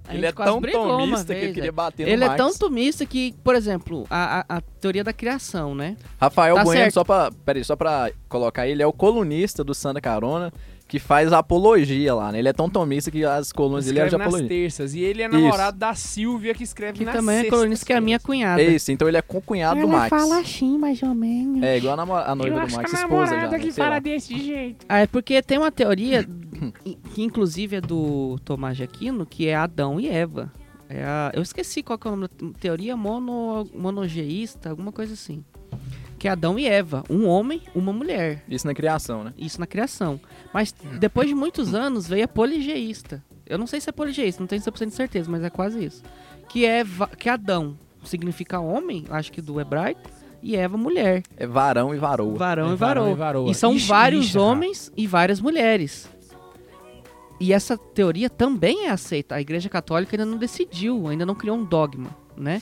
a 0.08 0.16
Ele 0.16 0.26
é 0.26 0.32
tão 0.32 0.60
tomista 0.62 1.26
que 1.26 1.34
vez, 1.34 1.44
ele 1.44 1.54
queria 1.54 1.72
bater 1.72 2.06
no 2.08 2.12
Ele 2.14 2.24
é 2.24 2.28
Marx. 2.28 2.38
tão 2.44 2.54
tomista 2.58 3.06
que, 3.06 3.34
por 3.44 3.54
exemplo, 3.56 4.06
a, 4.10 4.40
a- 4.40 4.58
a 4.58 4.62
teoria 4.62 5.04
da 5.04 5.14
criação, 5.14 5.76
né? 5.76 5.96
Rafael 6.20 6.56
Tá 6.56 6.64
Bueno, 6.64 6.82
certo. 6.82 6.94
só 6.96 7.04
pra, 7.04 7.30
peraí, 7.46 7.64
só 7.64 7.76
pra 7.76 8.10
colocar, 8.28 8.68
ele 8.68 8.82
é 8.82 8.88
o 8.88 8.94
colunista 8.94 9.64
do 9.64 9.76
Santa 9.76 10.02
Carona, 10.02 10.52
que 10.88 11.00
faz 11.00 11.34
apologia 11.34 12.16
lá, 12.16 12.32
né? 12.32 12.40
Ele 12.40 12.48
é 12.48 12.54
tão 12.54 12.70
tomista 12.70 13.12
que 13.12 13.24
as 13.26 13.52
colunas 13.52 13.86
dele 13.86 14.00
eram 14.00 14.08
de 14.10 14.16
Escreve 14.16 14.24
nas 14.32 14.34
apologia. 14.42 14.62
terças. 14.64 14.94
E 14.94 15.02
ele 15.02 15.22
é 15.22 15.28
Isso. 15.28 15.38
namorado 15.38 15.78
da 15.78 15.94
Silvia, 15.94 16.54
que 16.54 16.64
escreve 16.64 17.00
Que 17.00 17.06
nas 17.06 17.16
também 17.16 17.36
é 17.36 17.40
sextas. 17.42 17.60
colunista 17.60 17.86
que 17.86 17.94
é 17.94 17.98
a 17.98 18.02
minha 18.02 18.20
cunhada. 18.20 18.62
É 18.62 18.66
isso, 18.66 18.92
então 18.92 19.08
ele 19.08 19.18
é 19.18 19.22
concunhado 19.22 19.80
do 19.82 19.88
Max. 19.88 20.14
assim, 20.14 20.78
mais 20.78 21.04
ou 21.04 21.14
menos. 21.14 21.62
É, 21.62 21.78
igual 21.78 22.00
a, 22.00 22.32
a 22.32 22.36
noiva 22.36 22.66
do 22.66 22.72
Max, 22.74 22.94
esposa 22.94 23.36
já, 23.40 23.50
né? 23.50 23.72
Sei 23.72 23.84
lá. 23.84 24.00
desse 24.00 24.40
jeito. 24.40 24.86
Ah, 24.88 25.00
é 25.00 25.08
porque 25.08 25.42
tem 25.42 25.58
uma 25.58 25.72
teoria, 25.72 26.26
que 27.14 27.22
inclusive 27.22 27.76
é 27.76 27.82
do 27.82 28.40
Tomás 28.46 28.78
de 28.78 28.84
Aquino, 28.84 29.26
que 29.26 29.48
é 29.48 29.56
Adão 29.56 30.00
e 30.00 30.08
Eva. 30.08 30.52
É 30.90 31.04
a- 31.04 31.32
eu 31.36 31.42
esqueci 31.42 31.84
qual 31.84 32.00
que 32.00 32.08
é 32.08 32.12
o 32.12 32.16
nome 32.16 32.30
da 32.30 32.60
teoria 32.62 32.96
mono, 32.96 33.68
monogeísta, 33.76 34.70
alguma 34.70 34.94
coisa 34.94 35.14
assim. 35.16 35.44
Que 36.18 36.28
é 36.28 36.32
Adão 36.32 36.58
e 36.58 36.68
Eva, 36.68 37.04
um 37.10 37.28
homem, 37.28 37.62
uma 37.76 37.94
mulher. 37.94 38.44
Isso 38.50 38.66
na 38.66 38.74
criação, 38.74 39.24
né? 39.24 39.34
Isso 39.38 39.60
na 39.60 39.68
criação. 39.68 40.20
Mas 40.54 40.74
depois 41.00 41.28
de 41.28 41.36
muitos 41.36 41.74
anos 41.76 42.08
veio 42.08 42.26
a 42.26 42.28
poligeísta. 42.28 43.24
Eu 43.46 43.58
não 43.58 43.68
sei 43.68 43.80
se 43.80 43.90
é 43.90 43.92
poligeísta, 43.94 44.42
não 44.42 44.48
tenho 44.48 44.62
100% 44.62 44.88
de 44.88 44.94
certeza, 44.96 45.30
mas 45.32 45.44
é 45.44 45.50
quase 45.50 45.84
isso. 45.86 46.04
Que 46.50 46.66
é 46.66 46.84
que 47.18 47.30
Adão 47.30 47.78
significa 48.04 48.60
homem, 48.60 49.06
acho 49.10 49.32
que 49.32 49.42
do 49.42 49.60
hebraico, 49.62 50.02
e 50.42 50.56
Eva 50.56 50.78
mulher. 50.78 51.24
É 51.36 51.46
varão 51.48 51.94
e 51.94 51.98
varoa. 51.98 52.36
Varão 52.38 52.70
É 52.72 52.74
e 52.74 52.76
varão 52.76 53.02
varoa. 53.04 53.12
e 53.16 53.18
varoa. 53.18 53.52
E 53.52 53.56
são 53.56 53.74
Ixi, 53.76 53.88
vários 53.88 54.26
ixi, 54.26 54.34
cara. 54.34 54.46
homens 54.46 54.92
e 54.98 55.06
várias 55.08 55.40
mulheres. 55.40 56.10
E 57.40 57.54
essa 57.54 57.78
teoria 57.78 58.30
também 58.30 58.86
é 58.86 58.90
aceita. 58.90 59.36
A 59.36 59.42
Igreja 59.42 59.70
Católica 59.70 60.16
ainda 60.16 60.26
não 60.26 60.38
decidiu, 60.38 61.08
ainda 61.08 61.26
não 61.26 61.36
criou 61.36 61.56
um 61.58 61.64
dogma, 61.64 62.10
né? 62.36 62.62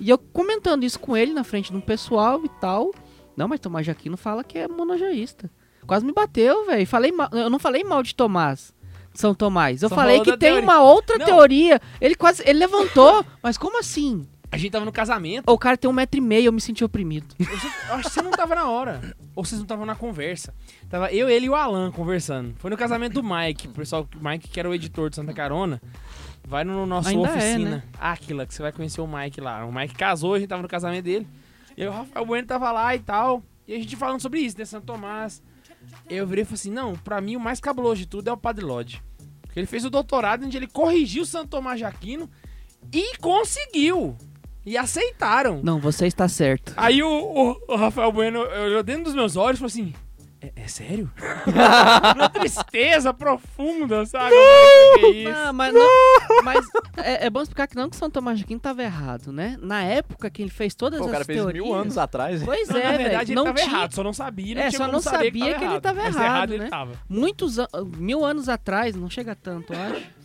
E 0.00 0.10
eu 0.10 0.18
comentando 0.18 0.84
isso 0.84 0.98
com 1.00 1.16
ele 1.16 1.32
na 1.32 1.44
frente 1.44 1.70
de 1.70 1.76
um 1.76 1.80
pessoal 1.80 2.44
e 2.44 2.48
tal. 2.60 2.92
Não, 3.36 3.48
mas 3.48 3.60
Tomás 3.60 3.84
de 3.84 3.90
Aquino 3.90 4.16
fala 4.16 4.42
que 4.44 4.58
é 4.58 4.66
monogeísta. 4.68 5.50
Quase 5.86 6.04
me 6.04 6.12
bateu, 6.12 6.66
velho. 6.66 6.86
Falei 6.86 7.12
mal- 7.12 7.28
Eu 7.32 7.48
não 7.50 7.58
falei 7.58 7.84
mal 7.84 8.02
de 8.02 8.14
Tomás. 8.14 8.74
São 9.14 9.34
Tomás. 9.34 9.82
Eu 9.82 9.88
Só 9.88 9.94
falei 9.94 10.18
que 10.20 10.30
tem 10.30 10.38
teoria. 10.50 10.62
uma 10.62 10.82
outra 10.82 11.16
Não. 11.18 11.24
teoria. 11.24 11.80
Ele 12.00 12.14
quase. 12.14 12.42
Ele 12.46 12.58
levantou. 12.58 13.24
mas 13.42 13.56
como 13.56 13.78
assim? 13.78 14.26
A 14.50 14.56
gente 14.58 14.70
tava 14.72 14.84
no 14.84 14.92
casamento. 14.92 15.44
O 15.50 15.58
cara 15.58 15.76
tem 15.76 15.88
um 15.90 15.92
metro 15.92 16.18
e 16.18 16.20
meio, 16.20 16.46
eu 16.46 16.52
me 16.52 16.60
senti 16.60 16.84
oprimido. 16.84 17.34
Eu 17.38 17.94
acho 17.96 18.08
que 18.08 18.14
você 18.14 18.22
não 18.22 18.30
tava 18.30 18.54
na 18.54 18.68
hora. 18.70 19.16
Ou 19.34 19.44
vocês 19.44 19.58
não 19.58 19.64
estavam 19.64 19.84
na 19.84 19.94
conversa. 19.96 20.54
Tava 20.88 21.12
eu, 21.12 21.28
ele 21.28 21.46
e 21.46 21.50
o 21.50 21.54
Alan 21.54 21.90
conversando. 21.90 22.54
Foi 22.58 22.70
no 22.70 22.76
casamento 22.76 23.14
do 23.14 23.22
Mike. 23.24 23.66
O 23.68 23.72
pessoal, 23.72 24.08
Mike, 24.20 24.48
que 24.48 24.58
era 24.60 24.68
o 24.70 24.74
editor 24.74 25.10
de 25.10 25.16
Santa 25.16 25.32
Carona, 25.34 25.82
vai 26.46 26.64
no 26.64 26.86
nosso 26.86 27.08
Ainda 27.08 27.28
é, 27.28 27.32
oficina. 27.32 27.70
né? 27.70 27.82
Aquila, 27.98 28.46
que 28.46 28.54
você 28.54 28.62
vai 28.62 28.72
conhecer 28.72 29.00
o 29.00 29.06
Mike 29.06 29.40
lá. 29.40 29.64
O 29.66 29.72
Mike 29.72 29.94
casou, 29.94 30.34
a 30.34 30.38
gente 30.38 30.48
tava 30.48 30.62
no 30.62 30.68
casamento 30.68 31.04
dele. 31.04 31.26
E 31.76 31.84
o 31.84 31.90
Rafael 31.90 32.24
Bueno 32.24 32.46
tava 32.46 32.70
lá 32.72 32.94
e 32.94 33.00
tal. 33.00 33.42
E 33.68 33.74
a 33.74 33.78
gente 33.78 33.96
falando 33.96 34.20
sobre 34.20 34.40
isso, 34.40 34.56
né? 34.58 34.64
Santo 34.64 34.86
Tomás. 34.86 35.42
Eu 36.08 36.26
virei 36.26 36.42
e 36.42 36.44
falei 36.44 36.54
assim: 36.54 36.70
não, 36.70 36.94
pra 36.94 37.20
mim 37.20 37.36
o 37.36 37.40
mais 37.40 37.60
cabuloso 37.60 37.96
de 37.96 38.06
tudo 38.06 38.28
é 38.28 38.32
o 38.32 38.36
Padre 38.36 38.64
Lodge. 38.64 39.02
Porque 39.42 39.58
ele 39.60 39.66
fez 39.66 39.84
o 39.84 39.90
doutorado 39.90 40.44
onde 40.46 40.56
ele 40.56 40.66
corrigiu 40.68 41.24
Santo 41.26 41.48
Tomás 41.48 41.78
de 41.78 41.84
Aquino 41.84 42.30
e 42.92 43.16
conseguiu. 43.18 44.16
E 44.64 44.76
aceitaram. 44.76 45.60
Não, 45.62 45.78
você 45.78 46.06
está 46.06 46.26
certo. 46.28 46.72
Aí 46.76 47.00
o, 47.02 47.08
o- 47.08 47.56
o 47.68 47.76
Rafael 47.76 48.10
Bueno 48.10 48.40
olhou 48.40 48.82
dentro 48.82 49.04
dos 49.04 49.14
meus 49.14 49.36
olhos 49.36 49.58
e 49.58 49.60
falou 49.60 49.68
assim: 49.68 49.94
É, 50.54 50.62
é 50.62 50.68
sério? 50.68 51.10
Uma 52.14 52.28
tristeza 52.28 53.12
profunda, 53.12 54.04
sabe? 54.06 54.34
Eu 54.34 55.00
falei, 55.00 55.12
"Que 55.12 55.18
isso?" 55.22 55.30
Não, 55.32 55.52
mas, 55.52 55.74
não, 55.74 56.42
mas 56.44 56.66
é, 56.98 57.26
é 57.26 57.30
bom 57.30 57.42
explicar 57.42 57.66
que 57.66 57.74
não 57.76 57.88
que 57.90 57.96
São 57.96 58.10
Tomás 58.10 58.38
de 58.38 58.44
Aquino 58.44 58.60
tava 58.60 58.82
errado, 58.82 59.32
né? 59.32 59.56
Na 59.60 59.82
época 59.82 60.30
que 60.30 60.42
ele 60.42 60.50
fez 60.50 60.74
todas 60.74 60.98
Pô, 60.98 61.04
o 61.06 61.08
as 61.08 61.12
cara 61.12 61.24
fez 61.24 61.38
teorias... 61.38 61.64
mil 61.64 61.74
anos 61.74 61.98
atrás. 61.98 62.42
Pois 62.44 62.68
Não, 62.70 62.76
é, 62.78 62.84
na 62.84 62.90
verdade, 62.96 63.08
velho. 63.08 63.22
ele 63.28 63.34
Não 63.34 63.44
tava 63.44 63.58
tinha... 63.58 63.70
errado, 63.76 63.94
só 63.94 64.04
não 64.04 64.12
sabia. 64.12 64.54
Não 64.54 64.62
É, 64.62 64.68
tinha 64.68 64.78
só 64.78 64.88
não 64.92 65.00
sabia 65.00 65.54
que 65.58 65.64
ele 65.64 65.80
tava 65.80 66.02
Mas 66.02 66.16
errado, 66.16 66.52
ele 66.54 66.64
né? 66.64 66.68
tava. 66.70 66.92
muitos 67.08 67.58
an- 67.58 67.68
mil 67.96 68.24
anos 68.24 68.48
atrás, 68.48 68.94
não 68.94 69.10
chega 69.10 69.34
tanto, 69.34 69.72
eu 69.72 69.80
acho. 69.80 70.16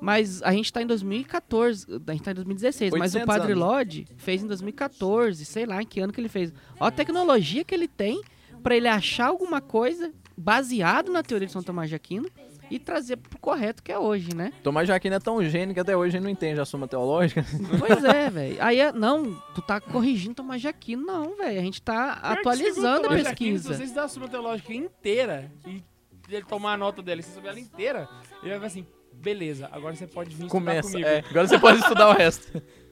Mas 0.00 0.42
a 0.42 0.52
gente 0.52 0.70
tá 0.72 0.82
em 0.82 0.86
2014, 0.86 1.86
a 2.06 2.12
gente 2.12 2.22
tá 2.22 2.30
em 2.30 2.34
2016, 2.34 2.92
mas 2.92 3.14
o 3.14 3.18
800 3.18 3.26
Padre 3.26 3.52
anos. 3.52 3.64
Lodge 3.64 4.06
fez 4.18 4.42
em 4.42 4.46
2014, 4.46 5.42
sei 5.46 5.64
lá 5.64 5.82
em 5.82 5.86
que 5.86 6.00
ano 6.00 6.12
que 6.12 6.20
ele 6.20 6.28
fez. 6.28 6.52
Ó 6.78 6.84
a 6.86 6.90
tecnologia 6.90 7.64
que 7.64 7.74
ele 7.74 7.88
tem 7.88 8.20
pra 8.66 8.76
ele 8.76 8.88
achar 8.88 9.26
alguma 9.28 9.60
coisa 9.60 10.12
baseado 10.36 11.12
na 11.12 11.22
teoria 11.22 11.46
de 11.46 11.52
São 11.52 11.62
Tomás 11.62 11.88
de 11.88 11.94
Aquino 11.94 12.28
e 12.68 12.80
trazer 12.80 13.16
pro 13.16 13.38
correto 13.38 13.80
que 13.80 13.92
é 13.92 13.98
hoje, 13.98 14.34
né? 14.34 14.52
Tomás 14.60 14.88
de 14.88 14.92
Aquino 14.92 15.14
é 15.14 15.20
tão 15.20 15.40
gênio 15.44 15.72
que 15.72 15.78
até 15.78 15.96
hoje 15.96 16.16
ele 16.16 16.24
não 16.24 16.30
entende 16.30 16.58
a 16.58 16.64
soma 16.64 16.88
teológica. 16.88 17.46
Pois 17.78 18.02
é, 18.02 18.28
velho. 18.28 18.56
Aí, 18.58 18.80
é- 18.80 18.90
não, 18.90 19.40
tu 19.54 19.62
tá 19.62 19.80
corrigindo 19.80 20.34
Tomás 20.34 20.60
de 20.60 20.66
Aquino, 20.66 21.06
não, 21.06 21.36
velho. 21.36 21.60
A 21.60 21.62
gente 21.62 21.80
tá 21.80 22.16
Pior 22.16 22.38
atualizando 22.40 23.06
a 23.06 23.12
Aquino, 23.12 23.24
pesquisa. 23.24 23.72
Se 23.72 23.78
vocês 23.78 23.96
a 23.96 24.08
suma 24.08 24.26
teológica 24.28 24.74
inteira 24.74 25.48
e 25.64 25.80
ele 26.28 26.44
tomar 26.44 26.72
a 26.72 26.76
nota 26.76 27.00
dela 27.00 27.20
e 27.20 27.22
você 27.22 27.30
souber 27.30 27.52
ela 27.52 27.60
inteira, 27.60 28.08
ele 28.42 28.50
vai 28.50 28.54
falar 28.54 28.66
assim, 28.66 28.86
beleza, 29.12 29.68
agora 29.70 29.94
você 29.94 30.08
pode 30.08 30.30
vir 30.30 30.46
estudar 30.46 30.50
Começa. 30.50 30.90
comigo. 30.90 31.08
É, 31.08 31.18
agora 31.30 31.46
você 31.46 31.58
pode 31.60 31.78
estudar 31.78 32.08
o 32.08 32.12
resto. 32.14 32.60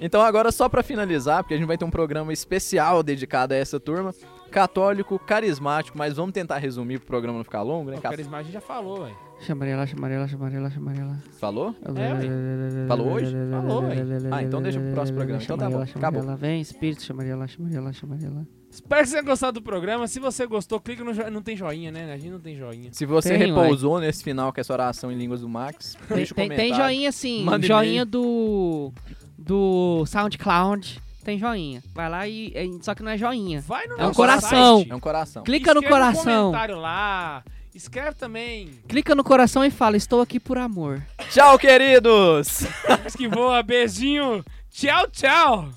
Então 0.00 0.22
agora 0.22 0.52
só 0.52 0.68
pra 0.68 0.82
finalizar, 0.82 1.42
porque 1.42 1.54
a 1.54 1.56
gente 1.56 1.66
vai 1.66 1.76
ter 1.78 1.84
um 1.84 1.90
programa 1.90 2.32
especial 2.32 3.02
dedicado 3.02 3.54
a 3.54 3.56
essa 3.56 3.80
turma, 3.80 4.14
católico, 4.50 5.18
carismático, 5.18 5.96
mas 5.96 6.16
vamos 6.16 6.32
tentar 6.32 6.58
resumir 6.58 6.98
pro 6.98 7.06
programa 7.08 7.38
não 7.38 7.44
ficar 7.44 7.62
longo, 7.62 7.90
né? 7.90 7.98
O 7.98 8.00
carisma 8.00 8.38
a 8.38 8.42
gente 8.42 8.52
já 8.52 8.60
falou, 8.60 9.04
velho. 9.04 9.16
Chamaria 9.40 9.76
lá, 9.76 9.86
chamaria 9.86 10.18
lá, 10.18 10.26
chamaria 10.28 10.60
lá, 10.60 10.70
chamaria 10.70 11.04
lá. 11.04 11.18
Falou? 11.38 11.74
É, 11.82 12.86
Falou 12.88 13.12
hoje? 13.12 13.34
Falou, 13.50 13.82
ué. 13.82 13.94
Ah, 14.32 14.42
então 14.42 14.60
deixa 14.60 14.80
pro 14.80 14.92
próximo 14.92 15.16
programa. 15.16 15.42
Então 15.42 15.56
tá 15.56 15.70
bom, 15.70 15.82
acabou. 15.82 16.36
Vem, 16.36 16.60
espírito, 16.60 17.02
chamaria 17.02 17.36
lá, 17.36 17.46
chamaria 17.46 17.80
lá, 17.80 17.92
chamaria 17.92 18.30
lá. 18.30 18.42
Espero 18.70 19.02
que 19.02 19.06
você 19.08 19.12
tenha 19.16 19.22
gostado 19.24 19.60
do 19.60 19.62
programa. 19.64 20.06
Se 20.06 20.20
você 20.20 20.46
gostou, 20.46 20.78
clica 20.78 21.02
no 21.02 21.12
joinha. 21.14 21.30
Não 21.30 21.42
tem 21.42 21.56
joinha, 21.56 21.90
né? 21.90 22.12
A 22.12 22.16
gente 22.16 22.30
não 22.30 22.40
tem 22.40 22.54
joinha. 22.56 22.90
Se 22.92 23.06
você 23.06 23.30
Tem, 23.30 23.38
repousou 23.38 23.98
nesse 23.98 24.22
final 24.22 24.52
com 24.52 24.60
essa 24.60 24.72
oração 24.72 25.10
em 25.10 25.16
línguas 25.16 25.40
do 25.40 25.48
Max, 25.48 25.96
Tem, 26.06 26.16
deixa 26.18 26.32
o 26.32 26.36
tem, 26.36 26.44
comentário. 26.48 26.72
tem 26.74 26.80
joinha 26.80 27.10
sim, 27.12 27.42
Manda 27.44 27.66
joinha 27.66 28.04
do 28.04 28.92
do 29.36 30.04
SoundCloud, 30.06 31.00
tem 31.24 31.38
joinha. 31.38 31.82
Vai 31.94 32.10
lá 32.10 32.28
e, 32.28 32.48
e- 32.54 32.78
só 32.82 32.94
que 32.94 33.02
não 33.02 33.10
é 33.10 33.16
joinha. 33.18 33.60
Vai 33.62 33.86
no 33.86 33.94
É 33.94 33.96
um 33.96 34.00
nosso 34.08 34.14
coração. 34.14 34.78
site. 34.78 34.90
É 34.90 34.94
um 34.94 35.00
coração. 35.00 35.42
Clica 35.44 35.72
no 35.74 35.80
Escreve 35.80 35.94
um 35.94 35.98
coração. 36.06 36.44
comentário 36.46 36.76
lá. 36.76 37.42
Escreve 37.74 38.16
também. 38.16 38.68
Clica 38.88 39.14
no 39.14 39.22
coração 39.24 39.64
e 39.64 39.70
fala: 39.70 39.96
"Estou 39.96 40.20
aqui 40.20 40.38
por 40.38 40.58
amor". 40.58 41.02
Tchau, 41.30 41.58
queridos! 41.58 42.64
Mas 43.02 43.14
que 43.16 43.28
voa, 43.28 43.62
beijinho. 43.62 44.44
Tchau, 44.70 45.06
tchau. 45.08 45.68